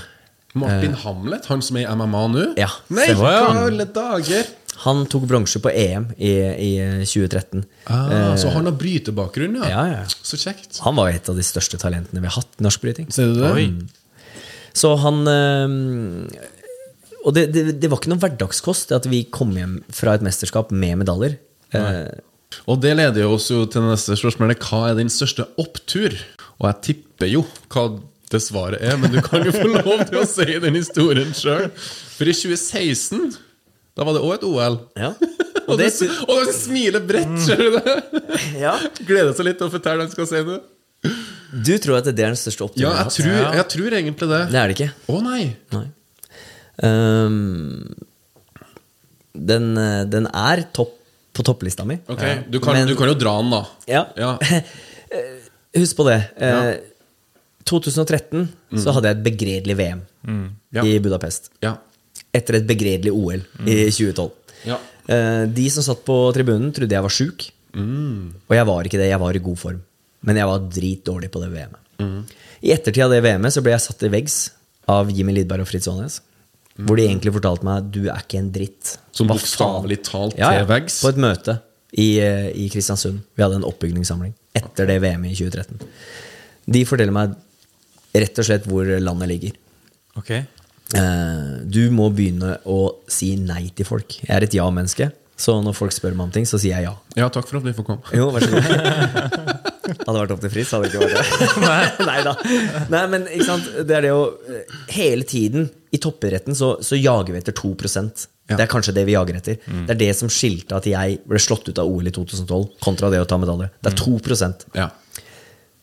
Martin 0.58 0.94
Hamlet, 1.04 1.44
han 1.46 1.60
som 1.62 1.76
er 1.78 1.84
i 1.84 1.92
MMA 1.94 2.22
nå? 2.32 2.46
Ja, 2.58 2.66
Nei, 2.90 3.10
hva 3.14 3.28
i 3.30 3.58
alle 3.68 3.84
dager! 3.94 4.48
Han 4.86 5.02
tok 5.12 5.26
bronse 5.28 5.60
på 5.60 5.68
EM 5.76 6.06
i, 6.16 6.30
i 6.40 6.70
2013. 7.04 7.64
Ah, 7.92 8.32
så 8.40 8.48
han 8.54 8.64
har 8.68 8.76
brytebakgrunn, 8.80 9.58
ja. 9.60 9.68
Ja, 9.68 9.82
ja. 9.92 10.04
Så 10.24 10.38
kjekt. 10.40 10.78
Han 10.86 10.96
var 10.96 11.10
et 11.12 11.28
av 11.28 11.36
de 11.36 11.44
største 11.44 11.76
talentene 11.82 12.22
vi 12.22 12.30
har 12.30 12.38
hatt 12.40 12.56
i 12.60 12.64
norsk 12.64 12.80
bryting. 12.86 13.10
Ser 13.12 13.28
du 13.34 13.42
det? 13.42 13.50
Oi. 13.52 13.66
Så 14.72 14.94
han 15.02 15.20
øh, 15.26 15.72
Og 17.26 17.34
det, 17.36 17.48
det, 17.52 17.64
det 17.82 17.90
var 17.90 17.98
ikke 18.00 18.12
noe 18.14 18.22
hverdagskost 18.22 18.92
at 18.96 19.08
vi 19.10 19.24
kom 19.28 19.50
hjem 19.58 19.80
fra 19.92 20.14
et 20.16 20.24
mesterskap 20.24 20.70
med 20.72 21.02
medaljer. 21.02 21.34
Eh, 21.76 22.06
Og 22.70 22.80
det 22.82 22.94
leder 22.96 23.26
jo 23.26 23.34
oss 23.36 23.50
jo 23.52 23.64
til 23.70 23.84
neste 23.84 24.16
spørsmål. 24.16 24.54
Hva 24.64 24.86
er 24.92 24.96
din 25.02 25.12
største 25.12 25.44
opptur? 25.60 26.16
Og 26.60 26.70
jeg 26.70 26.80
tipper 26.88 27.28
jo 27.34 27.44
hva 27.72 27.84
det 28.30 28.38
svaret 28.44 28.78
er, 28.86 28.96
men 29.00 29.10
du 29.12 29.18
kan 29.26 29.42
jo 29.42 29.50
få 29.52 29.66
lov 29.74 30.04
til 30.06 30.20
å 30.20 30.26
si 30.28 30.46
den 30.62 30.76
historien 30.78 31.32
sjøl. 31.34 31.66
For 32.14 32.30
i 32.30 32.34
2016, 32.36 33.32
da 33.96 34.04
var 34.06 34.14
det 34.16 34.22
òg 34.22 34.34
et 34.38 34.44
OL. 34.48 34.76
ja. 34.96 35.12
Og, 35.70 35.76
det, 35.78 35.86
og 36.26 36.40
du 36.48 36.50
smiler 36.50 37.02
bredt, 37.06 37.36
ser 37.44 37.60
du 37.60 37.76
det? 37.76 37.92
ja. 38.64 38.72
Gleder 39.06 39.30
seg 39.38 39.46
litt 39.46 39.58
til 39.60 39.68
å 39.68 39.70
fortelle 39.70 40.02
hva 40.02 40.06
han 40.08 40.10
skal 40.10 40.26
si 40.26 40.40
nå. 40.48 40.56
Du 41.62 41.70
tror 41.78 42.00
at 42.00 42.08
det 42.08 42.14
er 42.24 42.32
den 42.32 42.38
største 42.40 42.64
oppturen 42.66 42.88
Ja, 42.88 43.04
jeg 43.04 43.12
tror, 43.14 43.36
jeg 43.60 43.66
tror 43.76 43.94
egentlig 44.00 44.28
det. 44.32 44.40
Det 44.50 44.58
er 44.58 44.72
det 44.72 44.74
ikke. 44.74 44.88
Å 45.14 45.20
nei! 45.22 45.44
Nei. 45.76 45.84
Um, 46.82 47.94
den, 49.52 49.68
øh, 49.78 50.02
den 50.10 50.26
er 50.32 50.64
topp 50.74 50.96
på 51.38 51.44
topplista 51.46 51.86
mi. 51.86 52.00
Ok, 52.10 52.24
du 52.50 52.58
kan, 52.58 52.74
Men- 52.80 52.90
du 52.90 52.96
kan 52.98 53.12
jo 53.12 53.14
dra 53.20 53.36
den, 53.38 53.50
da. 53.54 53.62
Ja. 53.86 54.02
Ja. 54.18 54.32
Husk 55.78 55.96
på 56.00 56.08
det. 56.10 56.18
Eh, 56.36 56.50
Ja. 56.50 56.74
2013 57.70 58.48
så 58.80 58.90
hadde 58.96 59.12
jeg 59.12 59.18
et 59.20 59.22
begredelig 59.28 59.76
VM 59.78 60.02
Ja. 60.74 60.82
i 60.82 60.98
Budapest. 60.98 61.52
ja. 61.62 61.76
Etter 62.36 62.60
et 62.60 62.68
begredelig 62.68 63.12
OL 63.12 63.40
i 63.66 63.76
2012. 63.90 64.28
Ja. 64.68 64.76
Eh, 65.10 65.44
de 65.50 65.66
som 65.72 65.84
satt 65.84 66.04
på 66.06 66.16
tribunen, 66.36 66.70
trodde 66.76 66.94
jeg 66.94 67.06
var 67.06 67.14
sjuk. 67.14 67.48
Og 67.74 68.54
jeg 68.54 68.66
var 68.66 68.86
ikke 68.86 69.00
det, 69.00 69.10
jeg 69.10 69.22
var 69.22 69.36
i 69.36 69.42
god 69.42 69.58
form. 69.58 69.82
Men 70.26 70.40
jeg 70.40 70.50
var 70.50 70.64
dritdårlig 70.76 71.30
på 71.32 71.42
det 71.42 71.50
VM-et. 71.54 72.34
I 72.60 72.72
ettertid 72.74 73.04
av 73.06 73.12
det 73.12 73.22
VM-et 73.24 73.54
så 73.54 73.62
ble 73.64 73.72
jeg 73.74 73.84
satt 73.86 74.02
i 74.04 74.10
veggs 74.12 74.40
av 74.90 75.10
Jimmy 75.14 75.34
Lidberg 75.36 75.64
og 75.64 75.70
Fritz 75.70 75.88
Aanes. 75.90 76.20
Hvor 76.80 76.96
de 76.96 77.06
egentlig 77.06 77.32
fortalte 77.34 77.66
meg 77.66 77.90
du 77.92 78.02
er 78.08 78.22
ikke 78.22 78.40
en 78.40 78.52
dritt. 78.54 78.94
Som 79.16 79.28
bokstavelig 79.30 80.00
talt 80.06 80.38
ja, 80.38 80.52
ja, 80.54 80.62
til 80.62 80.70
veggs. 80.70 81.00
På 81.04 81.12
et 81.12 81.20
møte 81.20 81.56
i, 81.92 82.08
eh, 82.22 82.48
i 82.56 82.68
Kristiansund. 82.72 83.20
Vi 83.36 83.44
hadde 83.44 83.60
en 83.60 83.68
oppbygningssamling 83.68 84.32
etter 84.56 84.88
det 84.88 85.00
VM-et 85.02 85.34
i 85.34 85.38
2013. 85.40 85.82
De 86.70 86.84
forteller 86.88 87.14
meg 87.14 87.36
rett 88.16 88.40
og 88.40 88.46
slett 88.46 88.68
hvor 88.70 88.88
landet 89.02 89.30
ligger. 89.30 89.58
Ok. 90.18 90.30
Eh, 90.30 91.59
du 91.70 91.82
må 91.94 92.10
begynne 92.14 92.56
å 92.68 92.80
si 93.10 93.34
nei 93.38 93.68
til 93.76 93.88
folk. 93.88 94.20
Jeg 94.24 94.32
er 94.36 94.46
et 94.46 94.56
ja-menneske, 94.56 95.10
så 95.40 95.56
når 95.64 95.76
folk 95.78 95.94
spør 95.96 96.16
meg 96.16 96.28
om 96.28 96.34
ting, 96.34 96.48
så 96.48 96.60
sier 96.60 96.76
jeg 96.76 96.88
ja. 96.90 96.94
Ja, 97.16 97.30
takk 97.32 97.48
for 97.48 97.60
at 97.60 97.66
vi 97.68 97.74
får 97.76 97.86
komme. 97.86 98.16
Jo, 98.16 98.28
vær 98.34 98.44
så 98.44 98.52
god. 98.56 99.60
hadde 99.90 100.16
vært 100.18 100.34
opp 100.34 100.42
til 100.44 100.52
Fritz, 100.52 100.72
hadde 100.74 100.88
det 100.88 100.92
ikke 100.92 101.06
vært 101.06 101.96
det. 101.98 102.06
Nei 102.10 102.18
da. 102.26 102.34
Nei, 102.92 103.04
men 103.14 103.26
ikke 103.30 103.46
sant? 103.48 103.70
det 103.88 103.96
er 103.96 104.06
det 104.06 104.12
å 104.14 104.26
eh, 104.50 104.76
Hele 104.94 105.26
tiden 105.28 105.70
i 105.90 106.00
toppidretten 106.02 106.56
så, 106.56 106.74
så 106.84 106.98
jager 106.98 107.34
vi 107.34 107.40
etter 107.40 107.56
2 107.56 107.72
Ja. 107.80 108.56
Det 108.56 108.64
er 108.64 108.70
kanskje 108.70 108.94
det 108.94 109.04
vi 109.06 109.14
jager 109.14 109.38
etter. 109.38 109.58
Det 109.62 109.94
er 109.94 109.98
det 109.98 110.10
som 110.18 110.30
skilte 110.30 110.76
at 110.78 110.86
jeg 110.86 111.20
ble 111.26 111.38
slått 111.42 111.68
ut 111.70 111.78
av 111.78 111.86
OL 111.90 112.10
i 112.10 112.12
2012, 112.14 112.76
kontra 112.82 113.10
det 113.10 113.22
å 113.22 113.28
ta 113.30 113.38
medalje. 113.38 113.70
Det 113.80 113.92
er 113.92 113.98
2 113.98 114.54
Ja. 114.78 114.88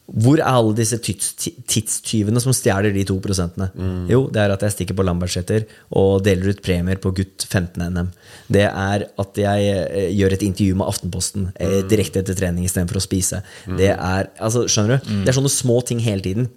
Hvor 0.08 0.40
er 0.40 0.48
alle 0.48 0.72
disse 0.78 0.96
tids, 1.04 1.34
tidstyvene 1.68 2.40
som 2.40 2.54
stjeler 2.56 2.94
de 2.96 3.04
to 3.08 3.18
prosentene? 3.24 3.68
Jo, 4.08 4.22
det 4.32 4.40
er 4.40 4.54
at 4.54 4.62
jeg 4.64 4.76
stikker 4.78 4.96
på 4.96 5.04
Lambertseter 5.04 5.66
og 6.00 6.22
deler 6.24 6.54
ut 6.54 6.62
premier 6.64 7.00
på 7.04 7.12
gutt 7.18 7.44
15-NM. 7.50 8.14
Det 8.48 8.64
er 8.70 9.04
at 9.20 9.42
jeg 9.42 9.66
eh, 9.74 10.08
gjør 10.16 10.38
et 10.38 10.46
intervju 10.48 10.78
med 10.80 10.88
Aftenposten 10.88 11.50
eh, 11.60 11.82
direkte 11.92 12.22
etter 12.24 12.38
trening 12.40 12.64
istedenfor 12.64 13.02
å 13.02 13.04
spise. 13.04 13.42
Det 13.68 13.92
er 13.92 14.30
altså, 14.40 14.64
skjønner 14.72 15.02
du? 15.02 15.12
Det 15.26 15.34
er 15.34 15.38
sånne 15.42 15.52
små 15.52 15.82
ting 15.88 16.00
hele 16.06 16.24
tiden. 16.24 16.48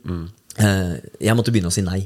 Eh, 0.61 0.95
jeg 1.27 1.35
måtte 1.39 1.51
begynne 1.55 1.73
å 1.73 1.75
si 1.75 1.83
nei. 1.87 2.05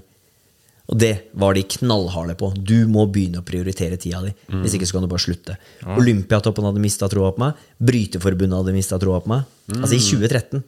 Og 0.93 0.99
det 1.01 1.13
var 1.41 1.57
de 1.57 1.63
knallharde 1.77 2.35
på. 2.41 2.51
Du 2.57 2.87
må 2.93 3.05
begynne 3.09 3.41
å 3.41 3.45
prioritere 3.47 3.97
tida 4.01 4.21
di. 4.25 4.33
Hvis 4.63 4.75
ikke 4.77 4.89
så 4.89 4.97
kan 4.97 5.05
du 5.05 5.09
bare 5.13 5.25
slutte. 5.25 5.59
Olympiatoppen 5.97 6.67
hadde 6.69 6.83
mista 6.85 7.09
troa 7.13 7.31
på 7.37 7.41
meg. 7.41 7.61
Bryteforbundet 7.81 8.59
hadde 8.63 8.75
mista 8.77 8.99
troa 9.01 9.21
på 9.25 9.33
meg. 9.33 9.47
Altså 9.79 9.97
i 9.97 10.03
2013. 10.05 10.65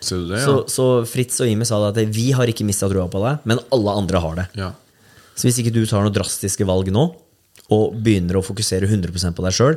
Ser 0.00 0.22
du 0.22 0.30
det, 0.30 0.40
ja? 0.40 0.46
Så, 0.46 0.54
så 0.72 0.84
Fritz 1.08 1.40
og 1.44 1.48
Jimmy 1.50 1.66
sa 1.68 1.78
da 1.82 1.90
at 1.92 2.14
vi 2.14 2.30
har 2.36 2.48
ikke 2.48 2.64
mista 2.68 2.88
troa 2.88 3.06
på 3.12 3.20
deg, 3.24 3.42
men 3.48 3.60
alle 3.74 3.96
andre 4.02 4.22
har 4.24 4.38
det. 4.42 4.46
ja. 4.60 4.72
Så 5.40 5.46
hvis 5.46 5.60
ikke 5.62 5.72
du 5.72 5.84
tar 5.88 6.02
noen 6.04 6.12
drastiske 6.12 6.66
valg 6.68 6.90
nå, 6.92 7.06
og 7.72 7.94
begynner 8.02 8.36
å 8.40 8.42
fokusere 8.44 8.84
100% 8.90 9.32
på 9.38 9.44
deg 9.46 9.54
sjøl, 9.56 9.76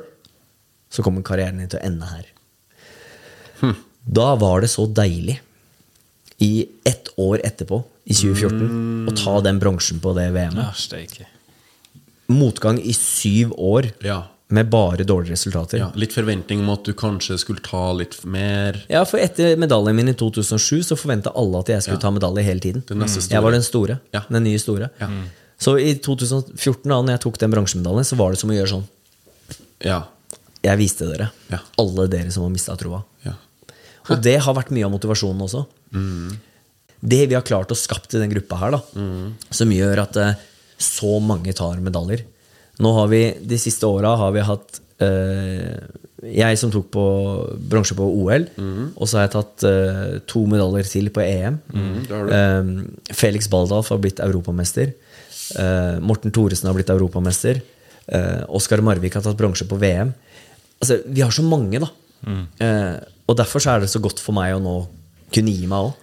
så 0.91 1.03
kommer 1.05 1.23
karrieren 1.23 1.61
din 1.61 1.69
til 1.71 1.79
å 1.79 1.85
ende 1.87 2.09
her. 2.09 2.25
Da 4.03 4.33
var 4.35 4.59
det 4.65 4.67
så 4.73 4.83
deilig, 4.91 5.37
i 6.43 6.65
ett 6.83 7.07
år 7.21 7.39
etterpå, 7.47 7.77
i 8.03 8.15
2014, 8.17 9.07
å 9.07 9.13
ta 9.15 9.37
den 9.45 9.61
bronsen 9.61 10.01
på 10.03 10.11
det 10.17 10.25
VM-et. 10.35 10.59
Ja. 10.59 10.73
Motgang 12.33 12.81
i 12.81 12.91
syv 12.97 13.53
år 13.55 13.93
Ja. 14.03 14.23
Med 14.53 14.69
bare 14.69 15.03
dårlige 15.07 15.33
resultater. 15.33 15.77
ja. 15.79 15.91
Litt 15.95 16.13
forventning 16.13 16.59
om 16.61 16.69
at 16.73 16.83
du 16.85 16.93
kanskje 16.93 17.37
skulle 17.41 17.61
ta 17.63 17.91
litt 17.93 18.17
mer. 18.25 18.83
Ja, 18.91 19.03
for 19.05 19.17
etter 19.17 19.55
medaljen 19.57 19.95
min 19.95 20.09
i 20.11 20.13
2007 20.13 20.83
så 20.83 20.97
forventa 20.99 21.31
alle 21.35 21.59
at 21.63 21.71
jeg 21.73 21.81
skulle 21.85 22.01
ta 22.03 22.11
medalje 22.11 22.43
hele 22.43 22.59
tiden. 22.59 22.83
Den 22.87 22.99
neste 22.99 23.21
store. 23.23 23.33
Jeg 23.37 23.43
var 23.43 23.51
den 23.55 23.63
store. 23.65 23.99
Ja. 24.13 24.21
Den 24.29 24.43
nye 24.43 24.59
store. 24.59 24.89
Så 25.63 25.77
i 25.79 25.93
2014, 25.95 26.83
da 26.89 26.97
når 27.01 27.15
jeg 27.15 27.23
tok 27.23 27.39
den 27.39 27.53
bransjemedaljen, 27.55 28.05
så 28.05 28.17
var 28.19 28.33
det 28.33 28.39
som 28.41 28.51
å 28.51 28.57
gjøre 28.57 28.71
sånn. 28.75 28.85
Ja. 29.85 30.01
Jeg 30.63 30.79
viste 30.79 31.07
dere. 31.09 31.31
Ja. 31.51 31.59
Alle 31.79 32.07
dere 32.11 32.31
som 32.31 32.43
har 32.45 32.51
mista 32.53 32.75
troa. 32.79 33.03
ja. 33.25 33.33
Og 34.11 34.19
det 34.19 34.35
har 34.43 34.53
vært 34.57 34.71
mye 34.75 34.83
av 34.83 34.91
motivasjonen 34.91 35.45
også. 35.45 35.61
Det 37.03 37.21
vi 37.29 37.35
har 37.35 37.43
klart 37.47 37.71
å 37.71 37.75
skapt 37.77 38.13
i 38.15 38.19
den 38.19 38.31
gruppa 38.33 38.57
her, 38.59 38.75
da, 38.75 38.81
som 39.49 39.71
gjør 39.71 40.01
at 40.03 40.17
eh, 40.19 40.33
så 40.77 41.19
mange 41.23 41.53
tar 41.55 41.79
medaljer 41.83 42.25
Nå 42.81 42.91
har 42.97 43.07
vi, 43.11 43.19
De 43.45 43.57
siste 43.61 43.85
åra 43.85 44.15
har 44.17 44.31
vi 44.33 44.41
hatt 44.41 44.79
eh, 45.03 45.77
Jeg 46.23 46.57
som 46.57 46.71
tok 46.73 46.87
på 46.95 47.03
bronse 47.69 47.93
på 47.97 48.07
OL, 48.07 48.45
og 48.95 49.07
så 49.09 49.17
har 49.19 49.27
jeg 49.27 49.33
tatt 49.35 49.65
eh, 49.67 50.13
to 50.29 50.45
medaljer 50.49 50.87
til 50.87 51.09
på 51.13 51.21
EM. 51.21 51.57
Mm. 51.75 51.95
Eh, 52.39 53.13
Felix 53.13 53.49
Baldalf 53.51 53.89
har 53.91 53.99
blitt 54.01 54.21
europamester. 54.23 54.93
Eh, 55.59 55.99
Morten 55.99 56.31
Thoresen 56.33 56.69
har 56.71 56.77
blitt 56.77 56.89
europamester. 56.93 57.59
Eh, 58.07 58.43
Oskar 58.55 58.81
Marvik 58.81 59.13
har 59.19 59.25
tatt 59.25 59.37
bronse 59.37 59.67
på 59.67 59.77
VM. 59.81 60.13
Altså, 60.79 61.01
vi 61.05 61.21
har 61.21 61.31
så 61.35 61.43
mange, 61.43 61.79
da. 61.83 61.91
Eh, 62.63 62.95
og 63.27 63.37
derfor 63.39 63.59
så 63.63 63.75
er 63.75 63.83
det 63.83 63.91
så 63.91 63.99
godt 64.03 64.19
for 64.23 64.35
meg 64.35 64.55
å 64.55 64.63
nå 64.63 64.77
kunne 65.33 65.51
gi 65.53 65.67
meg 65.67 65.89
òg. 65.89 65.93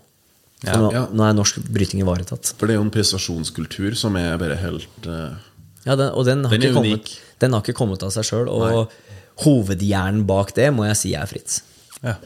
nå, 0.69 0.93
Ja. 0.93 1.07
nå 1.09 1.25
er 1.25 1.33
norsk 1.37 1.57
bryting 1.73 2.03
ivaretatt. 2.05 2.53
For 2.59 2.67
det 2.69 2.75
er 2.75 2.81
jo 2.81 2.85
en 2.85 2.93
prestasjonskultur 2.93 3.97
som 3.97 4.17
er 4.21 4.37
bare 4.41 4.57
helt 4.61 5.09
eh, 5.09 5.33
Ja, 5.87 5.97
den, 5.97 6.11
og 6.13 6.27
den 6.29 6.45
har, 6.45 6.53
Den 6.53 6.63
er 6.63 6.69
ikke 6.71 6.77
kommet, 6.81 7.13
den 7.41 7.55
har 7.57 7.63
ikke 7.65 7.77
kommet 7.79 8.03
av 8.05 8.11
seg 8.15 8.27
sjøl. 8.29 8.49
Og 8.53 8.93
hovedhjernen 9.45 10.27
bak 10.29 10.53
det 10.57 10.69
må 10.77 10.85
jeg 10.91 10.99
si 11.01 11.15
er 11.17 11.29
Fritz. 11.31 11.63
Ja. 12.05 12.17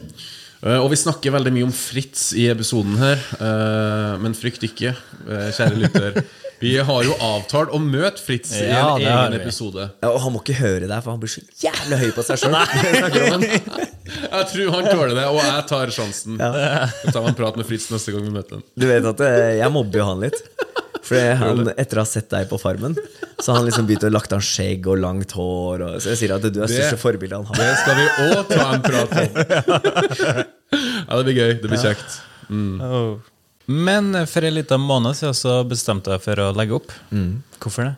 Eh, 0.65 0.79
Og 0.81 0.89
vi 0.91 0.97
snakker 0.99 1.31
veldig 1.35 1.53
mye 1.55 1.67
om 1.67 1.75
Fritz 1.75 2.31
i 2.35 2.47
episoden 2.51 2.97
her, 2.99 3.21
eh, 3.39 4.15
men 4.23 4.33
frykt 4.35 4.63
ikke, 4.67 4.95
eh, 5.29 5.51
kjære 5.55 5.77
lytter. 5.83 6.19
Vi 6.59 6.71
har 6.87 7.03
jo 7.03 7.13
avtalt 7.19 7.69
å 7.75 7.79
møte 7.83 8.19
Fritz 8.23 8.53
i 8.55 8.63
Ja, 8.69 8.95
en 8.95 9.01
det 9.03 9.07
egen 9.11 9.33
episode. 9.41 9.89
Ja, 10.01 10.09
og 10.13 10.21
han 10.23 10.33
må 10.33 10.39
ikke 10.41 10.55
høre 10.57 10.87
deg, 10.87 11.03
for 11.03 11.11
han 11.11 11.19
blir 11.19 11.29
så 11.29 11.43
jævlig 11.61 11.99
høy 11.99 12.11
på 12.15 12.23
seg 12.25 12.39
sjøl. 12.39 12.55
Jeg 14.05 14.47
tror 14.51 14.71
han 14.75 14.85
tåler 14.89 15.15
det, 15.17 15.25
og 15.27 15.39
jeg 15.41 15.63
tar 15.69 15.91
sjansen. 15.93 16.37
Så 16.37 17.11
tar 17.11 17.23
vi 17.25 17.29
en 17.31 17.37
prat 17.37 17.55
med 17.57 17.65
Fritz 17.67 17.87
neste 17.91 18.13
gang 18.13 18.23
vi 18.25 18.33
møter 18.35 18.59
ham. 18.59 18.63
Du 18.77 18.85
vet 18.87 19.05
at 19.09 19.23
jeg 19.57 19.71
mobber 19.73 20.01
jo 20.01 20.05
han 20.07 20.21
litt. 20.23 20.37
For 21.05 21.35
han, 21.37 21.67
etter 21.77 21.99
å 21.99 22.01
ha 22.01 22.09
sett 22.09 22.31
deg 22.33 22.47
på 22.49 22.57
Farmen, 22.57 22.95
så 23.37 23.51
har 23.51 23.59
han 23.59 23.67
liksom 23.67 23.85
begynt 23.85 24.07
å 24.07 24.09
lagt 24.09 24.33
an 24.33 24.41
skjegg 24.41 24.87
og 24.89 24.97
langt 25.03 25.35
hår. 25.37 25.83
Og, 25.85 25.99
så 26.01 26.13
jeg 26.15 26.21
sier 26.23 26.33
at 26.33 26.41
du 26.47 26.49
er 26.63 26.71
største 26.71 26.95
Det- 26.95 27.01
forbildet 27.03 27.37
han 27.37 27.45
har. 27.45 27.55
Det 27.61 27.75
skal 27.83 27.99
vi 27.99 28.05
òg 28.25 28.49
ta 28.49 28.65
en 28.73 28.85
prat 28.89 29.15
om. 29.21 30.43
Ja, 30.75 31.19
det 31.21 31.23
blir 31.27 31.37
gøy. 31.37 31.51
Det 31.61 31.69
blir 31.69 31.79
kjekt. 31.79 32.15
Mm. 32.49 32.81
Men 33.85 34.09
for 34.27 34.43
en 34.49 34.55
liten 34.57 34.81
måned 34.81 35.15
siden 35.15 35.37
så 35.37 35.59
bestemte 35.69 36.11
jeg 36.15 36.23
for 36.25 36.41
å 36.41 36.49
legge 36.57 36.75
opp. 36.79 36.89
Hvorfor 37.61 37.85
det? 37.87 37.93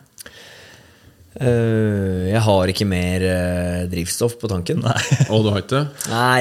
Uh, 1.38 2.26
jeg 2.32 2.40
har 2.42 2.70
ikke 2.72 2.86
mer 2.88 3.24
uh, 3.24 3.82
drivstoff 3.90 4.36
på 4.40 4.50
tanken. 4.50 4.80
Nei, 4.84 5.00
Og 5.30 5.44
du 5.46 5.50
har 5.52 5.60
ikke 5.62 5.76
det? 5.80 5.82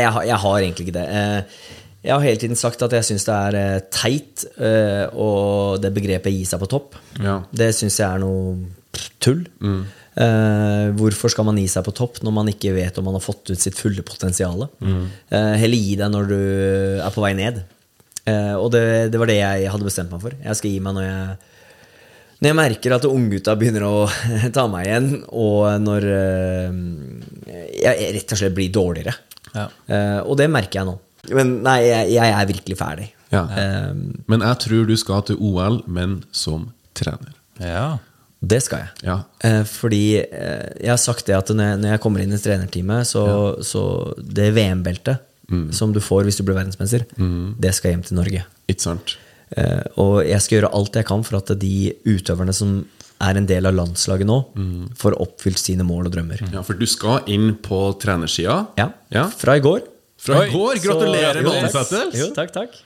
jeg, 0.02 0.12
har, 0.16 0.24
jeg 0.30 0.40
har 0.44 0.60
egentlig 0.62 0.88
ikke 0.88 0.96
det. 1.00 1.08
Eh, 1.08 1.66
jeg 2.08 2.16
har 2.16 2.24
hele 2.24 2.40
tiden 2.40 2.60
sagt 2.60 2.82
at 2.86 2.96
jeg 2.96 3.06
syns 3.06 3.28
det 3.28 3.36
er 3.36 3.60
eh, 3.60 3.86
teit 3.94 4.46
eh, 4.56 5.06
og 5.12 5.82
det 5.84 5.92
begrepet 5.96 6.34
'gi 6.34 6.46
seg 6.48 6.62
på 6.64 6.70
topp'. 6.72 6.98
Ja. 7.20 7.42
Det 7.52 7.74
syns 7.76 8.00
jeg 8.00 8.08
er 8.08 8.24
noe 8.24 8.56
tull. 9.20 9.44
Eh, 10.18 10.86
hvorfor 10.98 11.30
skal 11.30 11.46
man 11.46 11.60
gi 11.60 11.68
seg 11.70 11.86
på 11.86 11.94
topp 11.94 12.24
når 12.26 12.34
man 12.34 12.48
ikke 12.50 12.74
vet 12.74 12.98
om 12.98 13.06
man 13.06 13.20
har 13.20 13.26
fått 13.26 13.52
ut 13.52 13.62
sitt 13.62 13.78
fulle 13.78 14.06
potensial? 14.08 14.66
Eh, 14.82 15.54
heller 15.62 15.78
gi 15.84 15.98
deg 16.00 16.14
når 16.14 16.32
du 16.32 16.40
er 17.04 17.12
på 17.14 17.26
vei 17.26 17.36
ned. 17.38 17.62
Uh, 18.28 18.60
og 18.60 18.74
det, 18.74 19.08
det 19.14 19.20
var 19.22 19.30
det 19.30 19.38
jeg 19.38 19.70
hadde 19.72 19.86
bestemt 19.88 20.12
meg 20.12 20.20
for. 20.20 20.34
Jeg 20.36 20.60
skal 20.60 20.74
gi 20.74 20.82
meg 20.84 20.98
når 20.98 21.06
jeg 21.06 21.38
når 22.38 22.52
jeg 22.52 22.58
merker 22.60 22.94
at 22.94 23.06
unggutta 23.10 23.56
begynner 23.58 23.86
å 23.88 23.94
ta 24.56 24.68
meg 24.70 24.86
igjen, 24.86 25.08
og 25.34 25.72
når 25.82 26.06
eh, 26.14 26.76
jeg 27.82 28.12
rett 28.14 28.36
og 28.36 28.42
slett 28.42 28.58
blir 28.58 28.74
dårligere. 28.74 29.16
Ja. 29.56 29.66
Eh, 29.66 30.20
og 30.22 30.38
det 30.38 30.46
merker 30.54 30.84
jeg 30.84 30.90
nå. 30.92 30.94
Men 31.34 31.58
nei, 31.66 31.80
jeg, 31.88 32.12
jeg 32.16 32.34
er 32.34 32.50
virkelig 32.50 32.78
ferdig. 32.80 33.08
Ja. 33.34 33.44
Um, 33.92 34.24
Men 34.30 34.44
jeg 34.46 34.60
tror 34.64 34.86
du 34.88 34.96
skal 35.00 35.24
til 35.28 35.40
OL, 35.44 35.82
men 35.88 36.22
som 36.32 36.70
trener. 36.98 37.34
Ja. 37.60 37.98
det 38.40 38.60
skal 38.64 38.84
jeg. 38.86 38.90
Ja. 39.08 39.18
Uh, 39.44 39.64
fordi 39.66 40.20
uh, 40.22 40.68
jeg 40.78 40.92
har 40.94 41.02
sagt 41.02 41.26
det 41.28 41.36
at 41.38 41.50
når 41.50 41.72
jeg, 41.72 41.80
når 41.84 41.96
jeg 41.96 42.04
kommer 42.04 42.24
inn 42.24 42.36
i 42.36 42.42
trenerteamet, 42.42 43.10
så, 43.10 43.24
så 43.66 43.84
det 44.22 44.54
VM-beltet 44.58 45.24
som 45.72 45.94
du 45.96 46.02
får 46.04 46.26
hvis 46.28 46.36
du 46.36 46.44
blir 46.44 46.58
verdensmester, 46.58 47.06
det 47.64 47.70
skal 47.72 47.94
hjem 47.94 48.02
til 48.04 48.18
Norge. 48.18 48.42
Ikke 48.68 48.84
sant? 48.84 49.14
Uh, 49.56 49.80
og 50.04 50.16
jeg 50.28 50.44
skal 50.44 50.58
gjøre 50.58 50.72
alt 50.76 50.98
jeg 51.00 51.08
kan 51.08 51.24
for 51.24 51.40
at 51.40 51.54
de 51.62 51.94
utøverne 52.04 52.56
som 52.56 52.82
er 53.24 53.40
en 53.40 53.48
del 53.50 53.66
av 53.66 53.74
landslaget 53.74 54.28
nå, 54.30 54.36
får 55.00 55.16
oppfylt 55.24 55.58
sine 55.58 55.86
mål 55.88 56.10
og 56.10 56.14
drømmer. 56.14 56.44
Ja, 56.54 56.62
For 56.68 56.78
du 56.78 56.84
skal 56.86 57.26
inn 57.34 57.56
på 57.66 57.80
trenersida. 57.98 58.60
Ja. 58.78 58.92
Ja. 59.10 59.24
Fra 59.34 59.56
i 59.58 59.64
går. 59.64 59.88
Fra 60.18 60.44
i 60.46 60.52
går! 60.52 60.80
Gratulerer 60.84 61.42
med 61.46 61.64
ansettelse! 61.64 62.18
Jo, 62.20 62.30
takk, 62.36 62.54
takk. 62.56 62.78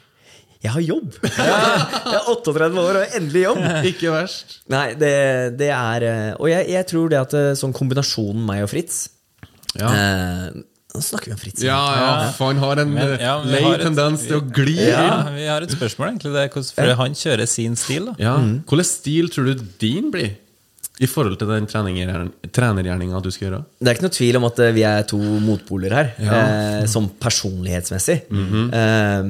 Jeg 0.61 0.71
har 0.75 0.84
jobb! 0.86 1.15
Jeg 1.25 2.17
er 2.19 2.27
38 2.29 2.67
år 2.77 2.89
og 2.91 2.99
har 3.01 3.15
endelig 3.17 3.45
jobb. 3.47 3.61
Ikke 3.91 4.11
verst. 4.13 4.59
Nei, 4.69 4.88
det, 4.99 5.13
det 5.57 5.71
er 5.73 6.05
eh, 6.05 6.27
Og 6.38 6.51
jeg, 6.51 6.67
jeg 6.75 6.86
tror 6.91 7.09
det 7.09 7.17
at 7.21 7.34
eh, 7.39 7.47
sånn 7.57 7.73
kombinasjonen 7.73 8.43
meg 8.45 8.61
og 8.67 8.69
Fritz 8.73 8.99
Ja. 9.79 9.89
eh, 9.89 10.59
Nå 10.91 10.99
snakker 10.99 11.32
vi 11.32 11.34
om 11.38 11.39
Fritz. 11.39 11.61
Ja, 11.63 11.79
ja, 11.95 12.07
for 12.36 12.51
han 12.51 12.57
har 12.59 12.82
en 12.84 12.89
Men, 12.93 13.13
eh, 13.15 13.21
ja, 13.23 13.38
lei 13.47 13.61
har 13.63 13.77
et- 13.79 13.86
tendens 13.88 14.25
til 14.27 14.38
å 14.38 14.43
gli 14.43 14.75
ja, 14.89 15.01
inn. 15.07 15.38
vi 15.39 15.45
har 15.47 15.63
et 15.63 15.71
spørsmål, 15.71 16.09
egentlig. 16.11 16.34
Det 16.36 16.41
er 16.43 16.49
hvordan, 16.51 16.71
for 16.75 16.93
han 16.99 17.15
kjører 17.15 17.47
sin 17.47 17.77
stil, 17.79 18.09
da. 18.11 18.15
Ja. 18.19 18.34
Hvilken 18.67 18.89
stil 18.89 19.29
tror 19.32 19.47
du 19.53 19.63
din 19.79 20.09
blir? 20.11 20.34
I 21.00 21.08
forhold 21.08 21.38
til 21.39 21.48
den 21.50 21.66
trenergjerninga 21.68 23.22
du 23.24 23.30
skal 23.32 23.48
gjøre? 23.48 23.62
Det 23.80 23.88
er 23.89 23.96
ikke 23.98 24.06
noe 24.10 24.18
tvil 24.18 24.38
om 24.38 24.46
at 24.50 24.60
eh, 24.60 24.74
vi 24.76 24.84
er 24.86 25.04
to 25.10 25.18
motpoler 25.42 25.96
her, 25.96 26.12
eh, 26.20 26.86
som 26.92 27.08
personlighetsmessig. 27.22 28.20
eh, 28.30 29.24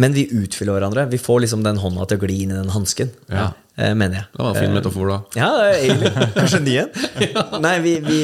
men 0.00 0.14
vi 0.16 0.22
utfyller 0.32 0.78
hverandre. 0.78 1.08
Vi 1.10 1.18
får 1.20 1.42
liksom 1.44 1.64
den 1.66 1.76
hånda 1.82 2.06
til 2.08 2.16
å 2.20 2.22
gli 2.22 2.38
inn 2.44 2.52
i 2.54 2.56
den 2.60 2.70
hansken, 2.72 3.10
Ja. 3.28 3.50
eh, 3.76 3.92
mener 3.94 4.14
jeg. 4.20 4.26
Det 4.32 4.40
var 4.40 4.54
en 4.54 4.60
fin 4.62 4.72
metafor, 4.78 5.08
da. 5.10 5.18
Ja, 5.36 5.48
det 5.58 5.90
egentlig 5.90 6.12
kanskje 6.38 6.60
ny 6.64 6.76
en. 6.80 7.60
Nei, 7.66 7.74
vi, 7.84 7.92
vi, 8.06 8.20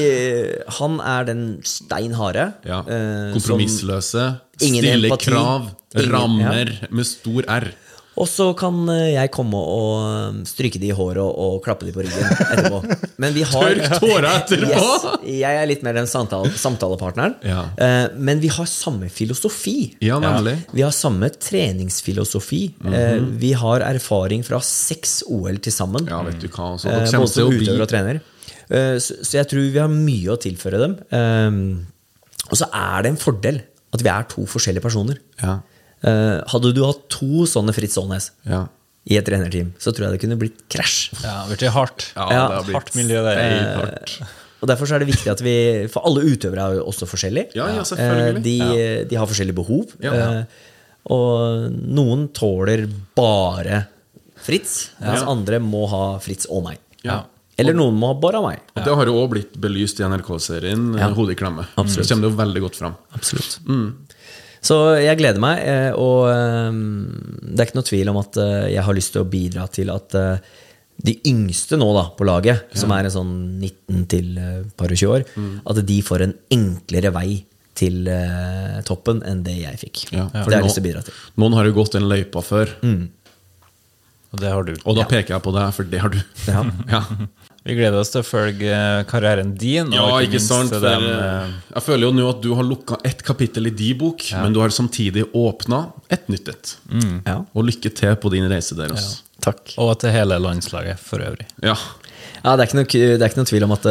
han 0.78 1.00
er 1.00 1.24
den 1.28 1.42
stein 1.68 2.14
harde. 2.16 2.46
Ja. 2.64 2.78
eh, 2.86 3.32
Kompromissløse, 3.34 4.28
stille 4.56 5.18
krav, 5.20 5.72
Ingen- 5.96 6.12
rammer 6.14 6.72
med 6.90 7.06
stor 7.08 7.44
R. 7.48 7.68
Og 8.16 8.28
så 8.30 8.46
kan 8.56 8.78
eh, 8.92 9.10
jeg 9.12 9.30
komme 9.34 9.58
og 9.60 10.30
um, 10.32 10.38
stryke 10.48 10.80
de 10.80 10.88
i 10.88 10.94
håret 10.96 11.20
og, 11.20 11.32
og 11.36 11.58
klappe 11.64 11.84
de 11.84 11.92
på 11.92 12.00
ryggen 12.00 12.30
etterpå. 12.46 12.78
Men 13.22 13.34
vi 13.36 13.44
har 13.44 13.74
Tørk 13.76 13.98
tåra 14.00 14.30
etterpå! 14.40 14.70
Yes, 14.72 15.04
jeg 15.42 15.60
er 15.60 15.68
litt 15.68 15.84
mer 15.84 15.98
den 15.98 16.08
samtale, 16.08 16.52
samtalepartneren. 16.56 17.36
Ja. 17.44 17.66
Eh, 17.76 18.14
men 18.16 18.40
vi 18.40 18.48
har 18.52 18.68
samme 18.70 19.08
filosofi. 19.12 19.96
Ja, 20.04 20.16
nemlig. 20.22 20.54
Vi 20.72 20.84
har 20.84 20.94
samme 20.96 21.28
treningsfilosofi. 21.32 22.62
eh, 22.88 23.20
vi 23.40 23.52
har 23.56 23.84
erfaring 23.84 24.44
fra 24.46 24.60
seks 24.64 25.18
OL 25.28 25.60
til 25.64 25.74
sammen. 25.74 26.08
Ja, 26.08 26.22
vet 26.26 26.40
du 26.40 26.48
hva. 26.48 26.72
Så 26.80 26.88
Eh, 26.92 27.04
både 27.12 27.28
som 27.32 27.52
utøver 27.52 27.84
og 27.84 27.90
trener. 27.92 28.20
Eh, 28.70 28.96
så, 29.02 29.20
jeg 29.36 29.48
tror 29.50 29.68
vi 29.74 29.80
har 29.82 29.92
mye 29.92 30.32
å 30.34 30.40
tilføre 30.40 30.80
dem. 30.82 30.96
Eh, 31.12 32.50
og 32.50 32.60
så 32.60 32.68
er 32.72 33.04
det 33.04 33.12
en 33.14 33.20
fordel 33.20 33.60
at 33.96 34.02
vi 34.04 34.12
er 34.12 34.28
to 34.30 34.44
forskjellige 34.48 34.84
personer. 34.84 35.20
Ja. 35.42 35.58
Eh, 36.04 36.40
hadde 36.52 36.72
du 36.74 36.82
hatt 36.84 37.08
to 37.08 37.46
sånne 37.48 37.72
Fritz 37.74 37.96
Aanes 37.98 38.30
Ja. 38.46 38.66
i 39.08 39.16
et 39.16 39.24
trenerteam, 39.24 39.72
så 39.78 39.92
tror 39.94 40.06
jeg 40.10 40.18
det 40.18 40.20
kunne 40.28 40.38
blitt 40.38 40.68
krasj. 40.68 41.12
Ja, 41.22 41.46
det 41.48 41.58
blitt 41.58 41.70
hardt. 41.72 42.12
Ja, 42.16 42.28
Ja, 42.30 42.48
det 42.48 42.54
har 42.56 42.64
blitt 42.64 42.74
hardt 42.76 42.94
miljø 42.96 43.22
der. 43.22 43.36
helt 43.36 43.76
hardt. 43.80 44.22
Og 44.62 44.68
Derfor 44.68 44.86
så 44.88 44.94
er 44.96 44.98
det 45.04 45.08
viktig 45.08 45.30
at 45.30 45.40
vi 45.44 45.86
For 45.92 46.00
alle 46.06 46.22
utøvere 46.24 46.58
er 46.64 46.74
jo 46.78 46.84
også 46.88 47.06
forskjellige. 47.06 47.54
Ja, 47.54 47.66
ja, 47.68 47.82
selvfølgelig. 47.82 48.36
Eh, 48.36 48.40
De, 48.42 49.04
de 49.10 49.16
har 49.16 49.26
forskjellige 49.26 49.54
behov. 49.54 49.92
Ja. 50.00 50.12
Eh, 50.12 50.44
Og 51.08 51.70
noen 51.70 52.28
tåler 52.34 52.88
bare 53.14 53.86
Fritz, 54.42 54.90
mens 55.00 55.20
Ja. 55.22 55.26
andre 55.30 55.58
må 55.60 55.88
ha 55.88 56.18
Fritz 56.18 56.46
og 56.50 56.64
meg. 56.64 56.78
Ja. 57.04 57.24
Eller 57.58 57.72
noen 57.74 57.94
må 57.96 58.08
ha 58.08 58.14
bare 58.14 58.42
meg. 58.42 58.58
Og 58.76 58.84
det 58.84 58.94
har 58.94 59.06
jo 59.06 59.14
òg 59.26 59.30
blitt 59.30 59.52
belyst 59.58 60.00
i 60.00 60.04
NRK-serien 60.04 60.98
Ja. 60.98 61.08
Hodet 61.14 61.32
i 61.32 61.34
klemme. 61.44 61.66
Absolutt. 61.78 62.08
Det 62.08 62.16
kommer 62.16 62.28
det 62.28 62.32
jo 62.32 62.36
veldig 62.44 62.60
godt 62.62 62.76
fram. 62.76 62.96
Absolutt. 63.14 63.58
Så 64.66 64.76
jeg 64.98 65.18
gleder 65.20 65.42
meg, 65.42 65.60
eh, 65.62 65.90
og 65.94 66.26
eh, 66.32 66.78
det 67.52 67.60
er 67.62 67.68
ikke 67.68 67.78
noe 67.78 67.86
tvil 67.86 68.10
om 68.12 68.20
at 68.22 68.38
eh, 68.42 68.68
jeg 68.74 68.84
har 68.86 68.96
lyst 68.96 69.12
til 69.14 69.22
å 69.22 69.28
bidra 69.30 69.66
til 69.72 69.92
at 69.94 70.16
de 71.06 71.12
yngste 71.28 71.76
nå 71.78 71.86
da 71.92 72.06
på 72.16 72.24
laget, 72.26 72.70
som 72.78 72.92
er 72.96 73.04
en 73.06 73.12
sånn 73.12 73.34
19 73.60 74.06
til 74.10 74.30
par 74.80 74.88
og 74.94 74.96
20 74.96 75.12
år, 75.12 75.26
at 75.68 75.82
de 75.90 75.98
får 76.02 76.24
en 76.24 76.32
enklere 76.56 77.12
vei 77.14 77.28
til 77.76 78.08
toppen 78.88 79.20
enn 79.28 79.42
det 79.44 79.58
jeg 79.58 79.80
fikk. 79.82 80.06
Ja, 80.16 80.24
Det 80.32 80.40
for 80.46 80.48
har 80.48 80.56
jeg 80.56 80.64
lyst 80.70 80.78
til 80.80 80.84
å 80.84 80.88
bidra 80.88 81.02
til. 81.04 81.18
Noen 81.42 81.58
har 81.58 81.68
jo 81.68 81.74
gått 81.76 81.98
den 81.98 82.08
løypa 82.08 82.40
før, 82.40 82.72
Og 84.32 84.40
det 84.40 84.50
har 84.52 84.64
du. 84.64 84.72
og 84.82 84.96
da 84.96 85.04
peker 85.04 85.36
jeg 85.36 85.44
på 85.44 85.52
deg, 85.54 85.68
for 85.76 85.92
det 85.92 86.00
har 86.00 86.16
du. 86.16 86.18
Ja. 86.48 87.04
Ja, 87.66 87.72
Vi 87.72 87.74
gleder 87.80 87.98
oss 87.98 88.12
til 88.14 88.22
å 88.22 88.26
følge 88.26 88.70
eh, 88.70 89.04
karrieren 89.10 89.52
din. 89.58 89.90
ja 89.92 90.06
ikke 90.20 90.36
ikke 90.36 90.42
sant? 90.44 90.70
For, 90.70 90.80
dem, 90.80 91.02
eh, 91.10 91.22
eh, 91.26 91.54
jeg 91.74 91.82
føler 91.82 92.06
jo 92.06 92.12
nå 92.14 92.26
at 92.30 92.42
du 92.44 92.52
har 92.54 92.66
lukka 92.66 92.98
ett 93.04 93.22
kapittel 93.26 93.66
i 93.66 93.74
din 93.74 93.98
bok, 93.98 94.22
men 94.38 94.54
du 94.54 94.60
har 94.62 94.70
samtidig 94.70 95.26
åpna 95.34 95.88
et 96.08 96.28
nytt 96.30 96.48
et. 96.52 96.76
Ja. 97.26 97.40
Og 97.54 97.66
lykke 97.66 97.90
til 97.90 98.14
på 98.22 98.30
din 98.30 98.46
reise 98.50 98.78
der. 98.78 98.94
Ja. 98.94 99.06
Takk. 99.42 99.74
Og 99.82 99.96
til 100.00 100.14
hele 100.14 100.38
landslaget 100.38 101.02
for 101.02 101.22
øvrig. 101.22 101.46
Ja. 101.62 101.74
Ja, 102.44 102.54
det 102.54 102.62
er 102.62 102.68
ikke 102.68 102.78
noe, 102.78 102.86
det 102.86 103.18
er 103.18 103.26
ikke 103.26 103.40
noe 103.42 103.50
tvil 103.50 103.66
om 103.66 103.74
at 103.74 103.86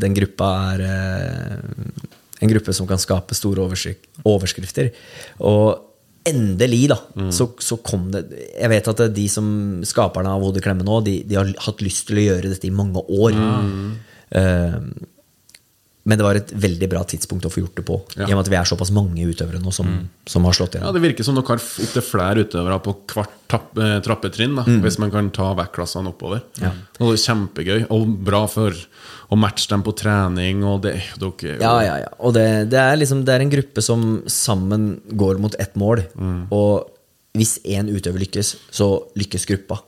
den 0.00 0.14
gruppa 0.16 0.48
er 0.72 0.82
en 2.38 2.52
gruppe 2.52 2.72
som 2.72 2.88
kan 2.88 3.00
skape 3.02 3.36
store 3.36 3.66
overskrifter. 4.24 4.90
Og 5.44 5.87
endelig, 6.28 6.82
da, 6.92 6.98
så, 7.34 7.48
så 7.62 7.78
kom 7.84 8.08
det 8.14 8.24
Jeg 8.54 8.70
vet 8.72 8.90
at 8.92 9.02
de 9.14 9.26
som 9.32 9.46
skaperne 9.86 10.32
av 10.32 10.44
Hodeklemme 10.44 10.86
nå, 10.86 11.00
de, 11.06 11.20
de 11.28 11.38
har 11.38 11.50
hatt 11.66 11.84
lyst 11.84 12.08
til 12.08 12.20
å 12.20 12.26
gjøre 12.28 12.52
dette 12.52 12.68
i 12.68 12.74
mange 12.74 13.02
år. 13.02 13.38
Eh, 14.38 14.76
men 16.08 16.16
det 16.16 16.24
var 16.24 16.38
et 16.40 16.52
veldig 16.56 16.88
bra 16.88 17.02
tidspunkt 17.04 17.44
å 17.44 17.50
få 17.52 17.60
gjort 17.60 17.76
det 17.76 17.84
på, 17.84 17.98
Ja. 18.16 18.24
i 18.24 18.32
og 18.32 18.38
med 18.38 18.46
at 18.46 18.50
vi 18.54 18.56
er 18.56 18.68
såpass 18.70 18.90
mange 18.96 19.26
utøvere 19.28 19.60
nå 19.60 19.72
som, 19.76 19.90
som 20.24 20.46
har 20.48 20.56
slått 20.56 20.78
ja. 20.78 20.88
Det 20.94 21.02
virker 21.04 21.26
som 21.26 21.36
dere 21.36 21.44
har 21.52 21.60
opptil 21.60 22.04
flere 22.06 22.46
utøvere 22.46 22.78
på 22.86 22.94
hvert 23.12 23.56
eh, 23.76 23.98
trappetrinn, 24.06 24.56
da, 24.56 24.64
hvis 24.84 24.96
man 25.02 25.12
kan 25.12 25.28
ta 25.36 25.50
vektklassene 25.58 26.08
oppover. 26.14 26.40
Og 26.64 27.12
det 27.12 27.18
er 27.18 27.24
kjempegøy, 27.26 27.80
og 27.92 28.08
bra 28.24 28.46
for 28.48 28.72
å 29.28 29.36
matche 29.36 29.68
dem 29.68 29.82
på 29.84 29.92
trening. 30.00 30.64
Og 30.64 30.80
det, 30.86 30.94
dere, 31.20 31.58
Ja, 31.60 31.74
ja, 31.84 31.96
ja. 32.06 32.12
Og 32.24 32.32
det, 32.36 32.70
det, 32.72 32.80
er 32.80 32.96
liksom, 32.96 33.26
det 33.28 33.34
er 33.36 33.44
en 33.44 33.52
gruppe 33.52 33.84
som 33.84 34.22
sammen 34.32 34.94
går 35.12 35.40
mot 35.44 35.54
ett 35.60 35.76
mål. 35.76 36.06
Og 36.48 36.88
hvis 37.38 37.58
én 37.68 37.86
utøver 37.92 38.24
lykkes, 38.24 38.54
så 38.74 38.88
lykkes 39.20 39.44
gruppa. 39.46 39.82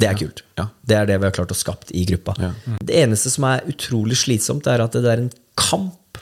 Det 0.00 0.08
er 0.10 0.16
kult. 0.18 0.42
Ja. 0.58 0.68
Det 0.82 0.96
er 0.98 1.06
det 1.06 1.16
vi 1.22 1.28
har 1.28 1.34
klart 1.36 1.52
å 1.54 1.56
skapt 1.58 1.92
i 1.94 2.04
gruppa. 2.08 2.34
Ja. 2.42 2.52
Det 2.82 2.96
eneste 3.04 3.30
som 3.30 3.46
er 3.48 3.62
utrolig 3.70 4.16
slitsomt, 4.18 4.66
er 4.70 4.82
at 4.84 4.96
det 4.98 5.06
er 5.10 5.22
en 5.22 5.32
kamp 5.60 6.18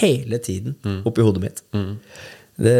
hele 0.00 0.38
tiden 0.38 0.76
oppi 1.08 1.24
hodet 1.26 1.42
mitt. 1.42 1.62
Det, 2.60 2.74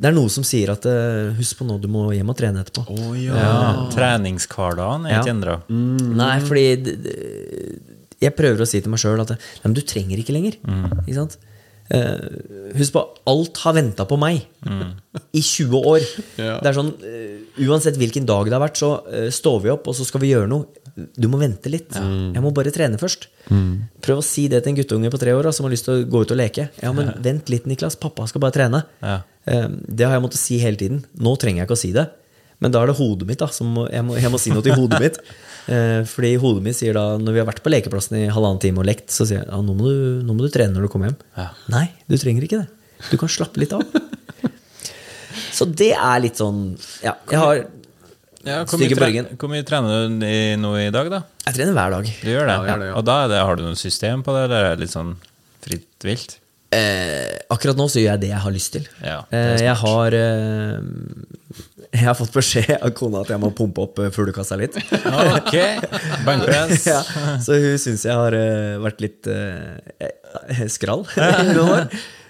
det 0.00 0.08
er 0.10 0.14
noe 0.16 0.30
som 0.32 0.42
sier 0.46 0.72
at 0.72 0.86
eh, 0.90 1.28
Husk 1.38 1.60
på 1.60 1.66
nå, 1.68 1.76
du 1.78 1.86
må 1.92 2.08
hjem 2.16 2.32
og 2.32 2.36
trene 2.38 2.64
etterpå. 2.64 2.82
Oh, 2.90 3.12
ja. 3.14 3.36
Ja, 3.38 3.68
Treningshverdagen 3.94 5.06
er 5.06 5.12
Ja. 5.14 5.20
ikke 5.22 5.34
endra. 5.36 5.54
Nei, 5.70 6.32
fordi 6.42 6.64
det, 6.82 6.94
det, 7.04 7.14
jeg 8.24 8.34
prøver 8.34 8.64
å 8.64 8.66
si 8.66 8.80
til 8.82 8.90
meg 8.90 8.98
sjøl 9.02 9.22
at 9.22 9.30
du 9.70 9.82
trenger 9.86 10.18
ikke 10.18 10.34
lenger. 10.34 10.58
Ikke 11.04 11.18
sant? 11.20 11.38
Eh, 11.92 12.72
husk 12.78 12.94
på, 12.94 13.00
alt 13.28 13.58
har 13.60 13.74
venta 13.76 14.06
på 14.08 14.16
meg 14.16 14.40
i 15.36 15.42
20 15.42 15.90
år. 15.92 16.06
Ja. 16.44 16.56
Det 16.58 16.70
er 16.70 16.76
sånn, 16.76 16.88
eh, 17.04 17.66
Uansett 17.68 17.98
hvilken 18.00 18.24
dag 18.26 18.48
det 18.48 18.56
har 18.56 18.62
vært, 18.62 18.80
så 18.80 18.88
eh, 19.12 19.28
står 19.32 19.60
vi 19.62 19.70
opp, 19.74 19.86
og 19.90 19.96
så 19.96 20.06
skal 20.08 20.22
vi 20.24 20.32
gjøre 20.32 20.48
noe. 20.50 20.66
Du 20.94 21.26
må 21.30 21.38
vente 21.40 21.70
litt. 21.72 21.90
Jeg 21.94 22.42
må 22.42 22.52
bare 22.54 22.70
trene 22.74 22.98
først. 23.00 23.26
Prøv 24.04 24.20
å 24.20 24.24
si 24.24 24.46
det 24.50 24.60
til 24.62 24.72
en 24.72 24.78
guttunge 24.78 25.10
på 25.10 25.18
tre 25.18 25.32
år 25.34 25.48
som 25.54 25.66
har 25.66 25.72
lyst 25.74 25.88
til 25.88 25.96
å 25.96 26.04
gå 26.06 26.22
ut 26.22 26.34
og 26.34 26.38
leke. 26.38 26.68
Ja, 26.84 26.92
men 26.94 27.10
vent 27.24 27.50
litt, 27.50 27.66
Niklas. 27.66 27.96
Pappa 27.98 28.28
skal 28.30 28.44
bare 28.44 28.54
trene. 28.54 28.84
Ja. 29.02 29.16
Det 29.42 30.06
har 30.06 30.14
jeg 30.14 30.22
måttet 30.22 30.38
si 30.38 30.60
hele 30.62 30.78
tiden. 30.78 31.02
Nå 31.18 31.34
trenger 31.42 31.64
jeg 31.64 31.66
ikke 31.66 31.78
å 31.80 31.82
si 31.82 31.90
det. 31.96 32.06
Men 32.64 32.72
da 32.72 32.80
er 32.80 32.90
det 32.90 32.96
hodet 32.96 33.28
mitt 33.28 33.42
da 33.42 33.50
som 33.52 33.74
jeg, 33.84 34.04
må, 34.06 34.16
jeg 34.16 34.32
må 34.32 34.40
si 34.40 34.52
noe 34.54 34.64
til 34.64 34.78
hodet 34.78 35.02
mitt. 35.04 35.20
Eh, 35.64 36.02
fordi 36.04 36.34
hodet 36.36 36.60
mitt 36.60 36.76
sier 36.76 36.92
da, 36.92 37.14
når 37.16 37.32
vi 37.32 37.40
har 37.40 37.46
vært 37.48 37.62
på 37.64 37.70
lekeplassen 37.72 38.18
i 38.18 38.26
halvannen 38.28 38.58
time 38.60 38.82
og 38.82 38.84
lekt, 38.84 39.06
så 39.08 39.24
sier 39.24 39.38
jeg 39.38 39.46
ja, 39.48 39.60
nå 39.64 39.72
må 39.72 39.86
du, 39.88 40.18
nå 40.20 40.34
må 40.36 40.44
du 40.44 40.50
trene 40.52 40.76
når 40.76 40.84
du 40.84 40.90
kommer 40.92 41.08
hjem. 41.08 41.14
Ja. 41.38 41.46
Nei, 41.72 41.86
du 42.04 42.18
trenger 42.20 42.44
ikke 42.44 42.58
det. 42.60 42.66
Du 43.08 43.14
kan 43.16 43.32
slappe 43.32 43.62
litt 43.62 43.72
av. 43.72 43.80
Så 45.54 45.64
det 45.70 45.94
er 45.94 46.20
litt 46.20 46.36
sånn 46.40 46.60
Ja, 47.00 47.14
jeg 47.30 47.40
har 47.40 47.58
Ja, 48.44 48.60
hvor, 48.66 48.76
Stygge 48.76 48.98
mye 48.98 49.24
tre 49.24 49.38
hvor 49.40 49.52
mye 49.54 49.64
trener 49.64 50.04
du 50.10 50.26
i, 50.28 50.54
nå 50.60 50.74
i 50.82 50.88
dag, 50.92 51.08
da? 51.14 51.22
Jeg 51.46 51.56
trener 51.56 51.76
hver 51.78 51.96
dag. 51.96 52.12
Du 52.12 52.28
gjør 52.28 52.50
det? 52.50 52.56
Ja, 52.68 52.76
det, 52.82 52.88
ja. 52.90 52.96
Og 53.00 53.08
da 53.08 53.18
er 53.24 53.32
det, 53.32 53.42
har 53.48 53.56
du 53.56 53.64
noe 53.64 53.80
system 53.80 54.24
på 54.26 54.36
det, 54.36 54.44
eller 54.50 54.68
er 54.68 54.76
det 54.76 54.84
litt 54.84 54.92
sånn 54.92 55.14
fritt 55.64 56.04
vilt? 56.04 56.36
Eh, 56.74 57.38
akkurat 57.54 57.78
nå 57.78 57.88
så 57.88 58.02
gjør 58.02 58.10
jeg 58.16 58.22
det 58.24 58.30
jeg 58.34 58.42
har 58.44 58.54
lyst 58.54 58.72
til. 58.76 58.86
Ja, 59.00 59.18
eh, 59.32 59.54
jeg 59.62 59.76
har 59.80 60.16
eh, 60.18 60.78
Jeg 61.94 62.08
har 62.08 62.16
fått 62.18 62.32
beskjed 62.34 62.72
av 62.82 62.90
kona 62.98 63.20
at 63.22 63.28
jeg 63.30 63.38
må 63.42 63.52
pumpe 63.54 63.84
opp 63.84 64.00
eh, 64.02 64.10
fuglekassa 64.14 64.56
litt. 64.58 64.74
Ok, 64.74 65.54
Bankpress. 66.26 66.86
ja, 66.92 67.00
så 67.44 67.54
hun 67.62 67.76
syns 67.78 68.02
jeg 68.08 68.16
har 68.18 68.34
eh, 68.34 68.74
vært 68.82 69.04
litt 69.04 69.28
eh, 69.30 70.66
skral 70.74 71.04
i 71.16 71.52
noen 71.52 71.62
år. 71.68 71.84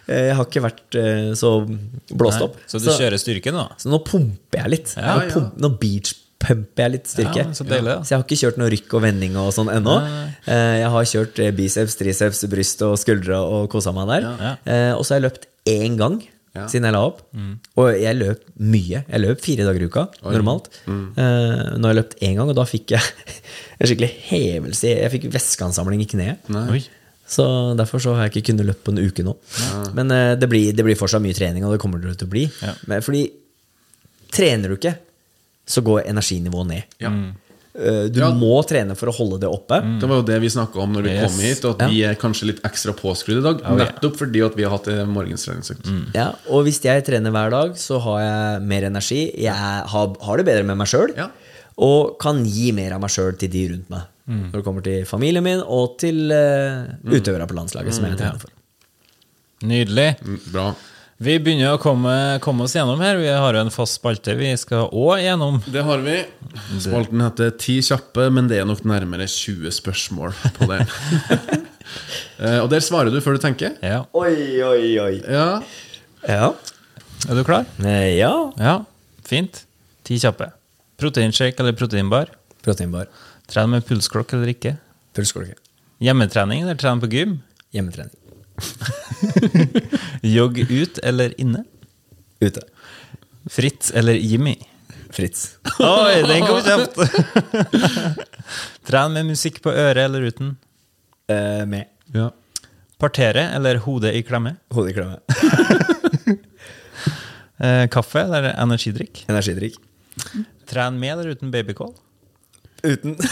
Eh, 0.05 0.27
Jeg 0.29 0.35
har 0.37 0.45
ikke 0.51 0.65
vært 0.67 0.99
eh, 1.01 1.31
så 1.41 1.55
blåst 1.65 2.43
Nei, 2.43 2.49
opp. 2.51 2.59
Så 2.69 2.83
du 2.85 2.91
kjører 2.93 3.17
styrke 3.23 3.55
nå? 3.57 3.65
så 3.81 3.89
nå 3.89 4.03
pumper 4.05 4.61
jeg 4.67 4.75
litt. 4.75 4.93
Ja, 5.01 5.15
nå, 5.23 5.31
pump, 5.33 5.57
nå 5.65 5.71
beachpumper 5.81 6.85
jeg 6.85 6.95
litt 6.99 7.09
styrke. 7.15 7.47
Ja, 7.47 7.57
så 7.57 7.65
deilig. 7.65 7.95
Så 8.05 8.13
jeg 8.13 8.19
har 8.21 8.27
ikke 8.29 8.41
kjørt 8.43 8.61
noe 8.61 8.69
rykk 8.75 8.99
og 8.99 9.05
vending 9.07 9.41
og 9.41 9.49
sånn 9.57 9.73
ennå. 9.73 9.97
Eh, 10.45 10.75
Jeg 10.83 10.93
har 10.99 11.09
kjørt 11.15 11.41
eh, 11.41 11.55
biceps, 11.57 11.97
triceps, 12.03 12.45
bryst 12.53 12.85
og 12.85 12.99
skuldre 13.01 13.41
og 13.41 13.71
kosa 13.73 13.97
meg 13.97 14.13
der. 14.13 14.29
Eh, 14.69 14.93
Og 14.99 15.07
så 15.09 15.15
har 15.17 15.23
jeg 15.23 15.29
løpt 15.31 15.49
én 15.73 15.97
gang 15.97 16.21
Ja. 16.55 16.69
siden 16.71 16.85
jeg 16.87 16.95
la 16.95 17.01
opp. 17.03 17.23
Og 17.83 17.89
jeg 17.99 18.15
løp 18.15 18.43
mye. 18.63 19.01
Jeg 19.09 19.21
løp 19.25 19.41
fire 19.43 19.65
dager 19.67 19.83
i 19.83 19.89
uka 19.91 20.05
normalt. 20.23 20.69
Eh, 20.87 21.63
Nå 21.75 21.83
har 21.83 21.95
jeg 21.95 21.99
løpt 21.99 22.21
én 22.23 22.37
gang, 22.39 22.47
og 22.53 22.55
da 22.55 22.63
fikk 22.71 22.95
jeg 22.95 23.03
en 23.81 23.91
skikkelig 23.91 24.11
hevelse. 24.29 24.93
Jeg 24.93 25.11
fikk 25.17 25.27
væskeansamling 25.35 26.05
i 26.05 26.11
kneet. 26.15 26.47
Så 27.27 27.45
derfor 27.79 27.99
så 28.05 28.13
har 28.15 28.29
jeg 28.29 28.37
ikke 28.37 28.53
kunnet 28.53 28.69
løpe 28.69 28.85
på 28.87 28.93
en 28.95 29.01
uke 29.03 29.25
nå. 29.27 29.33
Men 29.97 30.13
uh, 30.13 30.35
det, 30.39 30.47
blir, 30.53 30.71
det 30.77 30.85
blir 30.87 30.99
fortsatt 31.01 31.25
mye 31.25 31.35
trening, 31.35 31.65
og 31.67 31.73
det 31.75 31.81
kommer 31.83 31.99
det 32.03 32.19
til 32.21 32.29
å 32.29 32.35
bli. 32.35 32.45
Ja. 32.63 32.75
Men, 32.87 33.03
fordi 33.03 33.25
trener 34.35 34.69
du 34.71 34.77
ikke, 34.77 34.95
så 35.67 35.81
går 35.83 36.05
energinivået 36.11 36.69
ned. 36.71 36.95
Ja. 37.01 37.11
Eh, 37.11 37.33
Du 37.75 38.21
Ja. 38.21 38.29
må 38.31 38.63
trene 38.63 38.95
for 38.97 39.11
å 39.11 39.15
holde 39.17 39.41
det 39.43 39.49
oppe. 39.51 39.81
Det 40.01 40.07
var 40.09 40.21
jo 40.21 40.23
det 40.29 40.37
vi 40.45 40.47
snakka 40.49 40.79
om 40.79 40.93
når 40.95 41.03
vi 41.03 41.11
Yes. 41.11 41.33
kom 41.33 41.41
hit, 41.43 41.65
at 41.65 41.81
Ja. 41.83 41.89
vi 41.89 42.03
er 42.05 42.15
kanskje 42.15 42.47
litt 42.47 42.61
ekstra 42.63 42.93
påskrudd 42.95 43.39
i 43.39 43.43
dag. 43.43 43.63
Nettopp 43.65 44.17
fordi 44.17 44.45
at 44.47 44.55
vi 44.55 44.63
har 44.63 44.71
hatt 44.71 44.87
morgentreningsøkt. 45.11 45.83
Mm. 45.91 46.15
Ja, 46.15 46.29
og 46.49 46.65
hvis 46.67 46.81
jeg 46.81 47.05
trener 47.05 47.33
hver 47.35 47.51
dag, 47.51 47.73
så 47.75 48.01
har 48.01 48.21
jeg 48.21 48.63
mer 48.63 48.83
energi. 48.85 49.33
Jeg 49.37 49.53
har, 49.55 50.15
har 50.21 50.37
det 50.37 50.47
bedre 50.47 50.63
med 50.65 50.77
meg 50.79 50.87
sjøl. 50.87 51.17
Ja. 51.17 51.29
Og 51.77 52.17
kan 52.21 52.45
gi 52.47 52.71
mer 52.71 52.93
av 52.95 53.01
meg 53.01 53.11
sjøl 53.11 53.37
til 53.37 53.49
de 53.51 53.69
rundt 53.73 53.91
meg. 53.91 54.03
når 54.29 54.53
det 54.53 54.65
kommer 54.65 54.83
til 54.83 55.05
familien 55.05 55.43
min 55.43 55.61
og 55.67 55.99
til 55.99 56.31
uh, 56.33 56.87
utøvere 57.05 57.47
på 57.47 57.55
landslaget, 57.59 57.93
som 57.93 58.05
jeg 58.07 58.15
er 58.15 58.17
trener 58.17 58.41
for. 58.41 58.49
Nydelig. 59.63 60.17
Mm, 60.25 60.39
Bra. 60.53 60.75
Vi 61.25 61.39
begynner 61.41 61.73
å 61.73 61.81
komme, 61.81 62.13
komme 62.45 62.67
oss 62.67 62.75
gjennom 62.77 63.01
her. 63.01 63.17
Vi 63.17 63.31
har 63.33 63.57
jo 63.57 63.61
en 63.65 63.71
fast 63.73 63.97
spalte 63.97 64.35
vi 64.37 64.51
skal 64.61 64.91
òg 64.93 65.23
gjennom. 65.25 65.61
Det 65.73 65.85
har 65.87 66.03
vi. 66.05 66.19
Spalten 66.85 67.23
heter 67.25 67.55
Ti 67.61 67.79
kjappe, 67.87 68.27
men 68.35 68.51
det 68.51 68.59
er 68.61 68.67
nok 68.69 68.83
nærmere 68.89 69.25
20 69.31 69.73
spørsmål 69.81 70.35
på 70.59 70.69
den. 70.73 70.85
Eh, 72.41 72.57
og 72.59 72.67
der 72.73 72.81
svarer 72.83 73.13
du 73.13 73.19
før 73.23 73.37
du 73.37 73.43
tenker? 73.43 73.75
Ja. 73.85 74.01
Oi, 74.17 74.57
oi, 74.67 74.87
oi. 74.99 75.13
Ja. 75.21 75.61
Ja. 76.27 76.49
Er 77.29 77.39
du 77.39 77.43
klar? 77.47 77.69
Eh, 77.85 78.17
ja. 78.17 78.31
Ja. 78.59 78.73
Fint. 79.29 79.61
Ti 80.09 80.17
kjappe. 80.19 80.49
Proteinshake 80.99 81.61
eller 81.63 81.77
proteinbar? 81.79 82.33
Proteinbar. 82.65 83.13
Tren 83.53 83.71
med 83.71 83.87
pulsklokk 83.87 84.35
eller 84.35 84.51
ikke? 84.57 84.75
Pulsklokke. 85.15 85.55
Hjemmetrening 86.03 86.65
eller 86.65 86.81
tren 86.81 87.05
på 87.05 87.13
gym? 87.13 87.37
Hjemmetrening. 87.77 88.17
Jogg 90.35 90.59
ut 90.71 90.99
eller 90.99 91.35
inne? 91.41 91.65
Ute. 92.41 92.61
Fritz 93.51 93.91
eller 93.91 94.15
Jimmy? 94.15 94.57
Fritz. 95.11 95.59
Oi, 95.79 96.23
den 96.27 96.47
kom 96.47 96.63
kjapt! 96.63 96.99
Tren 98.87 99.13
med 99.15 99.27
musikk 99.31 99.61
på 99.63 99.71
øret 99.71 100.05
eller 100.09 100.23
uten? 100.31 100.57
Eh, 101.31 101.63
med. 101.67 101.85
ja. 102.15 102.31
Partere 102.99 103.49
eller 103.57 103.77
hodet 103.85 104.15
i 104.15 104.23
klemme? 104.27 104.57
Hodet 104.75 104.91
i 104.91 104.95
klemme. 104.99 105.19
Eh, 107.65 107.85
kaffe 107.89 108.19
eller 108.19 108.49
energidrikk? 108.59 109.21
Energidrikk. 109.31 109.77
Tren 110.67 110.97
med 110.99 111.13
eller 111.13 111.29
uten 111.37 111.53
babykål? 111.55 111.93
Uten. 112.83 113.15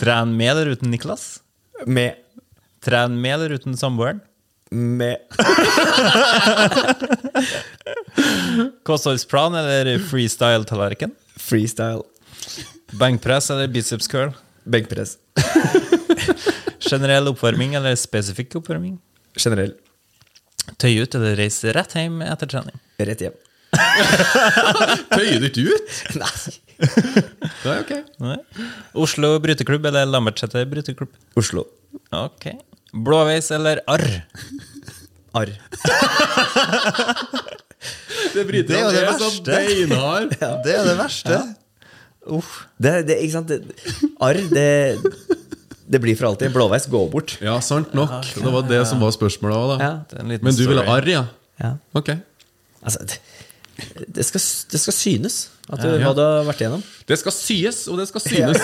Tren 0.00 0.36
med 0.36 0.50
eller 0.50 0.66
uten 0.76 0.90
Niklas? 0.94 1.40
Med. 1.86 2.14
Tren 2.84 3.20
med 3.20 3.34
eller 3.34 3.50
uten 3.50 3.76
samboeren? 3.76 4.20
Med. 4.70 5.16
Kostholdsplan 8.86 9.54
eller 9.54 9.98
freestyle-tallerken? 9.98 11.10
Freestyle. 11.36 12.02
Benkpress 12.90 13.50
eller 13.50 13.68
biceps 13.68 14.08
curl? 14.08 14.30
Benkpress. 14.64 15.16
Generell 16.90 17.28
oppvarming 17.28 17.74
eller 17.74 17.94
spesifikk 17.96 18.54
oppvarming? 18.60 18.98
Generell. 19.36 19.74
Tøy 20.80 21.00
ut 21.02 21.14
eller 21.18 21.36
reise 21.38 21.72
rett 21.74 21.94
hjem 21.98 22.20
etter 22.26 22.46
trening? 22.50 22.78
Rett 23.02 23.20
hjem. 23.26 23.36
Tøyer 25.14 25.38
du 25.42 25.46
ikke 25.50 25.66
ut? 25.68 25.88
Nei. 26.18 26.56
Det 26.80 27.70
er 27.70 27.82
ok. 27.82 27.92
Nei. 28.24 28.38
Oslo 28.98 29.28
bryteklubb 29.42 29.84
eller 29.90 30.08
Lambertseter 30.08 30.64
bryteklubb? 30.70 31.12
Oslo. 31.38 31.62
Ok. 32.14 32.44
Blåveis 32.92 33.50
eller 33.54 33.80
arr? 33.86 34.06
Arr. 35.38 35.52
Det 38.34 38.44
bryter 38.46 38.68
Det 38.68 38.78
er 38.78 38.84
jo 38.84 38.90
det 38.94 39.04
så 39.18 39.28
verste. 39.28 39.50
beinhard. 39.56 40.34
Det 40.66 40.74
er 40.76 40.84
det 40.88 40.96
verste. 40.98 41.38
Uff. 42.30 42.50
Det, 42.78 42.92
det, 43.08 43.16
ikke 43.24 43.32
sant? 43.38 43.48
Det, 43.50 43.60
arr, 44.22 44.40
det, 44.52 44.66
det 45.90 46.00
blir 46.02 46.18
for 46.18 46.28
alltid. 46.30 46.52
Blåveis 46.54 46.86
går 46.92 47.06
bort. 47.12 47.36
Ja, 47.42 47.56
sant 47.64 47.94
nok. 47.96 48.12
Det 48.36 48.52
var 48.54 48.66
det 48.68 48.82
som 48.90 49.00
var 49.02 49.14
spørsmålet 49.16 49.56
òg, 49.56 49.72
da. 49.72 49.78
Ja. 49.80 49.92
Det 50.28 50.42
Men 50.44 50.54
du 50.58 50.64
ville 50.68 50.84
arr, 50.84 51.08
ja? 51.10 51.24
Ja. 51.62 51.72
Ok. 51.96 52.12
Altså, 52.80 53.02
det, 54.08 54.24
skal, 54.26 54.42
det 54.72 54.80
skal 54.82 54.94
synes 54.96 55.36
at 55.70 55.80
du, 55.82 55.88
Ja. 55.88 56.08
hva 56.08 56.14
du 56.16 56.20
har 56.24 56.44
vært 56.48 56.60
igjennom. 56.64 56.80
Det 57.06 57.18
skal 57.20 57.32
syes, 57.34 57.82
og 57.92 57.98
det 58.00 58.08
skal 58.10 58.22
synes. 58.24 58.58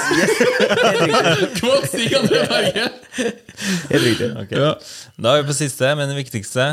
Kvot 1.60 1.86
du 1.94 2.16
André 2.18 2.40
Berge! 2.50 2.86
Helt 3.90 4.06
riktig. 4.08 4.30
Ok. 4.42 4.54
Da 5.16 5.34
er 5.36 5.42
vi 5.42 5.48
på 5.50 5.56
siste, 5.56 5.92
men 5.98 6.10
det 6.10 6.16
viktigste. 6.18 6.66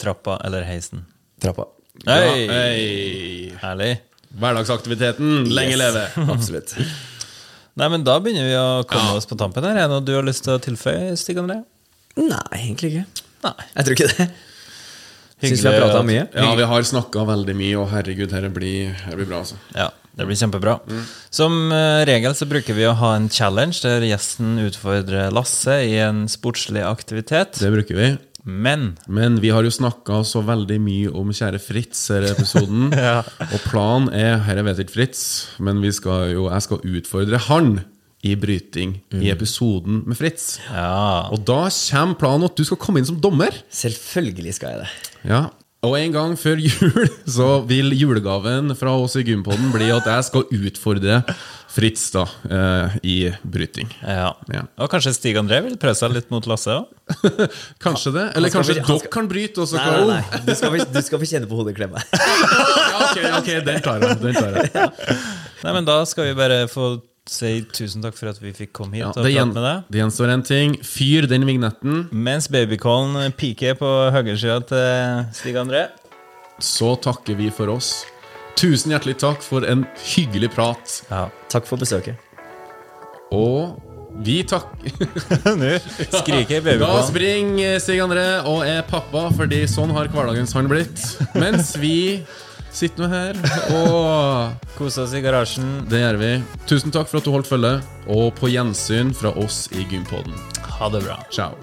Trappa 0.00 0.38
eller 0.46 0.66
heisen? 0.68 1.04
Trappa. 1.42 1.66
Ja, 2.06 2.14
Hei! 2.20 2.46
hei. 2.50 3.58
Herlig. 3.62 3.90
Hverdagsaktiviteten, 4.34 5.44
lenge 5.54 5.76
leve! 5.78 6.06
Absolutt. 6.34 6.72
Nei, 7.78 7.88
men 7.90 8.02
Da 8.06 8.16
begynner 8.22 8.46
vi 8.48 8.56
å 8.58 8.66
komme 8.90 9.14
oss 9.18 9.26
på 9.30 9.38
tampen. 9.38 9.66
her 9.66 9.74
Er 9.78 9.86
det 9.86 9.92
noe 9.94 10.02
du 10.06 10.12
har 10.16 10.26
lyst 10.26 10.44
til 10.46 10.54
å 10.56 10.62
tilføye, 10.62 11.14
Stig 11.18 11.38
André? 11.42 11.60
Nei, 12.18 12.42
egentlig 12.60 12.92
ikke. 12.94 13.22
Nei. 13.46 13.54
Jeg 13.74 13.86
tror 13.88 13.96
ikke 13.98 14.10
det. 14.14 14.26
Syns 15.42 15.64
vi 15.64 15.68
har 15.68 15.80
prata 15.82 16.02
mye. 16.06 16.26
Ja, 16.32 16.54
vi 16.56 16.66
har 16.70 16.86
snakka 16.86 17.24
veldig 17.28 17.56
mye, 17.58 17.76
og 17.82 17.90
herregud, 17.92 18.30
dette 18.32 18.50
blir, 18.54 18.94
her 19.04 19.18
blir 19.18 19.28
bra, 19.28 19.42
altså. 19.42 19.58
Ja, 19.74 19.88
det 20.14 20.28
blir 20.28 20.38
kjempebra. 20.38 20.78
Som 21.34 21.72
eh, 21.74 22.04
regel 22.08 22.36
så 22.38 22.46
bruker 22.50 22.76
vi 22.76 22.86
å 22.86 22.94
ha 23.00 23.14
en 23.18 23.26
challenge 23.32 23.82
der 23.84 24.06
gjesten 24.06 24.60
utfordrer 24.62 25.34
Lasse 25.34 25.80
i 25.88 25.98
en 26.04 26.24
sportslig 26.30 26.84
aktivitet. 26.86 27.58
Det 27.60 27.72
bruker 27.74 27.98
vi. 27.98 28.14
Men 28.44 28.98
Men 29.08 29.38
vi 29.40 29.48
har 29.48 29.64
jo 29.64 29.72
snakka 29.72 30.20
så 30.28 30.42
veldig 30.44 30.76
mye 30.84 31.12
om 31.16 31.30
kjære 31.32 31.58
Fritz 31.64 32.10
i 32.12 32.20
episoden. 32.28 32.92
Og 33.54 33.60
planen 33.64 34.10
er 34.12 34.42
Her 34.44 34.60
vet 34.66 34.84
ikke 34.84 34.98
Fritz, 34.98 35.22
men 35.58 35.80
vi 35.80 35.92
skal 35.96 36.28
jo, 36.34 36.50
jeg 36.52 36.66
skal 36.66 36.84
utfordre 36.84 37.40
han 37.48 37.78
i 38.24 38.34
bryting 38.40 38.94
i 39.20 39.28
episoden 39.32 40.02
med 40.08 40.16
Fritz. 40.16 40.58
ja 40.70 41.28
Og 41.34 41.42
da 41.44 41.66
kommer 41.68 42.16
planen 42.20 42.48
at 42.48 42.56
du 42.56 42.64
skal 42.64 42.80
komme 42.80 43.02
inn 43.02 43.08
som 43.10 43.20
dommer. 43.20 43.52
Selvfølgelig 43.70 44.54
skal 44.56 44.72
jeg 44.74 44.84
det. 44.86 45.10
Ja 45.28 45.42
Og 45.84 45.98
en 45.98 46.14
gang 46.14 46.32
før 46.40 46.56
jul 46.68 47.10
så 47.28 47.48
vil 47.68 47.92
julegaven 47.92 48.72
fra 48.80 48.94
oss 48.96 49.18
i 49.20 49.24
Gympodden 49.26 49.68
bli 49.74 49.90
at 49.92 50.06
jeg 50.08 50.24
skal 50.30 50.48
utfordre 50.48 51.18
Fritz 51.74 52.06
da 52.14 52.22
eh, 52.46 52.92
i 53.02 53.14
bryting. 53.42 53.88
ja. 54.06 54.28
Ja. 54.54 54.60
Og 54.78 54.86
kanskje 54.92 55.10
Stig 55.16 55.34
André 55.40 55.58
vil 55.64 55.74
prøve 55.82 55.96
seg 55.98 56.12
litt 56.14 56.28
mot 56.30 56.46
Lasse 56.46 56.70
òg? 56.70 56.92
Kanskje 57.84 58.12
det? 58.14 58.28
Eller 58.38 58.52
kanskje 58.54 58.76
dere 58.78 58.86
skal- 58.86 59.10
kan 59.10 59.26
bryte, 59.28 59.58
og 59.64 59.66
så 59.66 59.80
Nei, 59.80 59.88
nei, 59.90 60.20
nei. 60.22 60.40
Du 60.46 60.52
skal, 60.54 60.70
få- 60.70 60.86
du 60.94 61.00
skal 61.02 61.18
få 61.24 61.28
kjenne 61.32 61.48
på 61.50 61.58
hodet 61.58 61.74
klemme. 61.76 61.98
Ja, 62.94 63.08
ok, 63.10 63.18
ok, 63.40 63.48
den 63.66 63.82
tar 63.82 64.04
jeg. 64.06 64.20
Den 64.22 64.36
tar 64.38 64.54
jeg. 64.54 64.86
Nei, 65.64 65.72
men 65.74 65.84
da 65.88 65.96
skal 66.06 66.28
vi 66.30 66.36
bare 66.38 66.60
få 66.70 66.92
si 67.30 67.62
tusen 67.72 68.02
takk 68.04 68.16
for 68.18 68.28
at 68.28 68.38
vi 68.42 68.50
fikk 68.52 68.72
komme 68.76 68.98
hit 68.98 69.04
Ja, 69.04 69.12
og 69.14 69.24
det, 69.24 69.32
gjen, 69.32 69.52
med 69.54 69.64
deg. 69.64 69.84
det 69.90 70.00
gjenstår 70.02 70.32
en 70.34 70.42
ting. 70.44 70.74
Fyr 70.84 71.26
den 71.30 71.46
vignetten, 71.48 72.08
Mens 72.12 72.48
babycallen 72.52 73.32
piker 73.38 73.78
på 73.80 73.92
høyresida 74.12 74.58
til 74.68 75.24
Stig 75.38 75.56
André. 75.56 75.86
så 76.60 76.92
takker 77.00 77.34
vi 77.38 77.48
for 77.50 77.72
oss. 77.72 78.04
Tusen 78.60 78.92
hjertelig 78.92 79.16
takk 79.18 79.40
for 79.42 79.64
en 79.66 79.86
hyggelig 80.14 80.52
prat. 80.54 81.00
Ja. 81.10 81.24
Takk 81.50 81.66
for 81.66 81.80
besøket. 81.80 82.20
Og 83.34 83.80
vi 84.22 84.44
takker 84.46 84.92
Nå 85.58 85.72
skriker 85.80 86.60
Da 86.60 86.68
babycallen. 86.68 87.08
springer 87.08 87.80
Stig 87.82 87.98
André 88.04 88.26
og 88.46 88.62
er 88.68 88.84
pappa, 88.86 89.26
fordi 89.34 89.64
sånn 89.66 89.90
har 89.96 90.06
hverdagens 90.12 90.52
han 90.54 90.68
blitt. 90.70 91.00
Mens 91.34 91.72
vi 91.82 91.96
sitter 92.74 93.06
vi 93.06 93.10
her 93.14 93.38
og 93.78 94.54
koser 94.78 95.06
oss 95.06 95.14
i 95.14 95.22
garasjen. 95.24 95.84
Det 95.90 96.02
gjør 96.02 96.20
vi. 96.20 96.32
Tusen 96.70 96.94
takk 96.94 97.10
for 97.10 97.20
at 97.20 97.26
du 97.26 97.32
holdt 97.34 97.50
følge, 97.50 97.78
og 98.10 98.34
på 98.38 98.50
gjensyn 98.52 99.14
fra 99.14 99.32
oss 99.40 99.66
i 99.72 99.86
Gympodden. 99.90 100.34
Ha 100.78 100.90
det 100.90 101.04
bra. 101.06 101.20
Ciao. 101.30 101.54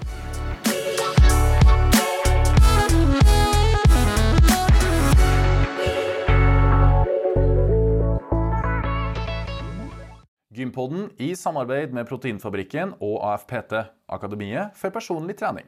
Gympodden 10.51 11.09
i 11.18 11.32
samarbeid 11.36 11.93
med 11.95 12.05
Proteinfabrikken 12.09 12.95
og 13.01 13.22
AFPT, 13.34 13.78
Akademiet 14.12 14.76
for 14.78 14.93
personlig 14.93 15.38
trening. 15.39 15.66